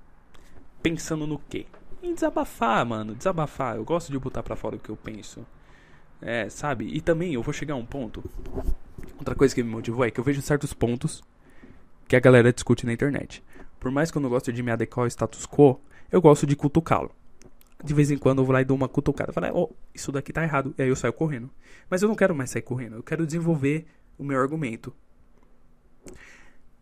Pensando 0.82 1.28
no 1.28 1.38
quê? 1.38 1.66
Em 2.02 2.14
desabafar, 2.14 2.86
mano. 2.86 3.14
Desabafar. 3.16 3.76
Eu 3.76 3.84
gosto 3.84 4.12
de 4.12 4.18
botar 4.18 4.42
pra 4.42 4.56
fora 4.56 4.76
o 4.76 4.80
que 4.80 4.90
eu 4.90 4.98
penso. 4.98 5.46
É, 6.22 6.50
sabe? 6.50 6.86
E 6.86 7.02
também 7.02 7.34
eu 7.34 7.42
vou 7.42 7.54
chegar 7.54 7.74
a 7.74 7.78
um 7.78 7.86
ponto. 7.86 8.24
Outra 9.18 9.36
coisa 9.36 9.54
que 9.54 9.62
me 9.62 9.70
motivou 9.70 10.04
é 10.04 10.12
que 10.12 10.20
eu 10.20 10.24
vejo 10.24 10.42
certos 10.42 10.74
pontos 10.74 11.24
que 12.08 12.16
a 12.16 12.20
galera 12.20 12.52
discute 12.52 12.86
na 12.86 12.94
internet. 12.94 13.44
Por 13.80 13.92
mais 13.92 14.12
que 14.12 14.18
eu 14.18 14.22
não 14.22 14.30
goste 14.30 14.52
de 14.52 14.62
me 14.62 14.72
adequar 14.72 15.04
ao 15.04 15.08
status 15.08 15.46
quo, 15.46 15.80
eu 16.12 16.22
gosto 16.22 16.46
de 16.46 16.56
cutucá-lo. 16.56 17.12
De 17.84 17.94
vez 17.94 18.12
em 18.12 18.18
quando 18.18 18.40
eu 18.40 18.46
vou 18.46 18.54
lá 18.54 18.62
e 18.62 18.66
dou 18.66 18.78
uma 18.78 18.88
cutucada. 18.88 19.32
Falo, 19.34 19.48
oh, 19.54 19.76
isso 19.94 20.12
daqui 20.12 20.32
tá 20.32 20.44
errado. 20.44 20.74
E 20.78 20.82
aí 20.84 20.90
eu 20.90 20.96
saio 20.96 21.14
correndo. 21.14 21.50
Mas 21.90 22.02
eu 22.02 22.08
não 22.08 22.16
quero 22.16 22.36
mais 22.36 22.50
sair 22.50 22.62
correndo. 22.62 22.96
Eu 22.96 23.04
quero 23.04 23.26
desenvolver 23.26 23.88
o 24.18 24.24
meu 24.24 24.40
argumento. 24.40 24.94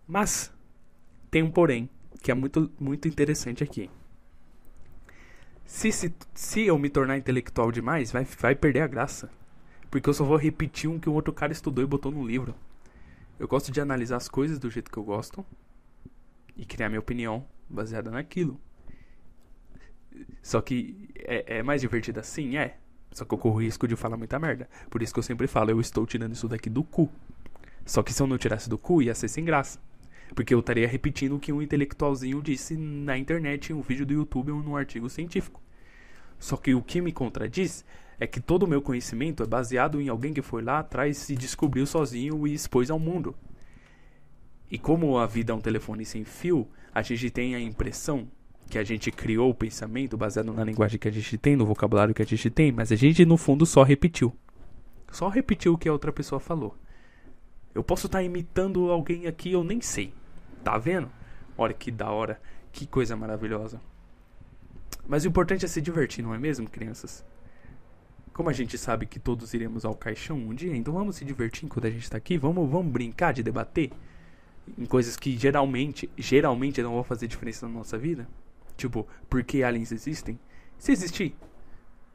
Mas, 0.08 0.52
tem 1.32 1.44
um 1.44 1.52
porém, 1.52 1.90
que 2.22 2.32
é 2.32 2.34
muito, 2.34 2.70
muito 2.80 3.08
interessante 3.08 3.64
aqui. 3.64 3.90
Se, 5.70 5.92
se, 5.92 6.12
se 6.34 6.66
eu 6.66 6.80
me 6.80 6.90
tornar 6.90 7.16
intelectual 7.16 7.72
demais, 7.72 8.12
vai, 8.12 8.26
vai 8.26 8.56
perder 8.56 8.82
a 8.82 8.88
graça. 8.88 9.30
Porque 9.92 10.10
eu 10.10 10.14
só 10.16 10.26
vou 10.26 10.36
repetir 10.36 10.90
um 10.90 11.00
que 11.00 11.08
o 11.08 11.14
outro 11.14 11.32
cara 11.32 11.54
estudou 11.54 11.84
e 11.84 11.88
botou 11.88 12.12
no 12.12 12.26
livro. 12.26 12.56
Eu 13.38 13.48
gosto 13.48 13.72
de 13.72 13.80
analisar 13.80 14.18
as 14.18 14.28
coisas 14.28 14.58
do 14.58 14.68
jeito 14.68 14.90
que 14.90 14.98
eu 14.98 15.04
gosto 15.04 15.46
e 16.58 16.66
criar 16.66 16.90
minha 16.90 17.00
opinião 17.00 17.46
baseada 17.70 18.10
naquilo. 18.10 18.60
Só 20.42 20.60
que 20.60 21.08
é, 21.20 21.60
é 21.60 21.64
mais 21.64 21.82
divertido 21.82 22.20
assim? 22.20 22.58
É. 22.58 22.78
Só 23.12 23.24
que 23.24 23.32
eu 23.32 23.38
corro 23.38 23.58
o 23.58 23.62
risco 23.62 23.88
de 23.88 23.96
falar 23.96 24.18
muita 24.18 24.40
merda. 24.40 24.68
Por 24.90 25.04
isso 25.04 25.14
que 25.14 25.20
eu 25.20 25.24
sempre 25.24 25.46
falo, 25.46 25.70
eu 25.70 25.80
estou 25.80 26.04
tirando 26.08 26.34
isso 26.34 26.48
daqui 26.48 26.70
do 26.70 26.84
cu. 26.84 27.08
Só 27.86 28.02
que 28.02 28.12
se 28.12 28.20
eu 28.24 28.26
não 28.26 28.40
tirasse 28.40 28.68
do 28.68 28.78
cu, 28.80 29.04
ia 29.04 29.14
ser 29.14 29.28
sem 29.28 29.46
graça. 29.46 29.80
Porque 30.36 30.54
eu 30.54 30.60
estaria 30.60 30.88
repetindo 30.88 31.36
o 31.36 31.39
que 31.39 31.52
um 31.52 31.62
intelectualzinho 31.62 32.42
disse 32.42 32.78
na 32.78 33.18
internet, 33.18 33.72
em 33.72 33.76
um 33.76 33.82
vídeo 33.82 34.06
do 34.06 34.13
YouTube 34.13 34.52
ou 34.52 34.63
num 34.63 34.76
artigo 34.76 35.10
científico. 35.10 35.62
Só 36.38 36.56
que 36.56 36.74
o 36.74 36.82
que 36.82 37.02
me 37.02 37.12
contradiz 37.12 37.84
é 38.20 38.28
que 38.28 38.39
todo 38.39 38.63
o 38.63 38.68
meu 38.68 38.82
conhecimento 38.82 39.44
é 39.44 39.46
baseado 39.46 40.02
em 40.02 40.10
alguém 40.10 40.34
que 40.34 40.42
foi 40.42 40.62
lá 40.62 40.80
atrás 40.80 41.30
e 41.30 41.36
descobriu 41.36 41.86
sozinho 41.86 42.46
e 42.48 42.54
expôs 42.54 42.89
ao 42.89 43.00
mundo. 43.00 43.36
E 44.70 44.78
como 44.78 45.18
a 45.18 45.26
vida 45.26 45.52
é 45.52 45.56
um 45.56 45.62
telefone 45.62 46.06
sem 46.06 46.24
fio, 46.24 46.68
a 46.94 47.02
gente 47.02 47.30
tem 47.30 47.56
a 47.56 47.60
impressão 47.60 48.28
que 48.70 48.78
a 48.78 48.84
gente 48.84 49.12
criou 49.12 49.50
o 49.50 49.56
pensamento 49.56 50.15
baseado 50.15 50.54
na 50.54 50.63
linguagem 50.63 51.00
que 51.00 51.08
a 51.08 51.12
gente 51.12 51.38
tem, 51.38 51.56
no 51.56 51.65
vocabulário 51.65 52.13
que 52.13 52.22
a 52.22 52.26
gente 52.26 52.50
tem, 52.52 52.72
mas 52.72 52.92
a 52.92 52.96
gente 52.96 53.26
no 53.26 53.36
fundo 53.36 53.65
só 53.65 53.82
repetiu. 53.82 54.32
Só 55.12 55.28
repetiu 55.28 55.74
o 55.74 55.78
que 55.78 55.89
a 55.89 55.92
outra 55.92 56.13
pessoa 56.13 56.39
falou. 56.39 56.78
Eu 57.74 57.84
posso 57.84 58.06
estar 58.06 58.22
imitando 58.22 58.92
alguém 58.92 59.26
aqui, 59.26 59.52
eu 59.52 59.63
nem 59.63 59.82
sei. 59.82 60.13
Tá 60.63 60.78
vendo? 60.78 61.10
Olha 61.58 61.74
que 61.74 61.91
da 61.91 62.10
hora, 62.10 62.39
que 62.72 62.86
coisa 62.86 63.15
maravilhosa. 63.15 63.82
Mas 65.08 65.26
o 65.26 65.28
importante 65.28 65.65
é 65.65 65.67
se 65.67 65.82
divertir, 65.82 66.24
não 66.24 66.34
é 66.34 66.38
mesmo, 66.38 66.69
crianças? 66.69 67.26
Como 68.32 68.50
a 68.50 68.54
gente 68.54 68.78
sabe 68.78 69.06
que 69.06 69.19
todos 69.19 69.54
iremos 69.54 69.84
ao 69.84 69.95
caixão 69.95 70.38
um 70.38 70.54
dia, 70.54 70.76
então 70.76 70.93
vamos 70.93 71.17
se 71.17 71.26
divertir 71.26 71.65
enquanto 71.65 71.88
a 71.88 71.89
gente 71.89 72.04
está 72.04 72.17
aqui, 72.17 72.38
vamos, 72.38 72.69
vamos 72.69 72.91
brincar 72.91 73.34
de 73.34 73.43
debater 73.43 73.91
em 74.78 74.86
coisas 74.86 75.17
que 75.17 75.38
geralmente, 75.38 76.10
geralmente 76.17 76.82
não 76.82 76.93
vão 76.93 77.04
fazer 77.04 77.28
diferença 77.28 77.67
na 77.67 77.74
nossa 77.74 77.98
vida. 77.98 78.28
Tipo, 78.78 79.08
por 79.30 79.43
que 79.43 79.63
aliens 79.63 79.91
existem? 79.91 80.39
Se 80.78 80.91
existir, 80.91 81.36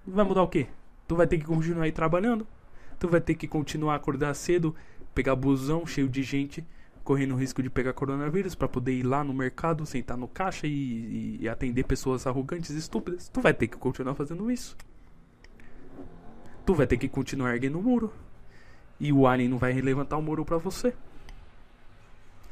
vai 0.06 0.24
mudar 0.24 0.42
o 0.42 0.48
quê? 0.48 0.68
Tu 1.06 1.14
vai 1.14 1.26
ter 1.26 1.38
que 1.38 1.44
continuar 1.44 1.84
aí 1.84 1.92
trabalhando. 1.92 2.46
Tu 2.98 3.08
vai 3.08 3.20
ter 3.20 3.34
que 3.34 3.46
continuar 3.46 3.94
a 3.94 3.96
acordar 3.96 4.32
cedo, 4.34 4.74
pegar 5.14 5.36
busão 5.36 5.84
cheio 5.84 6.08
de 6.08 6.22
gente, 6.22 6.64
correndo 7.04 7.34
o 7.34 7.36
risco 7.36 7.62
de 7.62 7.68
pegar 7.68 7.92
coronavírus 7.92 8.54
para 8.54 8.66
poder 8.66 8.92
ir 8.92 9.02
lá 9.02 9.22
no 9.22 9.34
mercado, 9.34 9.84
sentar 9.84 10.16
no 10.16 10.26
caixa 10.26 10.66
e, 10.66 11.38
e, 11.40 11.48
atender 11.48 11.84
pessoas 11.84 12.26
arrogantes 12.26 12.70
e 12.70 12.78
estúpidas. 12.78 13.28
Tu 13.28 13.40
vai 13.42 13.52
ter 13.52 13.68
que 13.68 13.76
continuar 13.76 14.14
fazendo 14.14 14.50
isso. 14.50 14.74
Tu 16.64 16.74
vai 16.74 16.86
ter 16.86 16.96
que 16.96 17.06
continuar 17.06 17.52
erguendo 17.52 17.78
o 17.78 17.82
muro. 17.82 18.10
E 18.98 19.12
o 19.12 19.26
alien 19.26 19.50
não 19.50 19.58
vai 19.58 19.74
levantar 19.74 20.16
o 20.16 20.22
muro 20.22 20.44
para 20.46 20.56
você. 20.56 20.94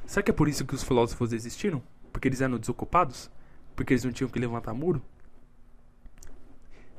Será 0.04 0.22
que 0.22 0.30
é 0.30 0.34
por 0.34 0.48
isso 0.48 0.66
que 0.66 0.74
os 0.74 0.84
filósofos 0.84 1.32
existiram? 1.32 1.82
Porque 2.12 2.28
eles 2.28 2.42
eram 2.42 2.58
desocupados? 2.58 3.30
Porque 3.74 3.94
eles 3.94 4.04
não 4.04 4.12
tinham 4.12 4.28
que 4.28 4.38
levantar 4.38 4.74
muro? 4.74 5.00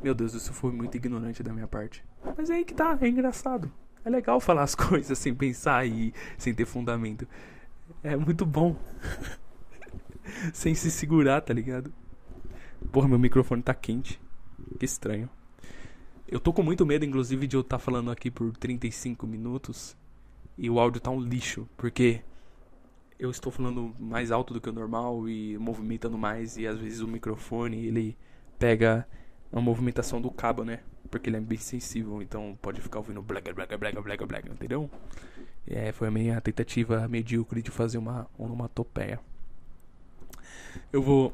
Meu 0.02 0.16
Deus, 0.16 0.34
isso 0.34 0.52
foi 0.52 0.72
muito 0.72 0.98
ignorante 0.98 1.44
da 1.44 1.54
minha 1.54 1.68
parte. 1.68 2.04
Mas 2.36 2.50
é 2.50 2.56
aí 2.56 2.66
que 2.66 2.74
tá, 2.74 2.98
é 3.00 3.08
engraçado. 3.08 3.72
É 4.06 4.10
legal 4.10 4.40
falar 4.40 4.64
as 4.64 4.76
coisas 4.76 5.18
sem 5.18 5.34
pensar 5.34 5.86
e 5.86 6.14
sem 6.38 6.54
ter 6.54 6.66
fundamento. 6.66 7.28
É 8.04 8.16
muito 8.16 8.46
bom. 8.46 8.76
sem 10.54 10.76
se 10.76 10.92
segurar, 10.92 11.42
tá 11.42 11.54
ligado? 11.54 11.94
Porra, 12.92 13.08
meu 13.08 13.20
microfone 13.20 13.62
tá 13.62 13.74
quente. 13.74 14.20
Que 14.80 14.86
estranho. 14.86 15.30
Eu 16.28 16.40
tô 16.40 16.52
com 16.52 16.64
muito 16.64 16.86
medo, 16.86 17.06
inclusive, 17.06 17.48
de 17.48 17.56
eu 17.56 17.62
estar 17.62 17.78
tá 17.78 17.84
falando 17.84 18.10
aqui 18.10 18.32
por 18.32 18.56
35 18.58 19.28
minutos 19.28 19.96
e 20.58 20.70
o 20.70 20.80
áudio 20.80 21.02
tá 21.02 21.12
um 21.12 21.20
lixo, 21.20 21.68
porque 21.78 22.22
eu 23.20 23.30
estou 23.30 23.52
falando 23.52 23.94
mais 24.00 24.32
alto 24.32 24.54
do 24.54 24.62
que 24.62 24.70
o 24.70 24.74
normal 24.74 25.28
e 25.30 25.58
movimentando 25.58 26.18
mais 26.18 26.58
e 26.58 26.68
às 26.68 26.80
vezes 26.80 27.00
o 27.00 27.08
microfone 27.08 27.86
ele 27.86 28.18
pega 28.58 29.08
a 29.52 29.62
movimentação 29.62 30.22
do 30.22 30.32
cabo, 30.32 30.64
né? 30.64 30.80
Porque 31.10 31.30
ele 31.30 31.38
é 31.38 31.42
bem 31.42 31.58
sensível, 31.58 32.22
então 32.22 32.58
pode 32.62 32.82
ficar 32.82 33.00
ouvindo 33.00 33.22
blaga, 33.22 33.54
blaga, 33.54 33.78
blaga, 33.78 34.02
blaga, 34.02 34.26
blaga, 34.26 34.52
entendeu? 34.52 34.90
É, 35.68 35.92
foi 35.92 36.08
a 36.08 36.12
minha 36.12 36.40
tentativa 36.42 37.08
medíocre 37.08 37.62
de 37.62 37.72
fazer 37.72 37.98
uma 37.98 38.28
onomatopeia. 38.38 39.20
Eu 40.92 41.02
vou 41.02 41.34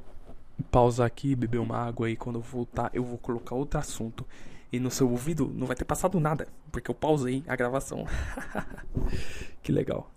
pausar 0.72 1.08
aqui, 1.08 1.36
beber 1.36 1.60
uma 1.60 1.78
água 1.78 2.10
e 2.10 2.16
quando 2.16 2.38
eu 2.38 2.42
voltar 2.42 2.92
eu 2.94 3.04
vou 3.04 3.18
colocar 3.18 3.56
outro 3.56 3.80
assunto. 3.80 4.26
E 4.72 4.80
no 4.80 4.92
seu 4.92 5.10
ouvido 5.10 5.52
não 5.56 5.66
vai 5.66 5.76
ter 5.76 5.86
passado 5.86 6.20
nada, 6.20 6.48
porque 6.72 6.92
eu 6.92 6.96
pausei 6.96 7.44
a 7.48 7.56
gravação. 7.56 8.06
que 9.64 9.72
legal. 9.72 10.12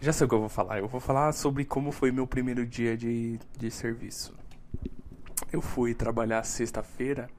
Já 0.00 0.12
sei 0.12 0.26
o 0.26 0.28
que 0.28 0.34
eu 0.34 0.40
vou 0.40 0.48
falar. 0.48 0.78
Eu 0.78 0.88
vou 0.88 1.00
falar 1.00 1.32
sobre 1.32 1.64
como 1.64 1.92
foi 1.92 2.10
meu 2.10 2.26
primeiro 2.26 2.66
dia 2.66 2.96
de, 2.96 3.38
de 3.56 3.70
serviço. 3.70 4.34
Eu 5.52 5.62
fui 5.62 5.94
trabalhar 5.94 6.42
sexta-feira 6.42 7.30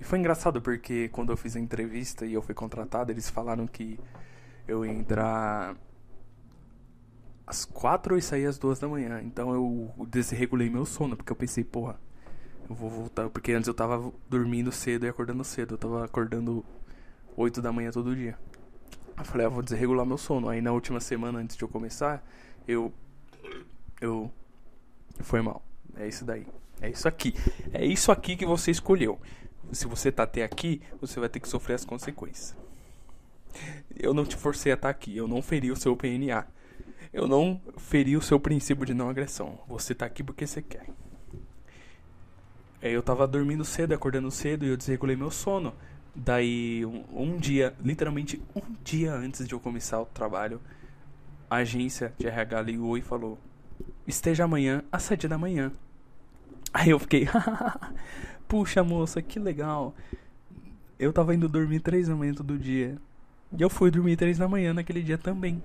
e 0.00 0.04
foi 0.04 0.18
engraçado 0.18 0.60
porque 0.60 1.08
quando 1.08 1.32
eu 1.32 1.36
fiz 1.36 1.56
a 1.56 1.60
entrevista 1.60 2.26
e 2.26 2.34
eu 2.34 2.42
fui 2.42 2.54
contratado, 2.54 3.10
eles 3.10 3.30
falaram 3.30 3.66
que 3.66 3.98
eu 4.68 4.84
ia 4.84 4.92
entrar 4.92 5.76
às 7.46 7.64
quatro 7.64 8.18
e 8.18 8.22
sair 8.22 8.46
às 8.46 8.58
duas 8.58 8.78
da 8.78 8.88
manhã. 8.88 9.20
Então 9.22 9.54
eu 9.54 10.06
desregulei 10.06 10.68
meu 10.68 10.84
sono, 10.84 11.16
porque 11.16 11.32
eu 11.32 11.36
pensei, 11.36 11.64
porra, 11.64 11.98
eu 12.68 12.74
vou 12.74 12.90
voltar. 12.90 13.30
Porque 13.30 13.52
antes 13.52 13.68
eu 13.68 13.74
tava 13.74 14.12
dormindo 14.28 14.72
cedo 14.72 15.06
e 15.06 15.08
acordando 15.08 15.44
cedo. 15.44 15.74
Eu 15.74 15.78
tava 15.78 16.04
acordando 16.04 16.64
oito 17.36 17.62
da 17.62 17.72
manhã 17.72 17.90
todo 17.90 18.14
dia. 18.14 18.36
Eu 19.16 19.24
falei, 19.24 19.46
ah, 19.46 19.50
vou 19.50 19.62
desregular 19.62 20.04
meu 20.04 20.18
sono. 20.18 20.48
Aí 20.48 20.60
na 20.60 20.72
última 20.72 21.00
semana, 21.00 21.38
antes 21.38 21.56
de 21.56 21.62
eu 21.62 21.68
começar, 21.68 22.24
eu. 22.66 22.92
Eu. 24.00 24.30
Foi 25.20 25.40
mal. 25.40 25.64
É 25.96 26.06
isso 26.06 26.24
daí. 26.24 26.46
É 26.80 26.90
isso 26.90 27.08
aqui. 27.08 27.34
É 27.72 27.84
isso 27.84 28.12
aqui 28.12 28.36
que 28.36 28.44
você 28.44 28.70
escolheu. 28.70 29.18
Se 29.72 29.86
você 29.86 30.12
tá 30.12 30.22
até 30.22 30.44
aqui, 30.44 30.80
você 31.00 31.18
vai 31.18 31.28
ter 31.28 31.40
que 31.40 31.48
sofrer 31.48 31.74
as 31.74 31.84
consequências. 31.84 32.56
Eu 33.94 34.12
não 34.12 34.24
te 34.24 34.36
forcei 34.36 34.72
a 34.72 34.74
estar 34.74 34.88
tá 34.88 34.90
aqui. 34.90 35.16
Eu 35.16 35.26
não 35.26 35.42
feri 35.42 35.70
o 35.70 35.76
seu 35.76 35.96
PNA. 35.96 36.46
Eu 37.12 37.26
não 37.26 37.60
feri 37.78 38.16
o 38.16 38.22
seu 38.22 38.38
princípio 38.38 38.84
de 38.84 38.94
não 38.94 39.08
agressão. 39.08 39.58
Você 39.68 39.94
tá 39.94 40.06
aqui 40.06 40.22
porque 40.22 40.46
você 40.46 40.60
quer. 40.60 40.86
É, 42.80 42.90
eu 42.90 43.02
tava 43.02 43.26
dormindo 43.26 43.64
cedo, 43.64 43.94
acordando 43.94 44.30
cedo 44.30 44.64
e 44.64 44.68
eu 44.68 44.76
desregulei 44.76 45.16
meu 45.16 45.30
sono. 45.30 45.74
Daí, 46.14 46.84
um, 46.84 47.04
um, 47.12 47.36
dia, 47.36 47.74
literalmente 47.82 48.42
um 48.54 48.62
dia 48.82 49.12
antes 49.12 49.46
de 49.46 49.54
eu 49.54 49.60
começar 49.60 50.00
o 50.00 50.06
trabalho, 50.06 50.60
a 51.50 51.56
agência 51.56 52.12
de 52.18 52.26
RH 52.26 52.62
ligou 52.62 52.96
e 52.96 53.02
falou: 53.02 53.38
Esteja 54.06 54.44
amanhã 54.44 54.82
às 54.90 55.02
sete 55.02 55.26
da 55.28 55.36
manhã. 55.36 55.72
Aí 56.72 56.90
eu 56.90 56.98
fiquei, 56.98 57.26
puxa 58.48 58.82
moça, 58.82 59.22
que 59.22 59.38
legal. 59.38 59.94
Eu 60.98 61.12
tava 61.12 61.34
indo 61.34 61.48
dormir 61.48 61.80
três 61.80 62.08
da 62.08 62.16
manhã 62.16 62.32
todo 62.34 62.58
dia. 62.58 62.96
E 63.56 63.62
eu 63.62 63.70
fui 63.70 63.90
dormir 63.90 64.16
três 64.16 64.38
da 64.38 64.48
manhã 64.48 64.72
naquele 64.72 65.02
dia 65.02 65.18
também. 65.18 65.62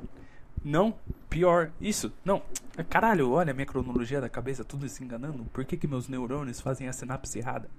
Não, 0.64 0.94
pior, 1.30 1.72
isso, 1.80 2.12
não. 2.24 2.44
Caralho, 2.90 3.32
olha 3.32 3.52
a 3.52 3.54
minha 3.54 3.66
cronologia 3.66 4.22
da 4.22 4.30
cabeça, 4.30 4.64
tudo 4.64 4.88
se 4.88 5.04
enganando. 5.04 5.46
Por 5.46 5.66
que, 5.66 5.78
que 5.78 5.88
meus 5.88 6.08
neurônios 6.08 6.62
fazem 6.62 6.88
a 6.88 6.94
sinapse 6.94 7.40
errada? 7.40 7.70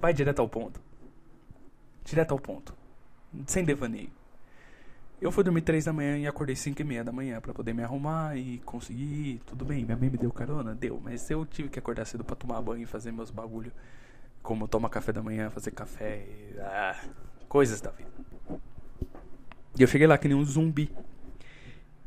Vai 0.00 0.14
direto 0.14 0.40
ao 0.40 0.48
ponto. 0.48 0.80
Direto 2.04 2.32
ao 2.32 2.38
ponto. 2.38 2.74
Sem 3.46 3.64
devaneio. 3.64 4.10
Eu 5.20 5.30
fui 5.30 5.44
dormir 5.44 5.60
três 5.60 5.84
da 5.84 5.92
manhã 5.92 6.16
e 6.16 6.26
acordei 6.26 6.56
cinco 6.56 6.80
e 6.80 6.84
meia 6.84 7.04
da 7.04 7.12
manhã 7.12 7.42
para 7.42 7.52
poder 7.52 7.74
me 7.74 7.82
arrumar 7.82 8.38
e 8.38 8.58
conseguir. 8.60 9.42
Tudo 9.44 9.66
bem, 9.66 9.84
minha 9.84 9.96
mãe 9.96 10.08
me 10.08 10.16
deu 10.16 10.32
carona? 10.32 10.74
Deu. 10.74 10.98
Mas 11.04 11.28
eu 11.30 11.44
tive 11.44 11.68
que 11.68 11.78
acordar 11.78 12.06
cedo 12.06 12.24
para 12.24 12.34
tomar 12.34 12.62
banho 12.62 12.84
e 12.84 12.86
fazer 12.86 13.12
meus 13.12 13.30
bagulho. 13.30 13.70
Como 14.42 14.66
tomar 14.66 14.88
café 14.88 15.12
da 15.12 15.22
manhã, 15.22 15.50
fazer 15.50 15.72
café. 15.72 16.24
E, 16.26 16.58
ah, 16.60 16.98
coisas 17.50 17.82
da 17.82 17.90
vida. 17.90 18.10
E 19.78 19.82
eu 19.82 19.86
cheguei 19.86 20.06
lá 20.06 20.16
que 20.16 20.26
nem 20.26 20.34
um 20.34 20.42
zumbi. 20.42 20.90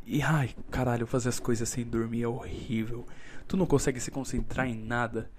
E 0.07 0.23
ai, 0.23 0.55
caralho, 0.71 1.05
fazer 1.05 1.29
as 1.29 1.39
coisas 1.39 1.69
sem 1.69 1.85
dormir 1.85 2.23
é 2.23 2.27
horrível. 2.27 3.05
Tu 3.47 3.55
não 3.55 3.67
consegue 3.67 3.99
se 3.99 4.09
concentrar 4.09 4.67
em 4.67 4.75
nada. 4.75 5.29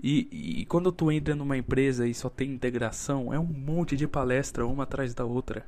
E, 0.00 0.60
e 0.60 0.66
quando 0.66 0.92
tu 0.92 1.10
entra 1.10 1.34
numa 1.34 1.56
empresa 1.56 2.06
e 2.06 2.14
só 2.14 2.30
tem 2.30 2.52
integração, 2.52 3.34
é 3.34 3.38
um 3.38 3.44
monte 3.44 3.96
de 3.96 4.06
palestra 4.06 4.64
uma 4.64 4.84
atrás 4.84 5.12
da 5.12 5.24
outra. 5.24 5.66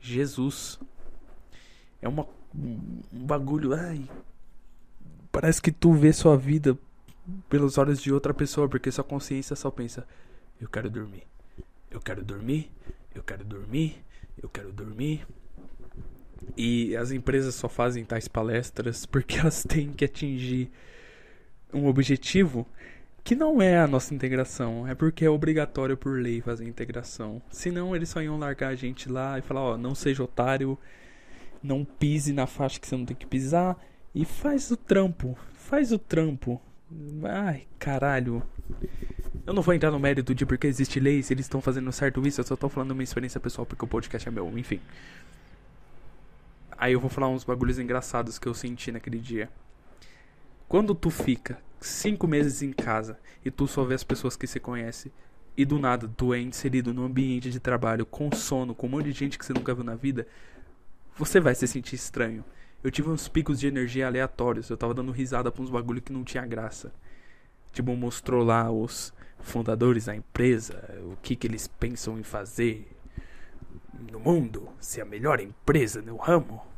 Jesus. 0.00 0.78
É 2.00 2.08
uma, 2.08 2.26
um 2.54 3.26
bagulho. 3.26 3.74
Ai. 3.74 4.08
Parece 5.30 5.60
que 5.60 5.72
tu 5.72 5.92
vê 5.92 6.12
sua 6.12 6.36
vida 6.36 6.78
pelos 7.48 7.76
olhos 7.76 8.00
de 8.00 8.12
outra 8.12 8.32
pessoa, 8.32 8.68
porque 8.68 8.90
sua 8.90 9.04
consciência 9.04 9.56
só 9.56 9.70
pensa: 9.70 10.06
eu 10.60 10.68
quero 10.68 10.88
dormir. 10.88 11.24
Eu 11.90 12.00
quero 12.00 12.24
dormir. 12.24 12.70
Eu 13.14 13.22
quero 13.22 13.44
dormir. 13.44 14.02
Eu 14.42 14.48
quero 14.48 14.72
dormir. 14.72 15.26
E 16.56 16.96
as 16.96 17.10
empresas 17.10 17.54
só 17.54 17.68
fazem 17.68 18.04
tais 18.04 18.28
palestras 18.28 19.04
porque 19.06 19.36
elas 19.40 19.62
têm 19.62 19.92
que 19.92 20.04
atingir 20.04 20.70
um 21.72 21.86
objetivo 21.86 22.66
que 23.26 23.34
não 23.34 23.60
é 23.60 23.76
a 23.76 23.88
nossa 23.88 24.14
integração, 24.14 24.86
é 24.86 24.94
porque 24.94 25.24
é 25.24 25.28
obrigatório 25.28 25.96
por 25.96 26.20
lei 26.20 26.40
fazer 26.40 26.64
integração. 26.64 27.42
Senão 27.50 27.96
eles 27.96 28.08
só 28.08 28.22
iam 28.22 28.38
largar 28.38 28.68
a 28.68 28.74
gente 28.76 29.10
lá 29.10 29.36
e 29.36 29.42
falar, 29.42 29.62
ó, 29.62 29.76
não 29.76 29.96
seja 29.96 30.22
otário, 30.22 30.78
não 31.60 31.84
pise 31.84 32.32
na 32.32 32.46
faixa 32.46 32.78
que 32.78 32.86
você 32.86 32.96
não 32.96 33.04
tem 33.04 33.16
que 33.16 33.26
pisar 33.26 33.76
e 34.14 34.24
faz 34.24 34.70
o 34.70 34.76
trampo, 34.76 35.36
faz 35.54 35.90
o 35.90 35.98
trampo. 35.98 36.62
Ai, 37.24 37.66
caralho. 37.80 38.44
Eu 39.44 39.52
não 39.52 39.60
vou 39.60 39.74
entrar 39.74 39.90
no 39.90 39.98
mérito 39.98 40.32
de 40.32 40.46
porque 40.46 40.68
existe 40.68 41.00
lei, 41.00 41.20
se 41.20 41.34
eles 41.34 41.46
estão 41.46 41.60
fazendo 41.60 41.90
certo 41.90 42.24
isso, 42.24 42.40
eu 42.40 42.46
só 42.46 42.54
tô 42.54 42.68
falando 42.68 42.94
minha 42.94 43.02
experiência 43.02 43.40
pessoal 43.40 43.66
porque 43.66 43.84
o 43.84 43.88
podcast 43.88 44.28
é 44.28 44.30
meu, 44.30 44.56
enfim. 44.56 44.80
Aí 46.78 46.92
eu 46.92 47.00
vou 47.00 47.10
falar 47.10 47.28
uns 47.28 47.42
bagulhos 47.42 47.80
engraçados 47.80 48.38
que 48.38 48.46
eu 48.46 48.54
senti 48.54 48.92
naquele 48.92 49.18
dia. 49.18 49.50
Quando 50.68 50.94
tu 50.94 51.10
fica 51.10 51.58
cinco 51.86 52.26
meses 52.26 52.62
em 52.62 52.72
casa 52.72 53.18
e 53.44 53.50
tu 53.50 53.66
só 53.66 53.84
vê 53.84 53.94
as 53.94 54.04
pessoas 54.04 54.36
que 54.36 54.46
você 54.46 54.60
conhece 54.60 55.12
e 55.56 55.64
do 55.64 55.78
nada 55.78 56.10
tu 56.16 56.34
é 56.34 56.40
inserido 56.40 56.92
num 56.92 57.04
ambiente 57.04 57.50
de 57.50 57.58
trabalho 57.58 58.04
com 58.04 58.30
sono, 58.32 58.74
com 58.74 58.86
um 58.86 58.90
monte 58.90 59.06
de 59.06 59.12
gente 59.12 59.38
que 59.38 59.44
você 59.44 59.54
nunca 59.54 59.74
viu 59.74 59.84
na 59.84 59.94
vida, 59.94 60.26
você 61.16 61.40
vai 61.40 61.54
se 61.54 61.66
sentir 61.66 61.94
estranho. 61.94 62.44
Eu 62.84 62.90
tive 62.90 63.08
uns 63.08 63.26
picos 63.26 63.58
de 63.58 63.66
energia 63.66 64.06
aleatórios, 64.06 64.68
eu 64.68 64.76
tava 64.76 64.92
dando 64.92 65.10
risada 65.12 65.50
pra 65.50 65.62
uns 65.62 65.70
bagulho 65.70 66.02
que 66.02 66.12
não 66.12 66.22
tinha 66.22 66.46
graça. 66.46 66.92
Tipo, 67.72 67.96
mostrou 67.96 68.44
lá 68.44 68.70
os 68.70 69.12
fundadores 69.40 70.06
da 70.06 70.14
empresa, 70.14 70.82
o 71.10 71.16
que 71.22 71.34
que 71.34 71.46
eles 71.46 71.66
pensam 71.66 72.18
em 72.18 72.22
fazer, 72.22 72.86
no 74.10 74.20
mundo, 74.20 74.68
ser 74.78 75.00
a 75.00 75.04
melhor 75.04 75.40
empresa 75.40 76.02
no 76.02 76.16
ramo. 76.16 76.62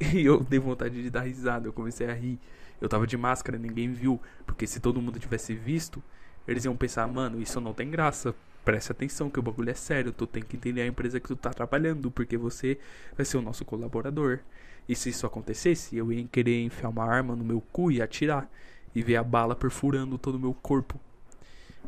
E 0.00 0.24
eu 0.24 0.40
dei 0.40 0.58
vontade 0.58 1.00
de 1.00 1.10
dar 1.10 1.20
risada, 1.20 1.68
eu 1.68 1.72
comecei 1.72 2.08
a 2.08 2.12
rir. 2.12 2.40
Eu 2.82 2.88
tava 2.88 3.06
de 3.06 3.16
máscara, 3.16 3.56
ninguém 3.56 3.92
viu, 3.92 4.20
porque 4.44 4.66
se 4.66 4.80
todo 4.80 5.00
mundo 5.00 5.16
tivesse 5.16 5.54
visto, 5.54 6.02
eles 6.48 6.64
iam 6.64 6.76
pensar, 6.76 7.06
mano, 7.06 7.40
isso 7.40 7.60
não 7.60 7.72
tem 7.72 7.88
graça. 7.88 8.34
Preste 8.64 8.90
atenção 8.90 9.30
que 9.30 9.38
o 9.38 9.42
bagulho 9.42 9.70
é 9.70 9.74
sério, 9.74 10.10
tu 10.12 10.26
tem 10.26 10.42
que 10.42 10.56
entender 10.56 10.82
a 10.82 10.86
empresa 10.88 11.20
que 11.20 11.28
tu 11.28 11.36
tá 11.36 11.50
trabalhando, 11.50 12.10
porque 12.10 12.36
você 12.36 12.80
vai 13.16 13.24
ser 13.24 13.36
o 13.36 13.40
nosso 13.40 13.64
colaborador. 13.64 14.40
E 14.88 14.96
se 14.96 15.10
isso 15.10 15.24
acontecesse, 15.24 15.96
eu 15.96 16.12
ia 16.12 16.26
querer 16.26 16.60
enfiar 16.64 16.88
uma 16.88 17.04
arma 17.04 17.36
no 17.36 17.44
meu 17.44 17.60
cu 17.60 17.92
e 17.92 18.02
atirar 18.02 18.50
e 18.92 19.00
ver 19.00 19.14
a 19.14 19.22
bala 19.22 19.54
perfurando 19.54 20.18
todo 20.18 20.34
o 20.34 20.40
meu 20.40 20.52
corpo 20.52 20.98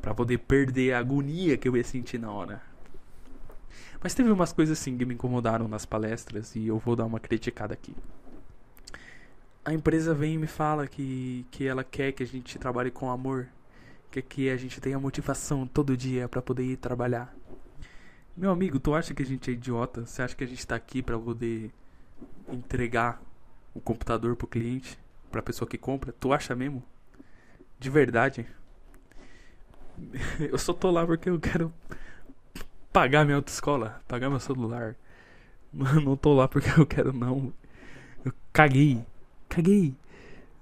para 0.00 0.14
poder 0.14 0.38
perder 0.38 0.92
a 0.92 1.00
agonia 1.00 1.56
que 1.56 1.66
eu 1.66 1.76
ia 1.76 1.82
sentir 1.82 2.18
na 2.18 2.30
hora. 2.30 2.62
Mas 4.00 4.14
teve 4.14 4.30
umas 4.30 4.52
coisas 4.52 4.78
assim 4.78 4.96
que 4.96 5.04
me 5.04 5.14
incomodaram 5.14 5.66
nas 5.66 5.84
palestras 5.84 6.54
e 6.54 6.68
eu 6.68 6.78
vou 6.78 6.94
dar 6.94 7.04
uma 7.04 7.18
criticada 7.18 7.74
aqui. 7.74 7.96
A 9.64 9.72
empresa 9.72 10.12
vem 10.12 10.34
e 10.34 10.38
me 10.38 10.46
fala 10.46 10.86
que, 10.86 11.46
que 11.50 11.66
ela 11.66 11.82
quer 11.82 12.12
que 12.12 12.22
a 12.22 12.26
gente 12.26 12.58
trabalhe 12.58 12.90
com 12.90 13.10
amor, 13.10 13.48
que, 14.10 14.20
que 14.20 14.50
a 14.50 14.56
gente 14.56 14.80
tenha 14.80 14.98
motivação 14.98 15.66
todo 15.66 15.96
dia 15.96 16.28
para 16.28 16.42
poder 16.42 16.64
ir 16.64 16.76
trabalhar. 16.76 17.34
Meu 18.36 18.50
amigo, 18.50 18.78
tu 18.78 18.94
acha 18.94 19.14
que 19.14 19.22
a 19.22 19.26
gente 19.26 19.50
é 19.50 19.54
idiota? 19.54 20.04
Você 20.04 20.20
acha 20.20 20.36
que 20.36 20.44
a 20.44 20.46
gente 20.46 20.66
tá 20.66 20.74
aqui 20.74 21.00
para 21.00 21.18
poder 21.18 21.72
entregar 22.48 23.22
o 23.72 23.80
computador 23.80 24.36
pro 24.36 24.46
cliente, 24.46 24.98
pra 25.30 25.40
pessoa 25.40 25.68
que 25.68 25.78
compra? 25.78 26.12
Tu 26.12 26.32
acha 26.32 26.54
mesmo? 26.54 26.82
De 27.78 27.88
verdade? 27.88 28.46
Eu 30.40 30.58
só 30.58 30.74
tô 30.74 30.90
lá 30.90 31.06
porque 31.06 31.30
eu 31.30 31.38
quero 31.38 31.72
pagar 32.92 33.24
minha 33.24 33.36
autoescola, 33.36 34.02
pagar 34.06 34.28
meu 34.28 34.40
celular. 34.40 34.96
Não 35.72 36.16
tô 36.16 36.34
lá 36.34 36.46
porque 36.46 36.68
eu 36.78 36.86
quero, 36.86 37.12
não. 37.12 37.52
Eu 38.24 38.32
caguei. 38.52 39.04
Caguei. 39.54 39.94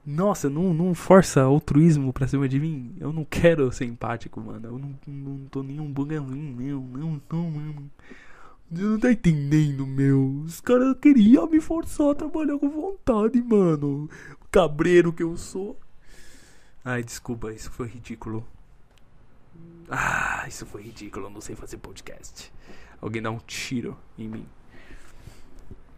Nossa, 0.05 0.51
não, 0.51 0.74
não 0.74 0.95
força 0.95 1.40
altruísmo 1.40 2.12
pra 2.12 2.28
cima 2.28 2.47
de 2.47 2.61
mim. 2.61 2.95
Eu 3.01 3.11
não 3.11 3.24
quero 3.24 3.72
ser 3.72 3.86
empático, 3.86 4.38
mano. 4.38 4.68
Eu 4.68 4.78
não, 4.78 4.95
não 5.07 5.47
tô 5.47 5.62
nem 5.62 5.80
um 5.80 5.90
bugazinho, 5.90 6.55
meu. 6.55 6.80
Não, 6.93 7.22
não, 7.30 7.51
mano. 7.51 7.90
Você 8.70 8.82
não 8.82 8.99
tá 8.99 9.11
entendendo, 9.11 9.86
meu. 9.86 10.43
Os 10.45 10.61
caras 10.61 10.95
queriam 11.01 11.49
me 11.49 11.59
forçar 11.59 12.11
a 12.11 12.14
trabalhar 12.14 12.59
com 12.59 12.68
vontade, 12.68 13.40
mano. 13.40 14.11
Cabreiro 14.51 15.11
que 15.11 15.22
eu 15.22 15.38
sou. 15.38 15.78
Ai, 16.84 17.03
desculpa, 17.03 17.51
isso 17.51 17.70
foi 17.70 17.88
ridículo. 17.88 18.47
Ah, 19.88 20.45
isso 20.47 20.66
foi 20.66 20.82
ridículo. 20.82 21.26
Eu 21.26 21.30
não 21.30 21.40
sei 21.40 21.57
fazer 21.57 21.78
podcast. 21.78 22.53
Alguém 23.01 23.22
dá 23.22 23.30
um 23.30 23.38
tiro 23.38 23.97
em 24.18 24.28
mim. 24.28 24.47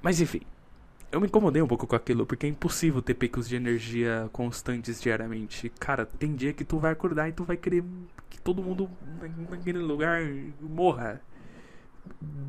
Mas 0.01 0.21
enfim 0.21 0.43
eu 1.15 1.21
me 1.21 1.29
incomodei 1.29 1.63
um 1.63 1.67
pouco 1.69 1.87
com 1.87 1.95
aquilo, 1.95 2.27
porque 2.27 2.45
é 2.45 2.49
impossível 2.49 3.01
ter 3.01 3.15
picos 3.15 3.49
de 3.49 3.55
energia 3.55 4.29
constantes 4.33 5.01
diariamente. 5.01 5.69
Cara, 5.79 6.05
tem 6.05 6.35
dia 6.35 6.53
que 6.53 6.65
tu 6.65 6.77
vai 6.77 6.91
acordar 6.91 7.29
e 7.29 7.33
tu 7.33 7.45
vai 7.45 7.57
querer 7.57 7.85
que 8.29 8.41
todo 8.41 8.61
mundo 8.61 8.91
naquele 9.49 9.79
lugar 9.79 10.21
morra. 10.61 11.21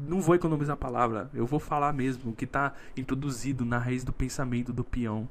Não 0.07 0.19
vou 0.19 0.33
economizar 0.33 0.73
a 0.73 0.77
palavra, 0.77 1.29
eu 1.31 1.45
vou 1.45 1.59
falar 1.59 1.93
mesmo 1.93 2.31
o 2.31 2.35
que 2.35 2.47
tá 2.47 2.73
introduzido 2.97 3.63
na 3.63 3.77
raiz 3.77 4.03
do 4.03 4.11
pensamento 4.11 4.73
do 4.73 4.83
peão. 4.83 5.29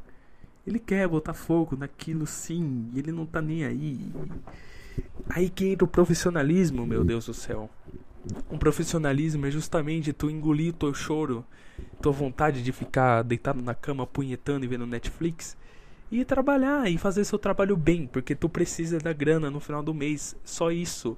Ele 0.65 0.79
quer 0.79 1.09
botar 1.09 1.35
fogo 1.35 1.77
naquilo 1.77 2.29
sim, 2.29 2.89
ele 2.95 3.11
não 3.11 3.27
tá 3.27 3.43
nem 3.43 3.65
aí. 3.65 4.13
Aí 5.29 5.51
que 5.51 5.67
entra 5.67 5.85
o 5.85 5.89
profissionalismo, 5.89 6.87
meu 6.87 7.03
Deus 7.03 7.27
do 7.27 7.35
céu. 7.35 7.69
Um 8.51 8.57
profissionalismo 8.57 9.47
é 9.47 9.51
justamente 9.51 10.13
tu 10.13 10.31
engolir 10.31 10.73
teu 10.73 10.95
choro, 10.95 11.45
tua 12.01 12.13
vontade 12.13 12.63
de 12.63 12.73
ficar 12.73 13.23
deitado 13.23 13.61
na 13.61 13.75
cama 13.75 14.07
punhetando 14.07 14.65
e 14.65 14.69
vendo 14.69 14.87
Netflix 14.87 15.57
e 16.11 16.25
trabalhar 16.25 16.91
e 16.91 16.97
fazer 16.97 17.25
seu 17.25 17.39
trabalho 17.39 17.77
bem, 17.77 18.07
porque 18.07 18.35
tu 18.35 18.49
precisa 18.49 18.99
da 18.99 19.13
grana 19.13 19.51
no 19.51 19.61
final 19.61 19.83
do 19.83 19.93
mês. 19.93 20.37
Só 20.45 20.71
isso. 20.71 21.17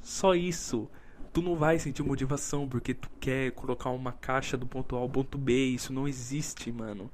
Só 0.00 0.34
isso. 0.34 0.88
Tu 1.32 1.42
não 1.42 1.56
vai 1.56 1.78
sentir 1.78 2.02
motivação 2.02 2.68
porque 2.68 2.94
tu 2.94 3.10
quer 3.20 3.50
colocar 3.52 3.90
uma 3.90 4.12
caixa 4.12 4.56
do 4.56 4.66
ponto 4.66 4.96
A 4.96 5.00
ao 5.00 5.08
ponto 5.08 5.36
B. 5.36 5.52
Isso 5.52 5.92
não 5.92 6.08
existe, 6.08 6.72
mano. 6.72 7.10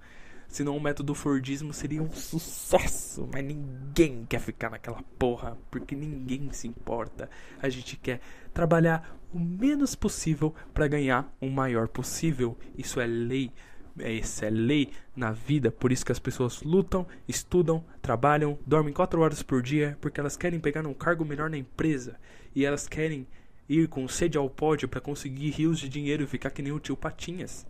Senão 0.52 0.76
o 0.76 0.80
método 0.80 1.14
Fordismo 1.14 1.72
seria 1.72 2.02
um 2.02 2.12
sucesso. 2.12 3.26
Mas 3.32 3.42
ninguém 3.42 4.26
quer 4.28 4.38
ficar 4.38 4.70
naquela 4.70 5.02
porra. 5.18 5.56
Porque 5.70 5.96
ninguém 5.96 6.52
se 6.52 6.68
importa. 6.68 7.28
A 7.60 7.68
gente 7.68 7.96
quer 7.96 8.20
trabalhar 8.52 9.18
o 9.32 9.40
menos 9.40 9.94
possível 9.94 10.54
para 10.74 10.86
ganhar 10.86 11.34
o 11.40 11.48
maior 11.48 11.88
possível. 11.88 12.56
Isso 12.76 13.00
é 13.00 13.06
lei. 13.06 13.50
Isso 13.98 14.44
é 14.44 14.50
lei 14.50 14.90
na 15.14 15.32
vida, 15.32 15.70
por 15.70 15.92
isso 15.92 16.06
que 16.06 16.12
as 16.12 16.18
pessoas 16.18 16.62
lutam, 16.62 17.06
estudam, 17.28 17.84
trabalham, 18.00 18.58
dormem 18.66 18.94
4 18.94 19.20
horas 19.20 19.42
por 19.42 19.60
dia, 19.60 19.98
porque 20.00 20.18
elas 20.18 20.34
querem 20.34 20.58
pegar 20.58 20.86
um 20.86 20.94
cargo 20.94 21.26
melhor 21.26 21.50
na 21.50 21.58
empresa 21.58 22.16
e 22.54 22.64
elas 22.64 22.88
querem 22.88 23.26
ir 23.68 23.88
com 23.88 24.08
sede 24.08 24.38
ao 24.38 24.48
pódio 24.48 24.88
para 24.88 24.98
conseguir 24.98 25.50
rios 25.50 25.78
de 25.78 25.90
dinheiro 25.90 26.22
e 26.22 26.26
ficar 26.26 26.48
que 26.48 26.62
nem 26.62 26.72
o 26.72 26.80
tio 26.80 26.96
Patinhas. 26.96 27.66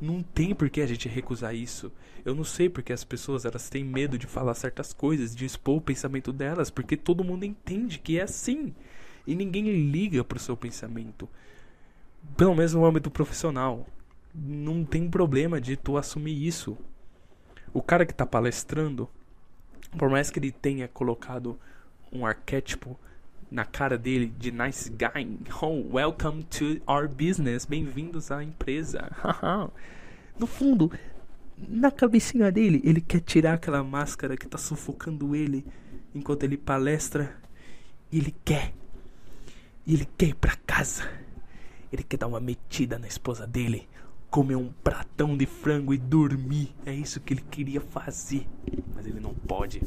Não 0.00 0.22
tem 0.22 0.54
por 0.54 0.70
que 0.70 0.80
a 0.80 0.86
gente 0.86 1.10
recusar 1.10 1.54
isso. 1.54 1.92
Eu 2.26 2.34
não 2.34 2.42
sei 2.42 2.68
porque 2.68 2.92
as 2.92 3.04
pessoas 3.04 3.44
elas 3.44 3.70
têm 3.70 3.84
medo 3.84 4.18
de 4.18 4.26
falar 4.26 4.52
certas 4.54 4.92
coisas, 4.92 5.32
de 5.32 5.44
expor 5.44 5.76
o 5.76 5.80
pensamento 5.80 6.32
delas, 6.32 6.70
porque 6.70 6.96
todo 6.96 7.22
mundo 7.22 7.44
entende 7.44 8.00
que 8.00 8.18
é 8.18 8.24
assim. 8.24 8.74
E 9.24 9.36
ninguém 9.36 9.90
liga 9.92 10.24
pro 10.24 10.36
seu 10.36 10.56
pensamento. 10.56 11.28
Pelo 12.36 12.56
menos 12.56 12.74
no 12.74 12.84
âmbito 12.84 13.12
profissional. 13.12 13.86
Não 14.34 14.84
tem 14.84 15.08
problema 15.08 15.60
de 15.60 15.76
tu 15.76 15.96
assumir 15.96 16.44
isso. 16.44 16.76
O 17.72 17.80
cara 17.80 18.04
que 18.04 18.12
tá 18.12 18.26
palestrando, 18.26 19.08
por 19.96 20.10
mais 20.10 20.28
que 20.28 20.40
ele 20.40 20.50
tenha 20.50 20.88
colocado 20.88 21.56
um 22.12 22.26
arquétipo 22.26 22.98
na 23.48 23.64
cara 23.64 23.96
dele 23.96 24.34
de 24.36 24.50
nice 24.50 24.90
guy. 24.90 25.38
Oh, 25.62 25.94
welcome 25.94 26.42
to 26.42 26.82
our 26.92 27.06
business. 27.06 27.64
Bem-vindos 27.64 28.32
à 28.32 28.42
empresa. 28.42 29.12
no 30.36 30.48
fundo, 30.48 30.90
na 31.56 31.90
cabecinha 31.90 32.52
dele, 32.52 32.80
ele 32.84 33.00
quer 33.00 33.20
tirar 33.20 33.54
aquela 33.54 33.82
máscara 33.82 34.36
que 34.36 34.46
tá 34.46 34.58
sufocando 34.58 35.34
ele 35.34 35.64
enquanto 36.14 36.44
ele 36.44 36.56
palestra. 36.56 37.34
E 38.12 38.18
ele 38.18 38.34
quer. 38.44 38.72
Ele 39.86 40.06
quer 40.16 40.28
ir 40.28 40.34
pra 40.34 40.56
casa. 40.66 41.08
Ele 41.92 42.02
quer 42.02 42.18
dar 42.18 42.26
uma 42.26 42.40
metida 42.40 42.98
na 42.98 43.06
esposa 43.06 43.46
dele, 43.46 43.88
comer 44.30 44.56
um 44.56 44.72
pratão 44.84 45.36
de 45.36 45.46
frango 45.46 45.94
e 45.94 45.98
dormir. 45.98 46.74
É 46.84 46.92
isso 46.92 47.20
que 47.20 47.32
ele 47.32 47.42
queria 47.42 47.80
fazer. 47.80 48.46
Mas 48.94 49.06
ele 49.06 49.20
não 49.20 49.34
pode. 49.34 49.82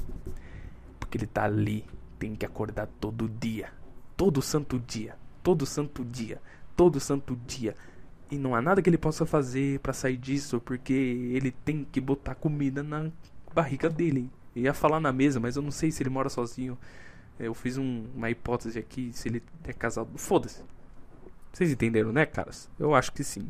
Porque 0.99 1.17
ele 1.17 1.27
tá 1.27 1.43
ali 1.43 1.85
tem 2.19 2.35
que 2.35 2.45
acordar 2.45 2.87
todo 2.99 3.29
dia. 3.29 3.71
Todo 4.17 4.41
santo 4.41 4.77
dia. 4.77 5.15
Todo 5.41 5.65
santo 5.65 6.03
dia. 6.03 6.41
Todo 6.75 6.99
santo 6.99 7.35
dia. 7.47 7.75
E 8.31 8.37
não 8.37 8.53
há 8.53 8.61
nada 8.61 8.81
que 8.81 8.89
ele 8.89 8.97
possa 8.97 9.25
fazer 9.25 9.79
para 9.79 9.91
sair 9.91 10.17
disso, 10.17 10.61
porque 10.61 10.93
ele 10.93 11.51
tem 11.51 11.83
que 11.83 11.99
botar 11.99 12.35
comida 12.35 12.83
na 12.83 13.09
barriga 13.53 13.89
dele. 13.89 14.29
Eu 14.55 14.63
ia 14.63 14.73
falar 14.73 14.99
na 14.99 15.11
mesa, 15.11 15.39
mas 15.39 15.55
eu 15.55 15.61
não 15.61 15.71
sei 15.71 15.91
se 15.91 16.03
ele 16.03 16.09
mora 16.09 16.29
sozinho. 16.29 16.77
Eu 17.39 17.53
fiz 17.53 17.77
um, 17.77 18.05
uma 18.13 18.29
hipótese 18.29 18.77
aqui 18.77 19.11
se 19.13 19.29
ele 19.29 19.41
é 19.63 19.73
casado. 19.73 20.09
Foda-se. 20.17 20.61
Vocês 21.51 21.71
entenderam, 21.71 22.11
né, 22.11 22.25
caras? 22.25 22.69
Eu 22.77 22.93
acho 22.93 23.11
que 23.11 23.23
sim. 23.23 23.49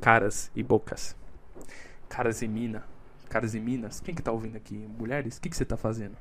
Caras 0.00 0.50
e 0.54 0.62
bocas. 0.62 1.16
Caras 2.08 2.42
e 2.42 2.48
mina. 2.48 2.84
Caras 3.28 3.54
e 3.54 3.60
minas. 3.60 4.00
Quem 4.00 4.14
que 4.14 4.22
tá 4.22 4.32
ouvindo 4.32 4.56
aqui? 4.56 4.76
Mulheres? 4.98 5.36
O 5.36 5.40
que, 5.40 5.48
que 5.48 5.56
você 5.56 5.64
tá 5.64 5.76
fazendo? 5.76 6.14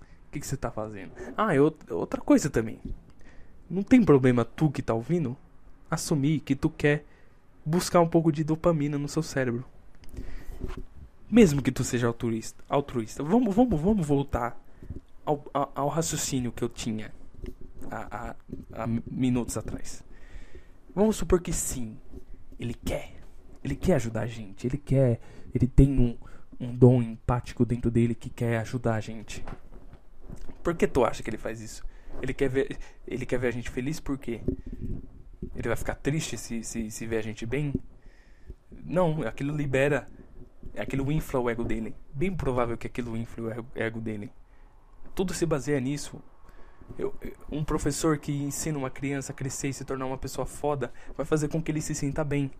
O 0.00 0.32
que, 0.32 0.40
que 0.40 0.46
você 0.46 0.56
tá 0.56 0.70
fazendo? 0.70 1.12
Ah, 1.36 1.54
é 1.54 1.60
outra 1.60 2.20
coisa 2.20 2.48
também. 2.48 2.80
Não 3.68 3.82
tem 3.82 4.02
problema 4.02 4.44
tu 4.44 4.70
que 4.70 4.82
tá 4.82 4.94
ouvindo 4.94 5.36
assumir 5.90 6.40
que 6.40 6.54
tu 6.54 6.70
quer 6.70 7.04
buscar 7.64 8.00
um 8.00 8.08
pouco 8.08 8.30
de 8.30 8.44
dopamina 8.44 8.98
no 8.98 9.08
seu 9.08 9.22
cérebro. 9.22 9.64
Mesmo 11.30 11.62
que 11.62 11.70
tu 11.70 11.84
seja 11.84 12.06
altruísta. 12.06 12.62
altruísta. 12.68 13.22
Vamos, 13.22 13.54
vamos, 13.54 13.80
vamos 13.80 14.06
voltar 14.06 14.60
ao, 15.24 15.44
ao, 15.52 15.72
ao 15.74 15.88
raciocínio 15.88 16.52
que 16.52 16.62
eu 16.62 16.68
tinha 16.68 17.12
há, 17.90 18.30
há, 18.30 18.82
há 18.82 18.86
minutos 18.86 19.56
atrás. 19.56 20.04
Vamos 20.94 21.16
supor 21.16 21.40
que 21.40 21.52
sim, 21.52 21.96
ele 22.58 22.74
quer. 22.74 23.20
Ele 23.62 23.76
quer 23.76 23.94
ajudar 23.94 24.22
a 24.22 24.26
gente. 24.26 24.66
Ele 24.66 24.78
quer. 24.78 25.20
Ele 25.54 25.66
tem 25.66 25.98
um, 25.98 26.16
um 26.58 26.74
dom 26.74 27.02
empático 27.02 27.64
dentro 27.64 27.90
dele 27.90 28.14
que 28.14 28.28
quer 28.30 28.58
ajudar 28.58 28.94
a 28.94 29.00
gente. 29.00 29.44
Por 30.62 30.74
que 30.74 30.86
tu 30.86 31.04
acha 31.04 31.22
que 31.22 31.30
ele 31.30 31.38
faz 31.38 31.60
isso? 31.60 31.84
Ele 32.20 32.34
quer 32.34 32.48
ver, 32.48 32.78
ele 33.06 33.24
quer 33.24 33.38
ver 33.38 33.48
a 33.48 33.50
gente 33.50 33.70
feliz 33.70 34.00
por 34.00 34.18
quê? 34.18 34.40
Ele 35.54 35.68
vai 35.68 35.76
ficar 35.76 35.94
triste 35.94 36.36
se, 36.36 36.62
se, 36.62 36.90
se 36.90 37.06
ver 37.06 37.18
a 37.18 37.22
gente 37.22 37.46
bem? 37.46 37.74
Não, 38.84 39.22
aquilo 39.22 39.56
libera. 39.56 40.06
Aquilo 40.76 41.10
infla 41.10 41.40
o 41.40 41.50
ego 41.50 41.64
dele. 41.64 41.94
Bem 42.12 42.34
provável 42.34 42.76
que 42.76 42.86
aquilo 42.86 43.16
infla 43.16 43.56
o 43.58 43.78
ego 43.78 44.00
dele. 44.00 44.30
Tudo 45.14 45.34
se 45.34 45.44
baseia 45.44 45.80
nisso. 45.80 46.22
Eu, 46.98 47.14
um 47.50 47.64
professor 47.64 48.18
que 48.18 48.32
ensina 48.32 48.78
uma 48.78 48.90
criança 48.90 49.32
a 49.32 49.34
crescer 49.34 49.68
e 49.68 49.72
se 49.72 49.84
tornar 49.84 50.06
uma 50.06 50.18
pessoa 50.18 50.46
foda 50.46 50.92
vai 51.16 51.24
fazer 51.24 51.48
com 51.48 51.62
que 51.62 51.70
ele 51.70 51.80
se 51.80 51.94
sinta 51.94 52.24
bem. 52.24 52.50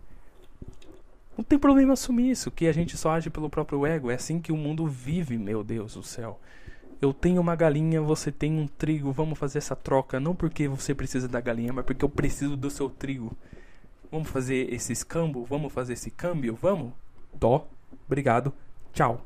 Não 1.37 1.43
tem 1.43 1.57
problema 1.57 1.93
assumir 1.93 2.29
isso, 2.29 2.51
que 2.51 2.67
a 2.67 2.71
gente 2.71 2.97
só 2.97 3.11
age 3.11 3.29
pelo 3.29 3.49
próprio 3.49 3.85
ego. 3.85 4.11
É 4.11 4.15
assim 4.15 4.39
que 4.39 4.51
o 4.51 4.57
mundo 4.57 4.85
vive, 4.87 5.37
meu 5.37 5.63
Deus 5.63 5.93
do 5.93 6.03
céu. 6.03 6.39
Eu 7.01 7.11
tenho 7.11 7.41
uma 7.41 7.55
galinha, 7.55 7.99
você 7.99 8.31
tem 8.31 8.59
um 8.59 8.67
trigo, 8.67 9.11
vamos 9.11 9.39
fazer 9.39 9.57
essa 9.57 9.75
troca. 9.75 10.19
Não 10.19 10.35
porque 10.35 10.67
você 10.67 10.93
precisa 10.93 11.27
da 11.27 11.41
galinha, 11.41 11.73
mas 11.73 11.83
porque 11.83 12.05
eu 12.05 12.09
preciso 12.09 12.55
do 12.55 12.69
seu 12.69 12.91
trigo. 12.91 13.35
Vamos 14.11 14.29
fazer 14.29 14.71
esse 14.71 14.93
escambo? 14.93 15.43
Vamos 15.43 15.73
fazer 15.73 15.93
esse 15.93 16.11
câmbio? 16.11 16.55
Vamos? 16.61 16.93
Dó, 17.33 17.67
obrigado, 18.05 18.53
tchau. 18.93 19.25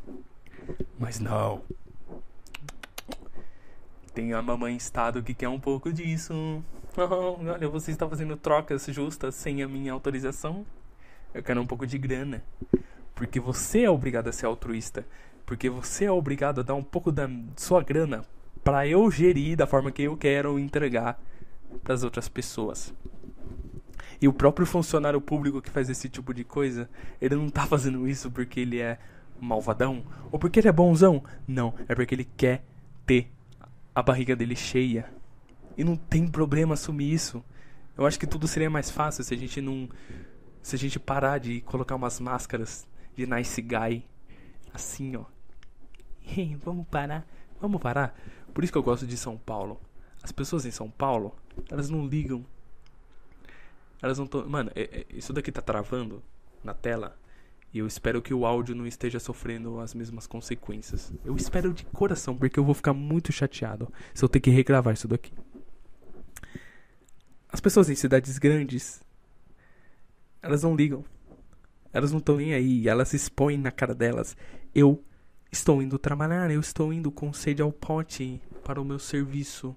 Mas 0.97 1.19
não. 1.19 1.63
Tem 4.13 4.31
a 4.31 4.41
mamãe 4.41 4.77
estado 4.77 5.21
que 5.21 5.33
quer 5.33 5.49
um 5.49 5.59
pouco 5.59 5.91
disso. 5.91 6.63
Oh, 6.95 7.43
olha, 7.51 7.67
você 7.67 7.91
está 7.91 8.07
fazendo 8.07 8.37
trocas 8.37 8.85
justas 8.85 9.35
sem 9.35 9.61
a 9.61 9.67
minha 9.67 9.91
autorização? 9.91 10.65
Eu 11.33 11.43
quero 11.43 11.59
um 11.59 11.67
pouco 11.67 11.85
de 11.85 11.97
grana. 11.97 12.41
Porque 13.13 13.37
você 13.37 13.81
é 13.81 13.89
obrigado 13.89 14.29
a 14.29 14.31
ser 14.31 14.45
altruísta. 14.45 15.05
Porque 15.45 15.69
você 15.69 16.05
é 16.05 16.11
obrigado 16.11 16.59
a 16.59 16.63
dar 16.63 16.75
um 16.75 16.83
pouco 16.83 17.11
da 17.11 17.29
sua 17.55 17.83
grana 17.83 18.25
para 18.63 18.87
eu 18.87 19.09
gerir 19.11 19.55
da 19.55 19.67
forma 19.67 19.91
que 19.91 20.01
eu 20.01 20.17
quero 20.17 20.57
entregar 20.57 21.21
para 21.83 21.93
as 21.93 22.03
outras 22.03 22.27
pessoas. 22.27 22.93
E 24.19 24.27
o 24.27 24.33
próprio 24.33 24.65
funcionário 24.65 25.21
público 25.21 25.61
que 25.61 25.69
faz 25.69 25.89
esse 25.89 26.09
tipo 26.09 26.33
de 26.33 26.43
coisa, 26.43 26.89
ele 27.21 27.35
não 27.35 27.49
tá 27.49 27.65
fazendo 27.67 28.07
isso 28.07 28.31
porque 28.31 28.61
ele 28.61 28.79
é 28.79 28.97
malvadão 29.39 30.03
ou 30.31 30.39
porque 30.39 30.59
ele 30.59 30.67
é 30.67 30.71
bonzão. 30.71 31.23
Não, 31.47 31.73
é 31.87 31.93
porque 31.93 32.15
ele 32.15 32.27
quer 32.37 32.63
ter 33.05 33.31
a 33.93 34.01
barriga 34.01 34.35
dele 34.35 34.55
cheia. 34.55 35.05
E 35.77 35.83
não 35.83 35.95
tem 35.95 36.27
problema 36.27 36.73
assumir 36.73 37.13
isso. 37.13 37.43
Eu 37.97 38.05
acho 38.05 38.19
que 38.19 38.25
tudo 38.25 38.47
seria 38.47 38.69
mais 38.69 38.89
fácil 38.89 39.23
se 39.23 39.33
a 39.33 39.37
gente 39.37 39.61
não 39.61 39.87
se 40.61 40.75
a 40.75 40.79
gente 40.79 40.99
parar 40.99 41.37
de 41.37 41.61
colocar 41.61 41.95
umas 41.95 42.19
máscaras 42.19 42.87
de 43.15 43.27
nice 43.27 43.61
guy 43.61 44.03
Assim, 44.75 45.15
ó. 45.15 45.23
Vamos 46.63 46.87
parar. 46.87 47.25
Vamos 47.59 47.81
parar. 47.81 48.17
Por 48.53 48.63
isso 48.63 48.71
que 48.71 48.77
eu 48.77 48.83
gosto 48.83 49.05
de 49.05 49.17
São 49.17 49.37
Paulo. 49.37 49.79
As 50.21 50.31
pessoas 50.31 50.65
em 50.65 50.71
São 50.71 50.89
Paulo, 50.89 51.35
elas 51.69 51.89
não 51.89 52.07
ligam. 52.07 52.45
Elas 54.01 54.17
não 54.17 54.25
estão. 54.25 54.47
Mano, 54.47 54.71
é, 54.75 54.81
é, 54.83 55.05
isso 55.09 55.33
daqui 55.33 55.51
tá 55.51 55.61
travando 55.61 56.21
na 56.63 56.73
tela. 56.73 57.17
E 57.73 57.79
eu 57.79 57.87
espero 57.87 58.21
que 58.21 58.33
o 58.33 58.45
áudio 58.45 58.73
não 58.73 58.87
esteja 58.87 59.19
sofrendo 59.19 59.79
as 59.79 59.93
mesmas 59.93 60.25
consequências. 60.25 61.11
Eu 61.25 61.35
espero 61.35 61.73
de 61.73 61.83
coração, 61.85 62.35
porque 62.35 62.57
eu 62.57 62.63
vou 62.63 62.73
ficar 62.73 62.93
muito 62.93 63.33
chateado 63.33 63.91
se 64.13 64.23
eu 64.23 64.29
ter 64.29 64.39
que 64.39 64.49
regravar 64.49 64.93
isso 64.93 65.07
daqui. 65.07 65.33
As 67.49 67.59
pessoas 67.59 67.89
em 67.89 67.95
cidades 67.95 68.37
grandes, 68.37 69.03
elas 70.41 70.63
não 70.63 70.75
ligam. 70.75 71.03
Elas 71.91 72.11
não 72.11 72.19
estão 72.19 72.37
nem 72.37 72.53
aí, 72.53 72.87
elas 72.87 73.09
se 73.09 73.15
expõem 73.15 73.57
na 73.57 73.71
cara 73.71 73.93
delas. 73.93 74.35
Eu 74.73 75.03
estou 75.55 75.81
indo 75.81 75.97
trabalhar, 75.97 76.51
eu 76.51 76.59
estou 76.59 76.91
indo 76.91 77.09
com 77.09 77.31
sede 77.31 77.61
ao 77.61 77.71
pote 77.71 78.41
para 78.63 78.81
o 78.81 78.83
meu 78.83 78.99
serviço. 78.99 79.73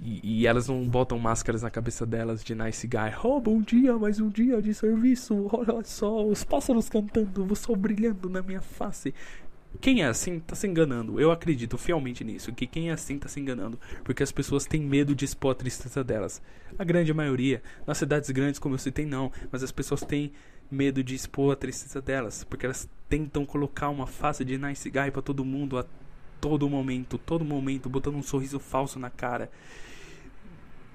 E, 0.00 0.40
e, 0.40 0.46
elas 0.46 0.68
não 0.68 0.86
botam 0.86 1.18
máscaras 1.18 1.62
na 1.62 1.70
cabeça 1.70 2.04
delas 2.04 2.44
de 2.44 2.54
nice 2.54 2.86
guy. 2.86 3.14
Oh, 3.22 3.40
bom 3.40 3.62
dia, 3.62 3.96
mais 3.96 4.20
um 4.20 4.28
dia 4.28 4.60
de 4.60 4.74
serviço. 4.74 5.48
Olha 5.50 5.82
só, 5.84 6.26
os 6.26 6.42
pássaros 6.44 6.88
cantando, 6.88 7.46
o 7.50 7.56
sol 7.56 7.76
brilhando 7.76 8.28
na 8.28 8.42
minha 8.42 8.60
face. 8.60 9.14
Quem 9.80 10.02
é 10.02 10.06
assim 10.06 10.40
tá 10.40 10.54
se 10.54 10.66
enganando. 10.66 11.20
Eu 11.20 11.30
acredito 11.30 11.78
fielmente 11.78 12.24
nisso. 12.24 12.52
Que 12.52 12.66
quem 12.66 12.90
é 12.90 12.92
assim 12.92 13.18
tá 13.18 13.28
se 13.28 13.38
enganando. 13.40 13.78
Porque 14.04 14.22
as 14.22 14.32
pessoas 14.32 14.66
têm 14.66 14.80
medo 14.82 15.14
de 15.14 15.24
expor 15.24 15.52
a 15.52 15.54
tristeza 15.54 16.02
delas. 16.02 16.42
A 16.78 16.84
grande 16.84 17.14
maioria. 17.14 17.62
Nas 17.86 17.98
cidades 17.98 18.30
grandes, 18.30 18.58
como 18.58 18.74
eu 18.74 18.78
citei, 18.78 19.06
não. 19.06 19.30
Mas 19.52 19.62
as 19.62 19.72
pessoas 19.72 20.02
têm 20.02 20.32
medo 20.70 21.02
de 21.02 21.14
expor 21.14 21.52
a 21.52 21.56
tristeza 21.56 22.00
delas. 22.00 22.44
Porque 22.44 22.66
elas 22.66 22.88
tentam 23.08 23.44
colocar 23.44 23.88
uma 23.88 24.06
face 24.06 24.44
de 24.44 24.58
nice 24.58 24.88
guy 24.88 25.10
pra 25.10 25.22
todo 25.22 25.44
mundo 25.44 25.78
a 25.78 25.86
todo 26.40 26.68
momento. 26.68 27.18
Todo 27.18 27.44
momento. 27.44 27.88
Botando 27.88 28.16
um 28.16 28.22
sorriso 28.22 28.58
falso 28.58 28.98
na 28.98 29.10
cara. 29.10 29.50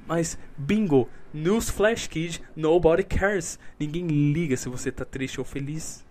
Mas, 0.08 0.38
bingo, 0.58 1.08
News 1.34 1.70
Flash 1.70 2.08
Kid, 2.08 2.42
nobody 2.56 3.04
cares. 3.04 3.58
Ninguém 3.80 4.08
liga 4.08 4.58
se 4.58 4.68
você 4.68 4.92
tá 4.92 5.06
triste 5.06 5.40
ou 5.40 5.46
feliz. 5.46 6.04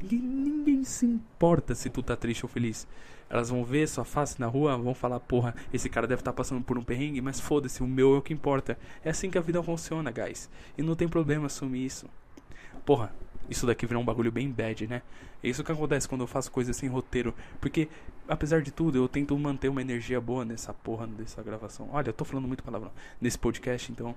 Ninguém, 0.00 0.20
ninguém 0.20 0.84
se 0.84 1.06
importa 1.06 1.74
se 1.74 1.90
tu 1.90 2.02
tá 2.02 2.16
triste 2.16 2.44
ou 2.44 2.48
feliz. 2.48 2.86
Elas 3.28 3.48
vão 3.48 3.64
ver 3.64 3.88
sua 3.88 4.04
face 4.04 4.40
na 4.40 4.46
rua, 4.46 4.76
vão 4.76 4.94
falar, 4.94 5.20
porra, 5.20 5.54
esse 5.72 5.88
cara 5.88 6.06
deve 6.06 6.20
estar 6.20 6.32
tá 6.32 6.36
passando 6.36 6.64
por 6.64 6.76
um 6.76 6.82
perrengue, 6.82 7.20
mas 7.20 7.38
foda-se, 7.38 7.80
o 7.80 7.86
meu 7.86 8.14
é 8.16 8.18
o 8.18 8.22
que 8.22 8.32
importa. 8.32 8.76
É 9.04 9.10
assim 9.10 9.30
que 9.30 9.38
a 9.38 9.40
vida 9.40 9.62
funciona, 9.62 10.10
guys. 10.10 10.50
E 10.76 10.82
não 10.82 10.96
tem 10.96 11.08
problema 11.08 11.46
assumir 11.46 11.84
isso. 11.84 12.06
Porra, 12.84 13.12
isso 13.48 13.66
daqui 13.66 13.86
virou 13.86 14.02
um 14.02 14.06
bagulho 14.06 14.30
bem 14.30 14.48
bad, 14.50 14.86
né? 14.86 15.02
É 15.42 15.48
isso 15.48 15.64
que 15.64 15.72
acontece 15.72 16.08
quando 16.08 16.20
eu 16.20 16.26
faço 16.26 16.50
coisas 16.50 16.76
sem 16.76 16.88
roteiro. 16.88 17.34
Porque, 17.60 17.88
apesar 18.28 18.62
de 18.62 18.70
tudo, 18.70 18.98
eu 18.98 19.08
tento 19.08 19.36
manter 19.38 19.68
uma 19.68 19.80
energia 19.80 20.20
boa 20.20 20.44
nessa 20.44 20.72
porra 20.72 21.06
dessa 21.06 21.42
gravação. 21.42 21.88
Olha, 21.92 22.10
eu 22.10 22.12
tô 22.12 22.24
falando 22.24 22.46
muito 22.46 22.62
palavrão 22.62 22.92
nesse 23.20 23.38
podcast, 23.38 23.90
então. 23.90 24.14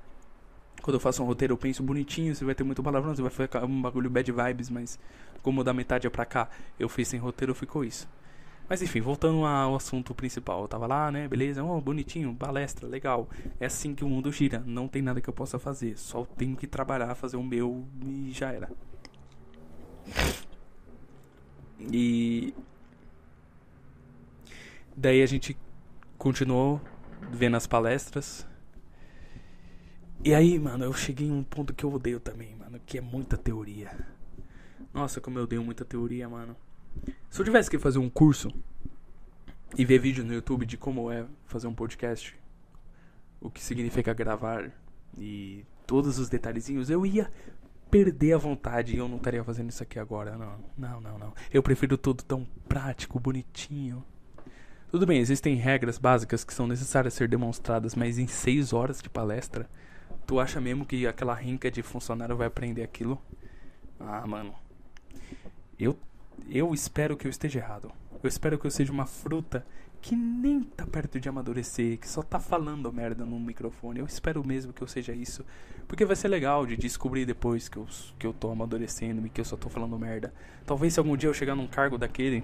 Quando 0.81 0.95
eu 0.95 0.99
faço 0.99 1.23
um 1.23 1.25
roteiro, 1.25 1.53
eu 1.53 1.57
penso 1.57 1.81
bonitinho, 1.81 2.35
você 2.35 2.43
vai 2.43 2.53
ter 2.53 2.63
muito 2.63 2.83
palavrão, 2.83 3.15
você 3.15 3.21
vai 3.21 3.31
ficar 3.31 3.63
um 3.63 3.81
bagulho 3.81 4.09
bad 4.09 4.29
vibes, 4.31 4.69
mas 4.69 4.99
como 5.41 5.63
da 5.63 5.73
metade 5.73 6.09
pra 6.09 6.25
cá 6.25 6.49
eu 6.77 6.89
fiz 6.89 7.07
sem 7.07 7.19
roteiro, 7.19 7.55
ficou 7.55 7.85
isso. 7.85 8.07
Mas 8.69 8.81
enfim, 8.81 9.01
voltando 9.01 9.45
ao 9.45 9.75
assunto 9.75 10.13
principal. 10.15 10.61
Eu 10.61 10.67
tava 10.67 10.87
lá, 10.87 11.11
né? 11.11 11.27
Beleza, 11.27 11.63
oh, 11.63 11.79
bonitinho, 11.81 12.33
palestra, 12.35 12.87
legal. 12.87 13.29
É 13.59 13.65
assim 13.65 13.93
que 13.93 14.03
o 14.03 14.09
mundo 14.09 14.31
gira. 14.31 14.63
Não 14.65 14.87
tem 14.87 15.01
nada 15.01 15.21
que 15.21 15.29
eu 15.29 15.33
possa 15.33 15.59
fazer. 15.59 15.97
Só 15.97 16.25
tenho 16.25 16.55
que 16.55 16.67
trabalhar, 16.67 17.13
fazer 17.15 17.37
o 17.37 17.43
meu 17.43 17.85
e 18.01 18.31
já 18.31 18.51
era. 18.51 18.69
E 21.91 22.53
daí 24.95 25.21
a 25.21 25.25
gente 25.25 25.57
continuou 26.17 26.79
vendo 27.31 27.57
as 27.57 27.67
palestras. 27.67 28.47
E 30.23 30.33
aí, 30.33 30.57
mano, 30.57 30.85
eu 30.85 30.93
cheguei 30.93 31.27
em 31.27 31.31
um 31.31 31.43
ponto 31.43 31.73
que 31.73 31.83
eu 31.83 31.91
odeio 31.91 32.19
também, 32.19 32.55
mano, 32.55 32.79
que 32.85 32.97
é 32.97 33.01
muita 33.01 33.37
teoria. 33.37 33.91
Nossa, 34.93 35.19
como 35.19 35.37
eu 35.37 35.43
odeio 35.43 35.63
muita 35.63 35.83
teoria, 35.83 36.29
mano. 36.29 36.55
Se 37.29 37.41
eu 37.41 37.45
tivesse 37.45 37.69
que 37.69 37.79
fazer 37.79 37.99
um 37.99 38.09
curso 38.09 38.49
e 39.77 39.83
ver 39.83 39.99
vídeo 39.99 40.23
no 40.23 40.33
YouTube 40.33 40.65
de 40.65 40.77
como 40.77 41.11
é 41.11 41.25
fazer 41.45 41.67
um 41.67 41.73
podcast, 41.73 42.37
o 43.41 43.49
que 43.49 43.61
significa 43.61 44.13
gravar 44.13 44.71
e 45.17 45.65
todos 45.85 46.19
os 46.19 46.29
detalhezinhos, 46.29 46.89
eu 46.89 47.05
ia 47.05 47.31
perder 47.89 48.33
a 48.33 48.37
vontade 48.37 48.95
e 48.95 48.97
eu 48.97 49.07
não 49.07 49.17
estaria 49.17 49.43
fazendo 49.43 49.69
isso 49.69 49.83
aqui 49.83 49.99
agora. 49.99 50.35
Não, 50.37 50.57
não, 50.77 51.01
não, 51.01 51.19
não. 51.19 51.33
Eu 51.51 51.61
prefiro 51.61 51.97
tudo 51.97 52.23
tão 52.23 52.47
prático, 52.67 53.19
bonitinho. 53.19 54.03
Tudo 54.89 55.05
bem, 55.05 55.19
existem 55.19 55.55
regras 55.55 55.97
básicas 55.97 56.43
que 56.43 56.53
são 56.53 56.67
necessárias 56.67 57.13
ser 57.13 57.27
demonstradas, 57.27 57.95
mas 57.95 58.19
em 58.19 58.27
seis 58.27 58.73
horas 58.73 59.01
de 59.01 59.09
palestra, 59.09 59.67
tu 60.25 60.39
acha 60.39 60.61
mesmo 60.61 60.85
que 60.85 61.07
aquela 61.07 61.33
rinca 61.33 61.69
de 61.69 61.81
funcionário 61.81 62.37
vai 62.37 62.47
aprender 62.47 62.83
aquilo? 62.83 63.19
Ah, 63.99 64.25
mano. 64.27 64.53
Eu, 65.79 65.97
eu 66.49 66.73
espero 66.73 67.17
que 67.17 67.27
eu 67.27 67.29
esteja 67.29 67.59
errado. 67.59 67.91
Eu 68.21 68.27
espero 68.27 68.57
que 68.57 68.65
eu 68.65 68.71
seja 68.71 68.91
uma 68.91 69.05
fruta 69.05 69.65
que 70.01 70.17
nem 70.17 70.61
tá 70.61 70.85
perto 70.85 71.17
de 71.17 71.29
amadurecer, 71.29 71.97
que 71.97 72.07
só 72.07 72.21
tá 72.21 72.37
falando 72.37 72.91
merda 72.91 73.25
no 73.25 73.39
microfone. 73.39 73.99
Eu 73.99 74.05
espero 74.05 74.45
mesmo 74.45 74.73
que 74.73 74.81
eu 74.81 74.87
seja 74.87 75.13
isso, 75.13 75.45
porque 75.87 76.03
vai 76.03 76.15
ser 76.15 76.27
legal 76.27 76.65
de 76.65 76.75
descobrir 76.75 77.25
depois 77.25 77.69
que 77.69 77.77
eu, 77.77 77.87
que 78.19 78.27
eu 78.27 78.33
tô 78.33 78.51
amadurecendo 78.51 79.25
e 79.25 79.29
que 79.29 79.39
eu 79.39 79.45
só 79.45 79.55
tô 79.55 79.69
falando 79.69 79.97
merda. 79.97 80.33
Talvez 80.65 80.93
se 80.93 80.99
algum 80.99 81.15
dia 81.15 81.29
eu 81.29 81.33
chegar 81.33 81.55
num 81.55 81.67
cargo 81.67 81.97
daquele, 81.97 82.43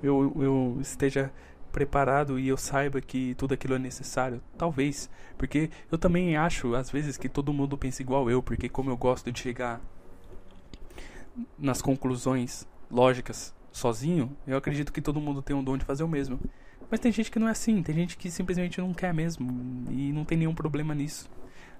eu, 0.00 0.32
eu 0.36 0.78
esteja 0.80 1.32
preparado 1.72 2.38
e 2.38 2.48
eu 2.48 2.56
saiba 2.56 3.00
que 3.00 3.34
tudo 3.34 3.54
aquilo 3.54 3.74
é 3.74 3.78
necessário. 3.78 4.40
Talvez, 4.56 5.10
porque 5.36 5.68
eu 5.90 5.98
também 5.98 6.36
acho 6.36 6.76
às 6.76 6.90
vezes 6.90 7.16
que 7.16 7.28
todo 7.28 7.52
mundo 7.52 7.76
pensa 7.76 8.02
igual 8.02 8.30
eu, 8.30 8.40
porque 8.40 8.68
como 8.68 8.90
eu 8.90 8.96
gosto 8.96 9.32
de 9.32 9.40
chegar 9.40 9.80
nas 11.58 11.80
conclusões 11.80 12.66
lógicas 12.90 13.54
sozinho, 13.72 14.36
eu 14.46 14.56
acredito 14.56 14.92
que 14.92 15.00
todo 15.00 15.20
mundo 15.20 15.42
tem 15.42 15.54
um 15.54 15.62
dom 15.62 15.76
de 15.76 15.84
fazer 15.84 16.02
o 16.02 16.08
mesmo. 16.08 16.38
Mas 16.90 16.98
tem 16.98 17.12
gente 17.12 17.30
que 17.30 17.38
não 17.38 17.46
é 17.46 17.52
assim, 17.52 17.82
tem 17.82 17.94
gente 17.94 18.16
que 18.16 18.30
simplesmente 18.30 18.80
não 18.80 18.92
quer 18.92 19.14
mesmo 19.14 19.48
e 19.90 20.12
não 20.12 20.24
tem 20.24 20.36
nenhum 20.36 20.54
problema 20.54 20.94
nisso. 20.94 21.30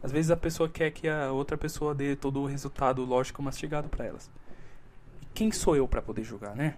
Às 0.03 0.13
vezes 0.13 0.31
a 0.31 0.37
pessoa 0.37 0.69
quer 0.69 0.91
que 0.93 1.09
a 1.09 1.33
outra 1.33 1.59
pessoa 1.59 1.95
dê 1.95 2.15
todo 2.15 2.41
o 2.41 2.47
resultado 2.47 3.05
lógico 3.05 3.43
mastigado 3.43 3.89
para 3.89 4.05
elas. 4.05 4.31
E 5.21 5.27
quem 5.35 5.51
sou 5.51 5.77
eu 5.77 5.89
para 5.89 6.01
poder 6.01 6.23
julgar, 6.23 6.55
né? 6.55 6.77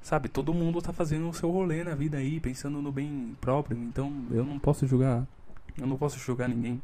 Sabe, 0.00 0.28
todo 0.28 0.54
mundo 0.54 0.80
tá 0.80 0.92
fazendo 0.92 1.28
o 1.28 1.34
seu 1.34 1.50
rolê 1.50 1.82
na 1.82 1.94
vida 1.94 2.18
aí, 2.18 2.38
pensando 2.38 2.80
no 2.80 2.92
bem 2.92 3.36
próprio, 3.40 3.76
então 3.76 4.26
eu 4.30 4.44
não 4.44 4.58
posso 4.58 4.86
julgar. 4.86 5.26
Eu 5.76 5.86
não 5.86 5.96
posso 5.96 6.18
julgar 6.18 6.48
ninguém. 6.48 6.80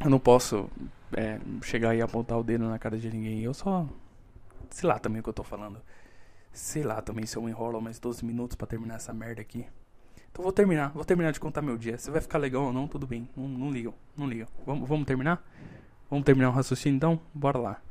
Eu 0.00 0.10
não 0.10 0.18
posso 0.18 0.68
é, 1.16 1.38
chegar 1.62 1.94
e 1.94 2.02
apontar 2.02 2.38
o 2.38 2.42
dedo 2.42 2.68
na 2.68 2.78
cara 2.78 2.98
de 2.98 3.10
ninguém. 3.10 3.40
Eu 3.40 3.54
só 3.54 3.86
Sei 4.72 4.88
lá 4.88 4.98
também 4.98 5.20
o 5.20 5.22
que 5.22 5.28
eu 5.28 5.34
tô 5.34 5.44
falando. 5.44 5.80
Sei 6.50 6.82
lá 6.82 7.00
também 7.02 7.26
se 7.26 7.36
eu 7.36 7.46
enrolo 7.46 7.80
mais 7.80 7.98
12 7.98 8.24
minutos 8.24 8.56
para 8.56 8.66
terminar 8.66 8.96
essa 8.96 9.12
merda 9.12 9.42
aqui. 9.42 9.66
Então 10.30 10.42
vou 10.42 10.52
terminar, 10.52 10.90
vou 10.92 11.04
terminar 11.04 11.30
de 11.30 11.38
contar 11.38 11.60
meu 11.60 11.76
dia. 11.76 11.98
Se 11.98 12.10
vai 12.10 12.22
ficar 12.22 12.38
legal 12.38 12.64
ou 12.64 12.72
não, 12.72 12.88
tudo 12.88 13.06
bem. 13.06 13.28
Não, 13.36 13.46
não 13.46 13.70
ligam, 13.70 13.92
não 14.16 14.26
ligam. 14.26 14.48
Vamos, 14.64 14.88
vamos 14.88 15.06
terminar? 15.06 15.46
Vamos 16.08 16.24
terminar 16.24 16.48
o 16.48 16.52
raciocínio 16.52 16.96
então? 16.96 17.20
Bora 17.34 17.58
lá. 17.58 17.82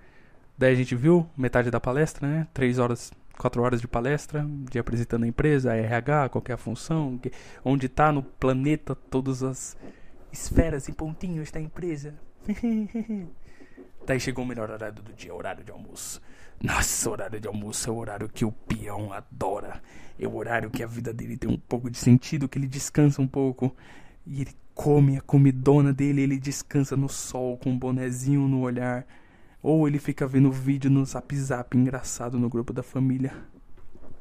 Daí 0.57 0.73
a 0.73 0.75
gente 0.75 0.95
viu 0.95 1.29
metade 1.37 1.69
da 1.69 1.79
palestra, 1.79 2.27
né? 2.27 2.47
Três 2.51 2.79
horas, 2.79 3.11
quatro 3.37 3.61
horas 3.61 3.79
de 3.79 3.87
palestra, 3.87 4.43
de 4.69 4.79
apresentando 4.79 5.23
a 5.23 5.27
empresa, 5.27 5.71
a 5.71 5.75
RH, 5.75 6.29
qual 6.29 6.43
é 6.47 6.57
função, 6.57 7.19
onde 7.63 7.85
está 7.85 8.11
no 8.11 8.23
planeta 8.23 8.95
todas 8.95 9.43
as 9.43 9.77
esferas 10.31 10.87
e 10.87 10.93
pontinhos 10.93 11.51
da 11.51 11.59
empresa. 11.59 12.15
Daí 14.05 14.19
chegou 14.19 14.43
o 14.43 14.47
melhor 14.47 14.69
horário 14.69 15.01
do 15.01 15.13
dia, 15.13 15.33
horário 15.33 15.63
de 15.63 15.71
almoço. 15.71 16.21
Nossa, 16.61 17.09
horário 17.09 17.39
de 17.39 17.47
almoço 17.47 17.89
é 17.89 17.91
o 17.91 17.97
horário 17.97 18.29
que 18.29 18.45
o 18.45 18.51
peão 18.51 19.11
adora. 19.11 19.81
É 20.19 20.27
o 20.27 20.35
horário 20.35 20.69
que 20.69 20.83
a 20.83 20.87
vida 20.87 21.13
dele 21.13 21.37
tem 21.37 21.49
um 21.49 21.57
pouco 21.57 21.89
de 21.89 21.97
sentido, 21.97 22.47
que 22.47 22.57
ele 22.57 22.67
descansa 22.67 23.21
um 23.21 23.27
pouco. 23.27 23.75
E 24.25 24.41
ele 24.41 24.51
come 24.73 25.17
a 25.17 25.21
comidona 25.21 25.91
dele, 25.91 26.21
ele 26.21 26.39
descansa 26.39 26.95
no 26.95 27.09
sol 27.09 27.57
com 27.57 27.71
um 27.71 27.77
bonezinho 27.77 28.47
no 28.47 28.61
olhar. 28.61 29.05
Ou 29.61 29.87
ele 29.87 29.99
fica 29.99 30.27
vendo 30.27 30.51
vídeo 30.51 30.89
no 30.89 31.05
zap 31.05 31.35
zap 31.35 31.77
engraçado 31.77 32.39
no 32.39 32.49
grupo 32.49 32.73
da 32.73 32.83
família. 32.83 33.33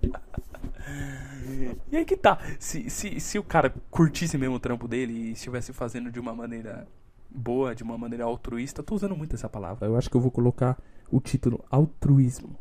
e 1.91 1.97
aí 1.97 2.05
que 2.05 2.17
tá. 2.17 2.39
Se, 2.59 2.89
se, 2.89 3.21
se 3.21 3.39
o 3.39 3.43
cara 3.43 3.75
curtisse 3.91 4.37
mesmo 4.39 4.57
o 4.57 4.61
trampo 4.61 4.87
dele 4.89 5.13
e 5.13 5.33
estivesse 5.33 5.73
fazendo 5.73 6.11
de 6.11 6.21
uma 6.21 6.35
maneira 6.35 6.87
boa, 7.31 7.75
de 7.75 7.83
uma 7.83 7.97
maneira 7.97 8.25
altruísta, 8.25 8.83
tô 8.83 8.95
usando 8.95 9.17
muito 9.17 9.35
essa 9.35 9.49
palavra. 9.49 9.87
Eu 9.87 9.97
acho 9.97 10.11
que 10.11 10.17
eu 10.17 10.21
vou 10.21 10.31
colocar 10.31 10.79
o 11.11 11.21
título 11.21 11.65
altruísmo. 11.71 12.57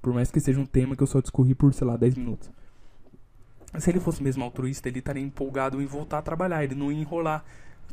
Por 0.00 0.12
mais 0.12 0.30
que 0.30 0.40
seja 0.40 0.60
um 0.60 0.66
tema 0.66 0.96
que 0.96 1.02
eu 1.02 1.06
só 1.06 1.20
discorri 1.20 1.54
por, 1.54 1.72
sei 1.74 1.86
lá, 1.86 1.96
10 1.96 2.14
minutos. 2.16 2.50
Se 3.78 3.90
ele 3.90 4.00
fosse 4.00 4.22
mesmo 4.22 4.42
altruísta, 4.44 4.88
ele 4.88 5.00
estaria 5.00 5.22
empolgado 5.22 5.82
em 5.82 5.86
voltar 5.86 6.18
a 6.18 6.22
trabalhar, 6.22 6.64
ele 6.64 6.74
não 6.74 6.90
ia 6.90 7.00
enrolar 7.00 7.44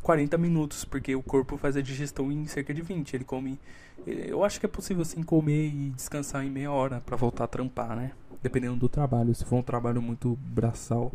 40 0.02 0.38
minutos, 0.38 0.84
porque 0.84 1.14
o 1.14 1.22
corpo 1.22 1.56
faz 1.56 1.76
a 1.76 1.82
digestão 1.82 2.30
em 2.30 2.46
cerca 2.46 2.72
de 2.72 2.80
20. 2.80 3.14
Ele 3.14 3.24
come. 3.24 3.58
Eu 4.06 4.44
acho 4.44 4.60
que 4.60 4.66
é 4.66 4.68
possível 4.68 5.02
assim 5.02 5.22
comer 5.22 5.66
e 5.66 5.90
descansar 5.90 6.44
em 6.44 6.50
meia 6.50 6.70
hora 6.70 7.00
para 7.00 7.16
voltar 7.16 7.44
a 7.44 7.48
trampar, 7.48 7.96
né? 7.96 8.12
Dependendo 8.42 8.76
do 8.76 8.88
trabalho. 8.88 9.34
Se 9.34 9.44
for 9.44 9.56
um 9.56 9.62
trabalho 9.62 10.00
muito 10.00 10.38
braçal, 10.42 11.12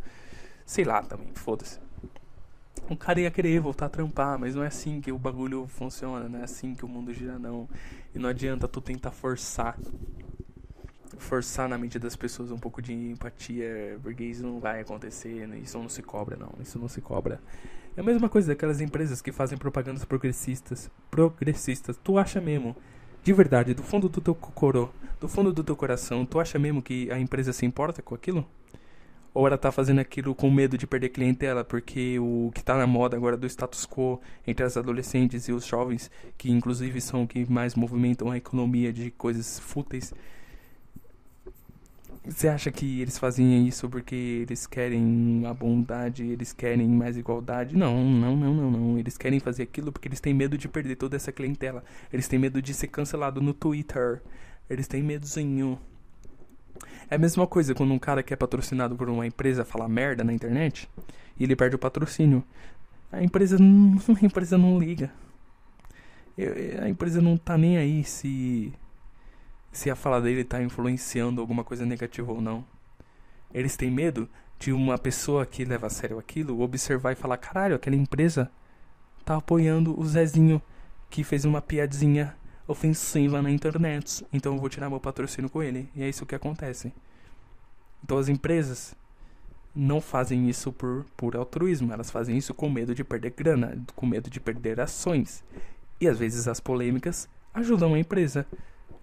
sei 0.65 0.83
lá 0.83 1.01
também, 1.01 1.29
foda-se. 1.33 1.79
O 2.91 2.97
cara 2.97 3.21
ia 3.21 3.31
querer 3.31 3.57
voltar 3.61 3.85
a 3.85 3.89
trampar, 3.89 4.37
mas 4.37 4.53
não 4.53 4.65
é 4.65 4.67
assim 4.67 4.99
que 4.99 5.13
o 5.13 5.17
bagulho 5.17 5.65
funciona, 5.65 6.27
não 6.27 6.39
é 6.39 6.43
assim 6.43 6.75
que 6.75 6.83
o 6.83 6.89
mundo 6.89 7.13
gira, 7.13 7.39
não. 7.39 7.69
E 8.13 8.19
não 8.19 8.27
adianta 8.27 8.67
tu 8.67 8.81
tentar 8.81 9.11
forçar 9.11 9.77
forçar 11.17 11.69
na 11.69 11.77
mente 11.77 11.97
das 11.97 12.17
pessoas 12.17 12.51
um 12.51 12.57
pouco 12.57 12.81
de 12.81 12.93
empatia, 12.93 13.97
porque 14.03 14.25
isso 14.25 14.43
não 14.43 14.59
vai 14.59 14.81
acontecer, 14.81 15.47
né? 15.47 15.59
isso 15.59 15.77
não 15.77 15.87
se 15.87 16.01
cobra, 16.01 16.35
não, 16.35 16.51
isso 16.59 16.77
não 16.77 16.89
se 16.89 16.99
cobra. 16.99 17.39
É 17.95 18.01
a 18.01 18.03
mesma 18.03 18.27
coisa 18.27 18.49
daquelas 18.49 18.81
empresas 18.81 19.21
que 19.21 19.31
fazem 19.31 19.57
propagandas 19.57 20.03
progressistas, 20.03 20.91
progressistas. 21.09 21.95
Tu 21.95 22.17
acha 22.17 22.41
mesmo, 22.41 22.75
de 23.23 23.31
verdade, 23.31 23.73
do 23.73 23.83
fundo 23.83 24.09
do 24.09 24.19
teu 24.19 24.35
cocorô, 24.35 24.89
do 25.17 25.29
fundo 25.29 25.53
do 25.53 25.63
teu 25.63 25.77
coração, 25.77 26.25
tu 26.25 26.41
acha 26.41 26.59
mesmo 26.59 26.81
que 26.81 27.09
a 27.09 27.17
empresa 27.17 27.53
se 27.53 27.65
importa 27.65 28.01
com 28.01 28.15
aquilo? 28.15 28.45
Ou 29.33 29.47
ela 29.47 29.57
tá 29.57 29.71
fazendo 29.71 29.99
aquilo 29.99 30.35
com 30.35 30.51
medo 30.51 30.77
de 30.77 30.85
perder 30.85 31.09
clientela, 31.09 31.63
porque 31.63 32.19
o 32.19 32.51
que 32.53 32.63
tá 32.63 32.77
na 32.77 32.85
moda 32.85 33.15
agora 33.15 33.37
do 33.37 33.47
status 33.47 33.85
quo 33.85 34.19
entre 34.45 34.65
as 34.65 34.75
adolescentes 34.75 35.47
e 35.47 35.53
os 35.53 35.65
jovens, 35.65 36.11
que 36.37 36.51
inclusive 36.51 36.99
são 36.99 37.25
que 37.25 37.49
mais 37.49 37.75
movimentam 37.75 38.29
a 38.29 38.37
economia 38.37 38.91
de 38.91 39.09
coisas 39.11 39.57
fúteis, 39.57 40.13
você 42.23 42.47
acha 42.47 42.71
que 42.71 43.01
eles 43.01 43.17
fazem 43.17 43.67
isso 43.67 43.89
porque 43.89 44.15
eles 44.15 44.67
querem 44.67 45.43
a 45.47 45.53
bondade, 45.53 46.23
eles 46.23 46.53
querem 46.53 46.87
mais 46.87 47.17
igualdade? 47.17 47.75
Não, 47.75 48.03
não, 48.07 48.35
não, 48.35 48.53
não, 48.53 48.71
não. 48.71 48.99
Eles 48.99 49.17
querem 49.17 49.39
fazer 49.39 49.63
aquilo 49.63 49.91
porque 49.91 50.07
eles 50.07 50.19
têm 50.19 50.33
medo 50.33 50.55
de 50.55 50.67
perder 50.67 50.97
toda 50.97 51.15
essa 51.15 51.31
clientela. 51.31 51.83
Eles 52.13 52.27
têm 52.27 52.37
medo 52.37 52.61
de 52.61 52.75
ser 52.75 52.87
cancelado 52.87 53.41
no 53.41 53.53
Twitter. 53.55 54.21
Eles 54.69 54.87
têm 54.87 55.01
medozinho. 55.01 55.79
É 57.09 57.15
a 57.15 57.17
mesma 57.17 57.45
coisa 57.45 57.75
quando 57.75 57.93
um 57.93 57.99
cara 57.99 58.23
que 58.23 58.33
é 58.33 58.37
patrocinado 58.37 58.95
por 58.95 59.09
uma 59.09 59.25
empresa 59.25 59.65
fala 59.65 59.87
merda 59.87 60.23
na 60.23 60.33
internet 60.33 60.89
e 61.37 61.43
ele 61.43 61.55
perde 61.55 61.75
o 61.75 61.79
patrocínio. 61.79 62.43
A 63.11 63.21
empresa 63.21 63.57
não, 63.59 63.97
a 64.21 64.25
empresa 64.25 64.57
não 64.57 64.79
liga. 64.79 65.11
A 66.81 66.89
empresa 66.89 67.21
não 67.21 67.37
tá 67.37 67.57
nem 67.57 67.77
aí 67.77 68.03
se 68.03 68.73
se 69.71 69.89
a 69.89 69.95
fala 69.95 70.19
dele 70.19 70.41
está 70.41 70.61
influenciando 70.61 71.39
alguma 71.39 71.63
coisa 71.63 71.85
negativa 71.85 72.31
ou 72.31 72.41
não. 72.41 72.65
Eles 73.53 73.77
têm 73.77 73.89
medo 73.89 74.29
de 74.59 74.71
uma 74.71 74.97
pessoa 74.97 75.45
que 75.45 75.65
leva 75.65 75.87
a 75.87 75.89
sério 75.89 76.19
aquilo 76.19 76.61
observar 76.61 77.13
e 77.13 77.15
falar: 77.15 77.37
caralho, 77.37 77.75
aquela 77.75 77.95
empresa 77.95 78.51
tá 79.23 79.37
apoiando 79.37 79.99
o 79.99 80.05
Zezinho 80.05 80.61
que 81.09 81.23
fez 81.23 81.45
uma 81.45 81.61
piadinha 81.61 82.35
ofensiva 82.67 83.41
na 83.41 83.51
internet. 83.51 84.25
Então 84.31 84.53
eu 84.53 84.59
vou 84.59 84.69
tirar 84.69 84.89
meu 84.89 84.99
patrocínio 84.99 85.49
com 85.49 85.61
ele. 85.61 85.89
E 85.95 86.03
é 86.03 86.09
isso 86.09 86.25
que 86.25 86.35
acontece. 86.35 86.93
Então 88.03 88.17
as 88.17 88.29
empresas 88.29 88.95
não 89.75 90.01
fazem 90.01 90.49
isso 90.49 90.71
por, 90.71 91.05
por 91.15 91.35
altruísmo, 91.35 91.93
elas 91.93 92.11
fazem 92.11 92.37
isso 92.37 92.53
com 92.53 92.69
medo 92.69 92.93
de 92.93 93.03
perder 93.03 93.31
grana, 93.31 93.77
com 93.95 94.05
medo 94.05 94.29
de 94.29 94.39
perder 94.39 94.79
ações. 94.81 95.43
E 95.99 96.07
às 96.07 96.17
vezes 96.17 96.47
as 96.47 96.59
polêmicas 96.59 97.29
ajudam 97.53 97.93
a 97.93 97.99
empresa. 97.99 98.45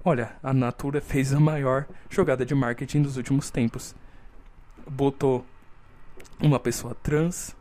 Olha, 0.04 0.36
a 0.42 0.52
Natura 0.52 1.00
fez 1.00 1.32
a 1.32 1.40
maior 1.40 1.86
jogada 2.10 2.44
de 2.44 2.54
marketing 2.54 3.02
dos 3.02 3.16
últimos 3.16 3.50
tempos. 3.50 3.94
Botou 4.86 5.44
uma 6.40 6.58
pessoa 6.58 6.94
trans, 6.94 7.56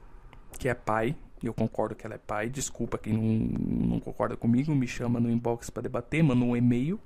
que 0.57 0.67
é 0.67 0.73
pai, 0.73 1.15
eu 1.45 1.53
concordo 1.53 1.95
que 1.95 2.05
ela 2.05 2.15
é 2.15 2.17
pai. 2.17 2.49
Desculpa 2.49 2.97
quem 2.97 3.13
não, 3.13 3.89
não 3.89 3.99
concorda 3.99 4.35
comigo, 4.35 4.73
me 4.73 4.87
chama 4.87 5.19
no 5.19 5.29
inbox 5.29 5.69
para 5.69 5.83
debater, 5.83 6.23
manda 6.23 6.43
um 6.43 6.55
e-mail, 6.57 6.99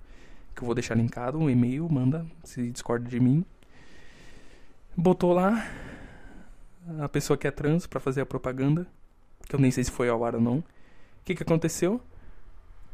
que 0.56 0.62
eu 0.62 0.66
vou 0.66 0.76
deixar 0.76 0.96
linkado. 0.96 1.38
Um 1.38 1.50
e-mail, 1.50 1.90
manda, 1.90 2.26
se 2.44 2.70
discorda 2.72 3.10
de 3.10 3.20
mim. 3.20 3.44
Botou 4.96 5.34
lá 5.34 5.68
a 7.00 7.10
pessoa 7.10 7.38
que 7.38 7.48
é 7.48 7.52
trans 7.52 7.86
para 7.86 8.00
fazer 8.00 8.22
a 8.22 8.26
propaganda, 8.26 8.88
que 9.48 9.56
eu 9.56 9.60
nem 9.60 9.72
sei 9.72 9.84
se 9.84 9.92
foi 9.92 10.10
ao 10.10 10.24
ar 10.24 10.36
ou 10.36 10.42
não. 10.42 10.60
O 10.60 10.64
que, 11.26 11.36
que 11.36 11.44
aconteceu? 11.44 12.02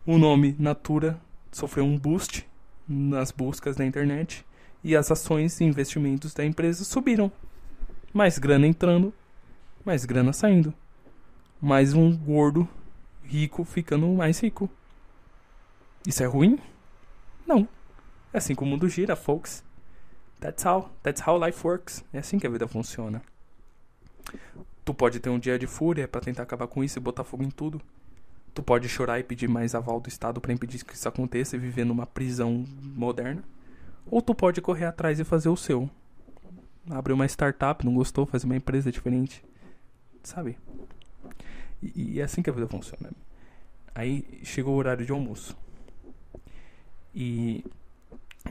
O 0.06 0.18
nome 0.18 0.56
Natura 0.58 1.20
sofreu 1.52 1.86
um 1.86 1.98
boost 1.98 2.48
nas 2.88 3.32
buscas 3.32 3.76
da 3.76 3.86
internet 3.86 4.46
e 4.84 4.96
as 4.96 5.12
ações 5.12 5.60
e 5.60 5.64
investimentos 5.64 6.34
da 6.34 6.46
empresa 6.46 6.84
subiram. 6.84 7.32
Mais 8.14 8.38
grana 8.38 8.66
entrando, 8.66 9.14
mais 9.86 10.06
grana 10.06 10.34
saindo. 10.34 10.74
Mais 11.60 11.94
um 11.94 12.16
gordo 12.16 12.68
rico 13.24 13.64
ficando 13.64 14.08
mais 14.10 14.40
rico. 14.40 14.70
Isso 16.06 16.22
é 16.22 16.26
ruim? 16.26 16.60
Não. 17.46 17.68
É 18.32 18.38
assim 18.38 18.54
que 18.54 18.64
o 18.64 18.66
mundo 18.66 18.88
gira, 18.88 19.16
folks. 19.16 19.64
That's 20.40 20.64
how, 20.64 20.92
that's 21.02 21.26
how 21.28 21.44
life 21.44 21.66
works. 21.66 22.06
É 22.14 22.20
assim 22.20 22.38
que 22.38 22.46
a 22.46 22.50
vida 22.50 22.68
funciona. 22.68 23.24
Tu 24.86 24.94
pode 24.94 25.20
ter 25.20 25.30
um 25.30 25.40
dia 25.40 25.58
de 25.58 25.66
fúria 25.66 26.08
para 26.08 26.22
tentar 26.22 26.44
acabar 26.44 26.68
com 26.68 26.84
isso 26.84 27.00
e 27.00 27.02
botar 27.02 27.24
fogo 27.24 27.44
em 27.44 27.50
tudo. 27.50 27.82
Tu 28.54 28.62
pode 28.62 28.88
chorar 28.88 29.20
e 29.20 29.24
pedir 29.24 29.50
mais 29.50 29.74
aval 29.74 30.00
do 30.00 30.10
Estado 30.10 30.40
para 30.40 30.54
impedir 30.54 30.86
que 30.86 30.94
isso 30.94 31.10
aconteça 31.10 31.56
e 31.56 31.60
viver 31.60 31.86
numa 31.86 32.06
prisão 32.06 32.64
moderna. 32.96 33.44
Ou 34.10 34.22
tu 34.22 34.34
pode 34.34 34.62
correr 34.62 34.86
atrás 34.86 35.20
e 35.20 35.24
fazer 35.24 35.50
o 35.50 35.58
seu. 35.58 35.90
Abrir 36.90 37.14
uma 37.14 37.26
startup, 37.26 37.84
não 37.84 37.96
gostou, 37.96 38.26
fazer 38.26 38.46
uma 38.46 38.56
empresa 38.56 38.92
diferente. 38.92 39.44
Sabe? 40.24 40.58
E, 41.82 42.14
e 42.14 42.20
é 42.20 42.24
assim 42.24 42.42
que 42.42 42.50
a 42.50 42.54
vida 42.54 42.68
funciona. 42.68 43.12
Aí 43.94 44.42
chegou 44.44 44.76
o 44.76 44.78
horário 44.78 45.06
de 45.06 45.12
almoço. 45.12 45.58
E, 47.14 47.66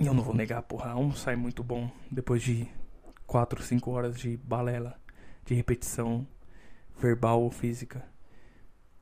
e 0.01 0.07
eu 0.07 0.13
não 0.13 0.23
vou 0.23 0.35
negar, 0.35 0.63
porra, 0.63 0.91
almoçar 0.91 1.33
é 1.33 1.37
muito 1.37 1.63
bom 1.63 1.91
depois 2.11 2.43
de 2.43 2.69
4, 3.27 3.63
5 3.63 3.91
horas 3.91 4.19
de 4.19 4.37
balela, 4.37 5.01
de 5.45 5.55
repetição 5.55 6.27
verbal 6.99 7.43
ou 7.43 7.51
física. 7.51 8.05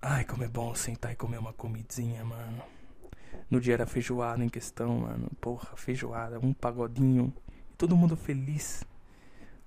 Ai, 0.02 0.24
como 0.24 0.44
é 0.44 0.48
bom 0.48 0.74
sentar 0.74 1.12
e 1.12 1.16
comer 1.16 1.38
uma 1.38 1.52
comidinha, 1.52 2.22
mano. 2.24 2.62
No 3.50 3.60
dia 3.60 3.74
era 3.74 3.86
feijoada 3.86 4.44
em 4.44 4.48
questão, 4.48 4.98
mano. 4.98 5.30
Porra, 5.40 5.76
feijoada, 5.76 6.38
um 6.38 6.52
pagodinho. 6.52 7.32
Todo 7.78 7.96
mundo 7.96 8.16
feliz. 8.16 8.84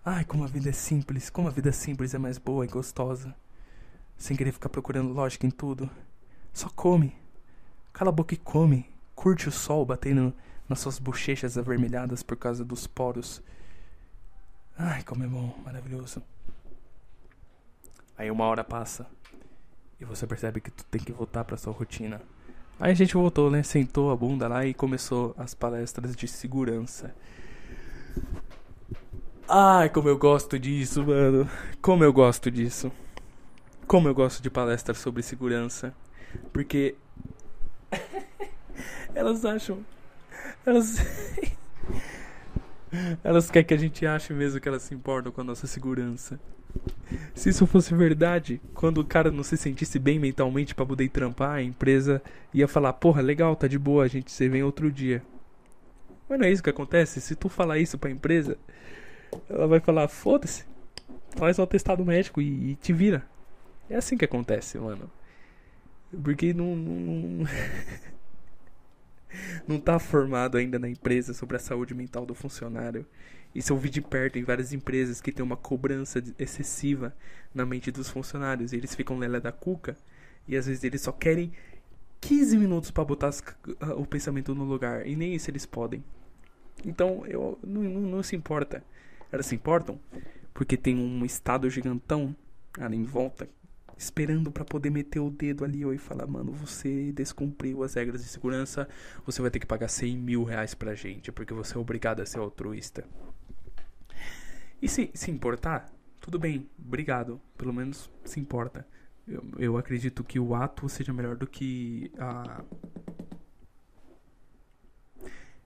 Ai, 0.06 0.24
como 0.26 0.44
a 0.44 0.48
vida 0.48 0.70
é 0.70 0.74
simples. 0.74 1.30
Como 1.30 1.48
a 1.48 1.52
vida 1.52 1.72
simples 1.72 2.14
é 2.14 2.18
mais 2.18 2.38
boa 2.38 2.66
e 2.66 2.68
gostosa. 2.68 3.36
Sem 4.18 4.36
querer 4.36 4.52
ficar 4.52 4.70
procurando 4.70 5.14
lógica 5.14 5.46
em 5.46 5.52
tudo. 5.52 5.90
Só 6.52 6.70
come. 6.70 7.16
Cala 7.94 8.10
a 8.10 8.14
boca 8.14 8.34
e 8.34 8.38
come. 8.38 8.90
Curte 9.16 9.48
o 9.48 9.52
sol 9.52 9.86
batendo 9.86 10.34
nas 10.68 10.80
suas 10.80 11.00
bochechas 11.00 11.58
avermelhadas 11.58 12.24
por 12.24 12.36
causa 12.36 12.66
dos 12.66 12.88
poros. 12.88 13.42
Ai, 14.78 15.04
como 15.04 15.24
é 15.24 15.28
bom, 15.28 15.58
maravilhoso. 15.64 16.22
Aí 18.18 18.30
uma 18.32 18.46
hora 18.46 18.64
passa. 18.64 19.08
E 20.00 20.06
você 20.06 20.28
percebe 20.28 20.62
que 20.62 20.72
tu 20.72 20.84
tem 20.86 21.02
que 21.02 21.12
voltar 21.12 21.44
para 21.44 21.58
sua 21.58 21.74
rotina. 21.74 22.22
Aí 22.80 22.92
a 22.92 22.96
gente 22.96 23.16
voltou, 23.16 23.50
né? 23.50 23.64
Sentou 23.64 24.12
a 24.12 24.16
bunda 24.16 24.48
lá 24.48 24.66
e 24.66 24.74
começou 24.74 25.34
as 25.38 25.54
palestras 25.54 26.16
de 26.16 26.28
segurança. 26.28 27.16
Ai, 29.48 29.90
como 29.90 30.10
eu 30.10 30.18
gosto 30.18 30.60
disso, 30.60 31.04
mano. 31.04 31.50
Como 31.82 32.04
eu 32.04 32.14
gosto 32.14 32.52
disso. 32.52 32.92
Como 33.88 34.08
eu 34.08 34.14
gosto 34.14 34.44
de 34.44 34.50
palestras 34.50 34.98
sobre 34.98 35.24
segurança. 35.24 35.94
Porque 36.52 36.96
elas 39.16 39.46
acham 39.46 39.84
elas 40.66 40.98
elas 43.24 43.50
querem 43.50 43.66
que 43.66 43.74
a 43.74 43.78
gente 43.78 44.06
ache 44.06 44.34
mesmo 44.34 44.60
que 44.60 44.68
elas 44.68 44.82
se 44.82 44.94
importam 44.94 45.32
com 45.32 45.40
a 45.40 45.44
nossa 45.44 45.66
segurança. 45.66 46.38
Se 47.34 47.50
isso 47.50 47.66
fosse 47.66 47.96
verdade, 47.96 48.62
quando 48.74 49.00
o 49.00 49.06
cara 49.06 49.32
não 49.32 49.44
se 49.44 49.56
sentisse 49.56 49.98
bem 49.98 50.20
mentalmente 50.20 50.76
para 50.76 50.86
poder 50.86 51.08
trampar, 51.10 51.56
a 51.56 51.64
empresa 51.64 52.22
ia 52.54 52.68
falar: 52.68 52.94
Porra, 52.94 53.22
legal, 53.22 53.56
tá 53.56 53.68
de 53.68 53.80
boa, 53.80 54.04
a 54.04 54.08
gente 54.08 54.32
se 54.32 54.50
vê 54.50 54.62
outro 54.62 54.92
dia. 54.92 55.24
Mas 56.28 56.38
não 56.38 56.46
é 56.46 56.52
isso 56.52 56.62
que 56.62 56.70
acontece? 56.70 57.22
Se 57.22 57.36
tu 57.36 57.48
falar 57.48 57.80
isso 57.80 57.98
pra 57.98 58.12
empresa, 58.12 58.58
ela 59.50 59.68
vai 59.68 59.80
falar: 59.80 60.08
Foda-se, 60.10 60.66
faz 61.38 61.58
um 61.58 61.64
atestado 61.64 62.06
médico 62.06 62.42
e, 62.42 62.72
e, 62.72 62.76
te 62.76 62.92
vira. 62.92 63.26
É 63.90 63.96
assim 63.96 64.18
que 64.18 64.26
acontece, 64.26 64.78
mano. 64.78 65.10
Porque 66.24 66.54
não. 66.54 66.76
Não, 66.76 67.48
não 69.68 69.80
tá 69.80 70.00
formado 70.00 70.58
ainda 70.58 70.80
na 70.80 70.90
empresa 70.90 71.34
sobre 71.34 71.58
a 71.58 71.60
saúde 71.60 71.94
mental 71.94 72.26
do 72.26 72.34
funcionário. 72.34 73.06
Isso 73.54 73.74
eu 73.74 73.78
vi 73.78 73.90
de 73.90 74.02
perto 74.02 74.38
em 74.38 74.44
várias 74.44 74.74
empresas 74.74 75.22
que 75.22 75.32
tem 75.32 75.44
uma 75.44 75.58
cobrança 75.58 76.24
excessiva 76.38 77.16
na 77.54 77.66
mente 77.66 77.92
dos 77.92 78.10
funcionários. 78.10 78.74
E 78.74 78.76
eles 78.76 78.94
ficam 78.94 79.18
lela 79.18 79.40
da 79.40 79.52
cuca 79.52 79.98
e 80.48 80.56
às 80.56 80.68
vezes 80.68 80.84
eles 80.84 81.02
só 81.02 81.12
querem 81.12 81.52
15 82.22 82.58
minutos 82.58 82.92
para 82.92 83.04
botar 83.04 83.28
as, 83.28 83.44
o 83.98 84.06
pensamento 84.06 84.54
no 84.54 84.64
lugar. 84.64 85.08
E 85.08 85.16
nem 85.16 85.34
isso 85.34 85.50
eles 85.50 85.66
podem. 85.66 86.04
Então, 86.86 87.26
eu 87.26 87.58
não, 87.64 87.84
não, 87.84 88.02
não 88.02 88.24
se 88.24 88.36
importa. 88.36 88.84
Elas 89.32 89.46
se 89.46 89.56
importam 89.56 90.00
porque 90.54 90.78
tem 90.78 90.96
um 90.96 91.26
estado 91.26 91.70
gigantão 91.70 92.36
ali 92.80 92.98
em 92.98 93.04
volta 93.04 93.50
esperando 93.98 94.52
para 94.52 94.64
poder 94.64 94.90
meter 94.90 95.20
o 95.20 95.30
dedo 95.30 95.66
ali 95.66 95.84
e 95.84 95.98
falar, 95.98 96.28
mano, 96.28 96.52
você 96.52 97.12
descumpriu 97.12 97.84
as 97.84 97.94
regras 97.96 98.22
de 98.24 98.30
segurança, 98.30 98.88
você 99.26 99.42
vai 99.42 99.50
ter 99.50 99.60
que 99.60 99.66
pagar 99.66 99.88
100 99.88 100.18
mil 100.18 100.44
reais 100.44 100.74
pra 100.74 100.94
gente, 100.94 101.32
porque 101.32 101.54
você 101.54 101.76
é 101.76 101.80
obrigado 101.80 102.22
a 102.22 102.26
ser 102.26 102.40
altruísta. 102.40 103.04
E 104.82 104.88
se 104.88 105.10
se 105.14 105.32
importar, 105.32 105.92
tudo 106.20 106.38
bem, 106.38 106.70
obrigado, 106.78 107.42
pelo 107.58 107.74
menos 107.74 108.12
se 108.24 108.40
importa. 108.40 108.86
Eu, 109.28 109.44
eu 109.58 109.78
acredito 109.78 110.24
que 110.24 110.40
o 110.40 110.56
ato 110.56 110.88
seja 110.88 111.12
melhor 111.12 111.36
do 111.36 111.48
que 111.48 112.12
a. 112.18 112.64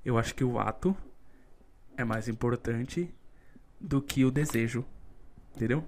Eu 0.03 0.17
acho 0.17 0.33
que 0.33 0.43
o 0.43 0.57
ato 0.57 0.95
é 1.95 2.03
mais 2.03 2.27
importante 2.27 3.13
do 3.79 4.01
que 4.01 4.25
o 4.25 4.31
desejo. 4.31 4.85
Entendeu? 5.55 5.83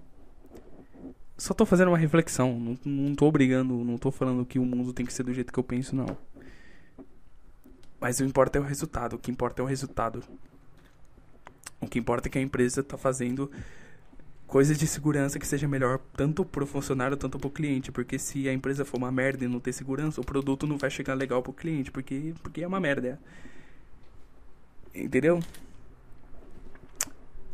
Só 1.43 1.53
tô 1.53 1.65
fazendo 1.65 1.89
uma 1.89 1.97
reflexão. 1.97 2.57
Não, 2.57 2.77
não 2.85 3.15
tô 3.15 3.25
obrigando, 3.25 3.83
não 3.83 3.97
tô 3.97 4.11
falando 4.11 4.45
que 4.45 4.57
o 4.57 4.63
mundo 4.63 4.93
tem 4.93 5.05
que 5.05 5.11
ser 5.11 5.23
do 5.23 5.33
jeito 5.33 5.51
que 5.51 5.59
eu 5.59 5.63
penso, 5.63 5.93
não. 5.93 6.17
Mas 7.99 8.21
o 8.21 8.23
importa 8.23 8.57
é 8.57 8.61
o 8.61 8.63
resultado. 8.63 9.17
O 9.17 9.19
que 9.19 9.29
importa 9.29 9.61
é 9.61 9.65
o 9.65 9.67
resultado. 9.67 10.23
O 11.81 11.85
que 11.85 11.99
importa 11.99 12.29
é 12.29 12.31
que 12.31 12.37
a 12.37 12.41
empresa 12.41 12.81
tá 12.81 12.97
fazendo 12.97 13.51
coisas 14.47 14.77
de 14.77 14.87
segurança 14.87 15.37
que 15.37 15.45
seja 15.45 15.67
melhor 15.67 15.99
tanto 16.15 16.45
pro 16.45 16.65
funcionário 16.65 17.17
tanto 17.17 17.37
pro 17.37 17.49
cliente, 17.49 17.91
porque 17.91 18.17
se 18.17 18.47
a 18.47 18.53
empresa 18.53 18.85
for 18.85 18.95
uma 18.95 19.11
merda 19.11 19.43
e 19.43 19.47
não 19.49 19.59
ter 19.59 19.73
segurança, 19.73 20.21
o 20.21 20.25
produto 20.25 20.65
não 20.65 20.77
vai 20.77 20.89
chegar 20.89 21.13
legal 21.13 21.43
pro 21.43 21.51
cliente, 21.51 21.91
porque 21.91 22.33
porque 22.41 22.63
é 22.63 22.67
uma 22.67 22.79
merda. 22.79 23.19
Entendeu? 24.95 25.41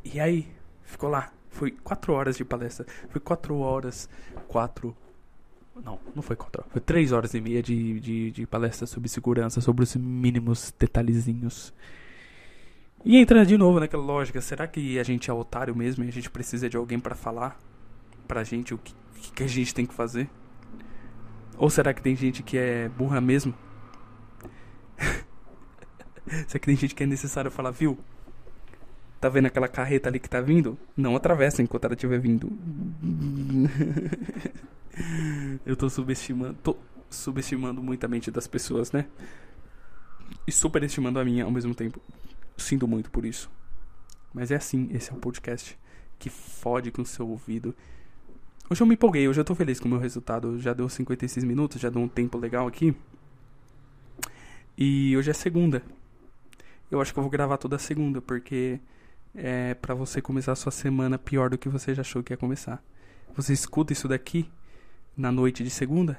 E 0.04 0.20
aí, 0.20 0.48
ficou 0.86 1.10
lá. 1.10 1.34
Foi 1.50 1.72
quatro 1.72 2.14
horas 2.14 2.38
de 2.38 2.46
palestra. 2.46 2.86
Foi 3.10 3.20
quatro 3.20 3.58
horas. 3.58 4.10
Quatro. 4.48 4.96
Não, 5.84 6.00
não 6.16 6.22
foi 6.22 6.36
quatro 6.36 6.62
horas. 6.62 6.72
Foi 6.72 6.82
três 6.82 7.12
horas 7.12 7.34
e 7.34 7.42
meia 7.42 7.62
de, 7.62 8.00
de, 8.00 8.32
de 8.32 8.46
palestra 8.46 8.86
sobre 8.86 9.10
segurança, 9.10 9.62
sobre 9.62 9.84
os 9.84 9.96
mínimos 9.96 10.74
detalhezinhos. 10.78 11.74
E 13.04 13.18
entrando 13.18 13.48
de 13.48 13.58
novo 13.58 13.80
naquela 13.80 14.04
lógica, 14.04 14.42
será 14.42 14.68
que 14.68 15.00
a 15.00 15.04
gente 15.04 15.30
é 15.30 15.34
otário 15.34 15.76
mesmo 15.76 16.04
e 16.04 16.08
a 16.10 16.12
gente 16.12 16.30
precisa 16.30 16.70
de 16.70 16.76
alguém 16.76 17.00
para 17.00 17.16
falar 17.16 17.58
pra 18.28 18.44
gente 18.44 18.74
o 18.74 18.78
que, 18.78 18.94
que 19.34 19.44
a 19.44 19.48
gente 19.48 19.74
tem 19.74 19.86
que 19.86 19.94
fazer? 19.94 20.30
Ou 21.58 21.70
será 21.70 21.94
que 21.94 22.02
tem 22.02 22.16
gente 22.16 22.44
que 22.44 22.58
é 22.58 22.90
burra 22.90 23.22
mesmo? 23.22 23.54
será 26.48 26.60
que 26.60 26.66
tem 26.66 26.76
gente 26.76 26.94
que 26.94 27.04
é 27.04 27.06
necessário 27.06 27.50
falar, 27.50 27.72
viu? 27.72 27.98
Tá 29.20 29.28
vendo 29.28 29.48
aquela 29.48 29.68
carreta 29.68 30.08
ali 30.08 30.20
que 30.20 30.30
tá 30.30 30.40
vindo? 30.40 30.78
Não 30.96 31.16
atravessa 31.16 31.62
enquanto 31.62 31.86
ela 31.86 31.94
estiver 31.94 32.20
vindo. 32.20 32.50
Eu 35.66 35.76
tô 35.76 35.90
subestimando, 35.90 36.58
tô 36.64 36.78
subestimando 37.10 37.84
muito 37.84 38.04
a 38.06 38.08
mente 38.08 38.32
das 38.32 38.48
pessoas, 38.48 38.92
né? 38.92 39.06
E 40.48 40.52
superestimando 40.52 41.20
a 41.20 41.26
minha 41.26 41.44
ao 41.44 41.52
mesmo 41.52 41.76
tempo. 41.76 42.02
Sinto 42.58 42.88
muito 42.88 43.12
por 43.12 43.26
isso. 43.26 43.52
Mas 44.34 44.52
é 44.52 44.56
assim, 44.56 44.90
esse 44.92 45.12
é 45.12 45.14
um 45.14 45.20
podcast 45.20 45.78
que 46.18 46.30
fode 46.30 46.92
com 46.92 47.02
o 47.02 47.06
seu 47.06 47.28
ouvido. 47.28 47.76
Hoje 48.70 48.82
eu 48.82 48.88
me 48.88 48.94
empolguei, 48.94 49.28
hoje 49.28 49.40
eu 49.40 49.46
tô 49.46 49.56
feliz 49.56 49.80
com 49.80 49.88
o 49.88 49.92
meu 49.92 50.00
resultado. 50.00 50.60
Já 50.60 50.74
deu 50.74 50.88
56 50.88 51.44
minutos, 51.44 51.82
já 51.82 51.90
deu 51.90 52.02
um 52.02 52.08
tempo 52.08 52.38
legal 52.38 52.68
aqui. 52.68 52.96
E 54.78 55.16
hoje 55.18 55.30
é 55.30 55.34
segunda. 55.34 55.82
Eu 56.90 57.02
acho 57.02 57.12
que 57.12 57.20
eu 57.20 57.24
vou 57.24 57.30
gravar 57.30 57.58
toda 57.58 57.78
segunda, 57.78 58.22
porque 58.22 58.80
é 59.36 59.74
para 59.74 59.94
você 59.94 60.22
começar 60.22 60.52
a 60.52 60.56
sua 60.56 60.72
semana 60.72 61.18
pior 61.18 61.50
do 61.50 61.58
que 61.58 61.70
você 61.70 61.94
já 61.94 62.02
achou 62.02 62.24
que 62.24 62.34
ia 62.34 62.38
começar. 62.38 62.84
Você 63.36 63.54
escuta 63.54 63.94
isso 63.94 64.08
daqui 64.08 64.50
na 65.16 65.32
noite 65.32 65.64
de 65.64 65.70
segunda, 65.70 66.18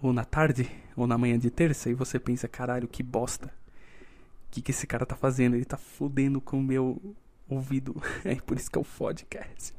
ou 0.00 0.12
na 0.12 0.24
tarde, 0.24 0.70
ou 0.96 1.06
na 1.06 1.16
manhã 1.16 1.38
de 1.38 1.50
terça, 1.50 1.88
e 1.90 1.94
você 1.94 2.18
pensa, 2.18 2.48
caralho, 2.48 2.88
que 2.88 3.02
bosta. 3.02 3.46
O 3.46 4.50
que, 4.50 4.62
que 4.62 4.70
esse 4.70 4.86
cara 4.86 5.04
tá 5.04 5.14
fazendo? 5.14 5.56
Ele 5.56 5.64
tá 5.64 5.76
fudendo 5.76 6.40
com 6.40 6.58
o 6.58 6.62
meu 6.62 7.16
ouvido. 7.48 7.94
É 8.24 8.34
por 8.36 8.56
isso 8.56 8.70
que 8.70 8.78
é 8.78 8.80
o 8.80 8.84
podcast. 8.84 9.74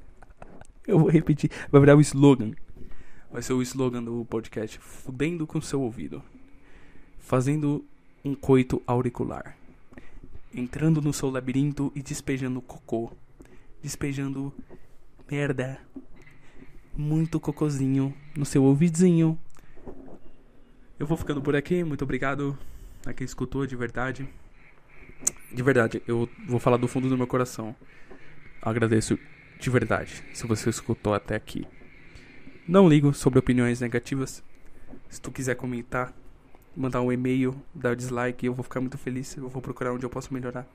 Eu 0.88 1.00
vou 1.00 1.10
repetir. 1.10 1.52
Vai 1.72 1.82
virar 1.82 1.96
o 1.96 2.02
slogan. 2.02 2.52
Vai 3.32 3.42
ser 3.42 3.54
o 3.54 3.62
slogan 3.62 4.04
do 4.04 4.26
podcast. 4.26 4.80
Fudendo 4.80 5.46
com 5.46 5.62
seu 5.62 5.82
ouvido. 5.82 6.24
Fazendo 7.20 7.86
um 8.24 8.34
coito 8.36 8.82
auricular. 8.88 9.59
Entrando 10.54 11.02
no 11.02 11.14
seu 11.14 11.30
labirinto 11.30 11.92
e 11.96 12.02
despejando 12.02 12.62
cocô. 12.62 13.12
Despejando 13.82 14.54
merda. 15.30 15.80
Muito 16.96 17.40
cocôzinho 17.40 18.14
no 18.36 18.46
seu 18.46 18.64
ouvidinho. 18.64 19.40
Eu 21.00 21.08
vou 21.08 21.18
ficando 21.18 21.42
por 21.42 21.56
aqui. 21.56 21.84
Muito 21.84 22.04
obrigado 22.04 22.58
a 23.06 23.14
quem 23.14 23.26
escutou 23.26 23.66
de 23.66 23.76
verdade. 23.76 24.28
De 25.54 25.64
verdade, 25.64 26.02
eu 26.08 26.30
vou 26.48 26.60
falar 26.60 26.78
do 26.78 26.88
fundo 26.88 27.10
do 27.10 27.18
meu 27.18 27.28
coração. 27.28 27.76
Agradeço 28.62 29.18
de 29.60 29.70
verdade 29.70 30.24
se 30.34 30.46
você 30.46 30.70
escutou 30.70 31.14
até 31.14 31.36
aqui. 31.36 31.66
Não 32.68 32.88
ligo 32.88 33.14
sobre 33.14 33.40
opiniões 33.40 33.82
negativas. 33.82 34.44
Se 35.10 35.20
tu 35.20 35.32
quiser 35.32 35.56
comentar, 35.56 36.14
mandar 36.80 37.02
um 37.02 37.12
e-mail, 37.12 37.54
dar 37.76 37.94
dislike, 37.94 38.46
eu 38.46 38.54
vou 38.54 38.64
ficar 38.64 38.80
muito 38.80 38.98
feliz. 38.98 39.36
Eu 39.36 39.50
vou 39.50 39.62
procurar 39.62 39.92
onde 39.92 40.06
eu 40.06 40.10
posso 40.10 40.34
melhorar. 40.34 40.66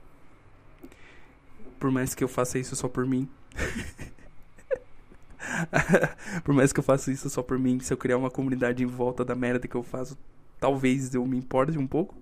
Por 1.79 1.89
mais 1.89 2.13
que 2.13 2.23
eu 2.23 2.27
faça 2.27 2.59
isso 2.59 2.75
só 2.75 2.87
por 2.87 3.07
mim. 3.07 3.27
por 6.43 6.53
mais 6.53 6.71
que 6.71 6.79
eu 6.79 6.83
faça 6.83 7.11
isso 7.11 7.27
só 7.27 7.41
por 7.41 7.57
mim, 7.57 7.79
se 7.79 7.91
eu 7.91 7.97
criar 7.97 8.17
uma 8.17 8.29
comunidade 8.29 8.83
em 8.83 8.85
volta 8.85 9.25
da 9.25 9.33
merda 9.33 9.67
que 9.67 9.75
eu 9.75 9.81
faço, 9.81 10.15
talvez 10.59 11.15
eu 11.15 11.25
me 11.25 11.37
importe 11.37 11.75
um 11.75 11.87
pouco. 11.87 12.13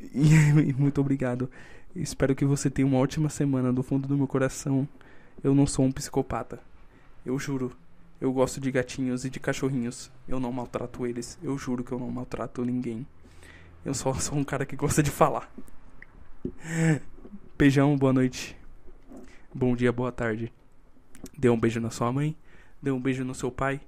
E 0.00 0.52
muito 0.78 1.00
obrigado. 1.00 1.50
Espero 1.92 2.36
que 2.36 2.44
você 2.44 2.70
tenha 2.70 2.86
uma 2.86 2.98
ótima 2.98 3.28
semana 3.28 3.72
do 3.72 3.82
fundo 3.82 4.06
do 4.06 4.16
meu 4.16 4.28
coração. 4.28 4.88
Eu 5.42 5.56
não 5.56 5.66
sou 5.66 5.84
um 5.84 5.90
psicopata. 5.90 6.60
Eu 7.26 7.36
juro. 7.36 7.76
Eu 8.20 8.32
gosto 8.32 8.60
de 8.60 8.72
gatinhos 8.72 9.24
e 9.24 9.30
de 9.30 9.38
cachorrinhos. 9.38 10.10
Eu 10.26 10.40
não 10.40 10.52
maltrato 10.52 11.06
eles. 11.06 11.38
Eu 11.40 11.56
juro 11.56 11.84
que 11.84 11.92
eu 11.92 12.00
não 12.00 12.10
maltrato 12.10 12.64
ninguém. 12.64 13.06
Eu 13.84 13.94
só 13.94 14.12
sou 14.18 14.36
um 14.36 14.42
cara 14.42 14.66
que 14.66 14.74
gosta 14.74 15.02
de 15.02 15.10
falar. 15.10 15.52
Beijão, 17.56 17.96
boa 17.96 18.12
noite. 18.12 18.56
Bom 19.54 19.76
dia, 19.76 19.92
boa 19.92 20.10
tarde. 20.10 20.52
Dê 21.36 21.48
um 21.48 21.58
beijo 21.58 21.80
na 21.80 21.90
sua 21.90 22.12
mãe. 22.12 22.36
Dê 22.82 22.90
um 22.90 23.00
beijo 23.00 23.24
no 23.24 23.34
seu 23.34 23.52
pai. 23.52 23.80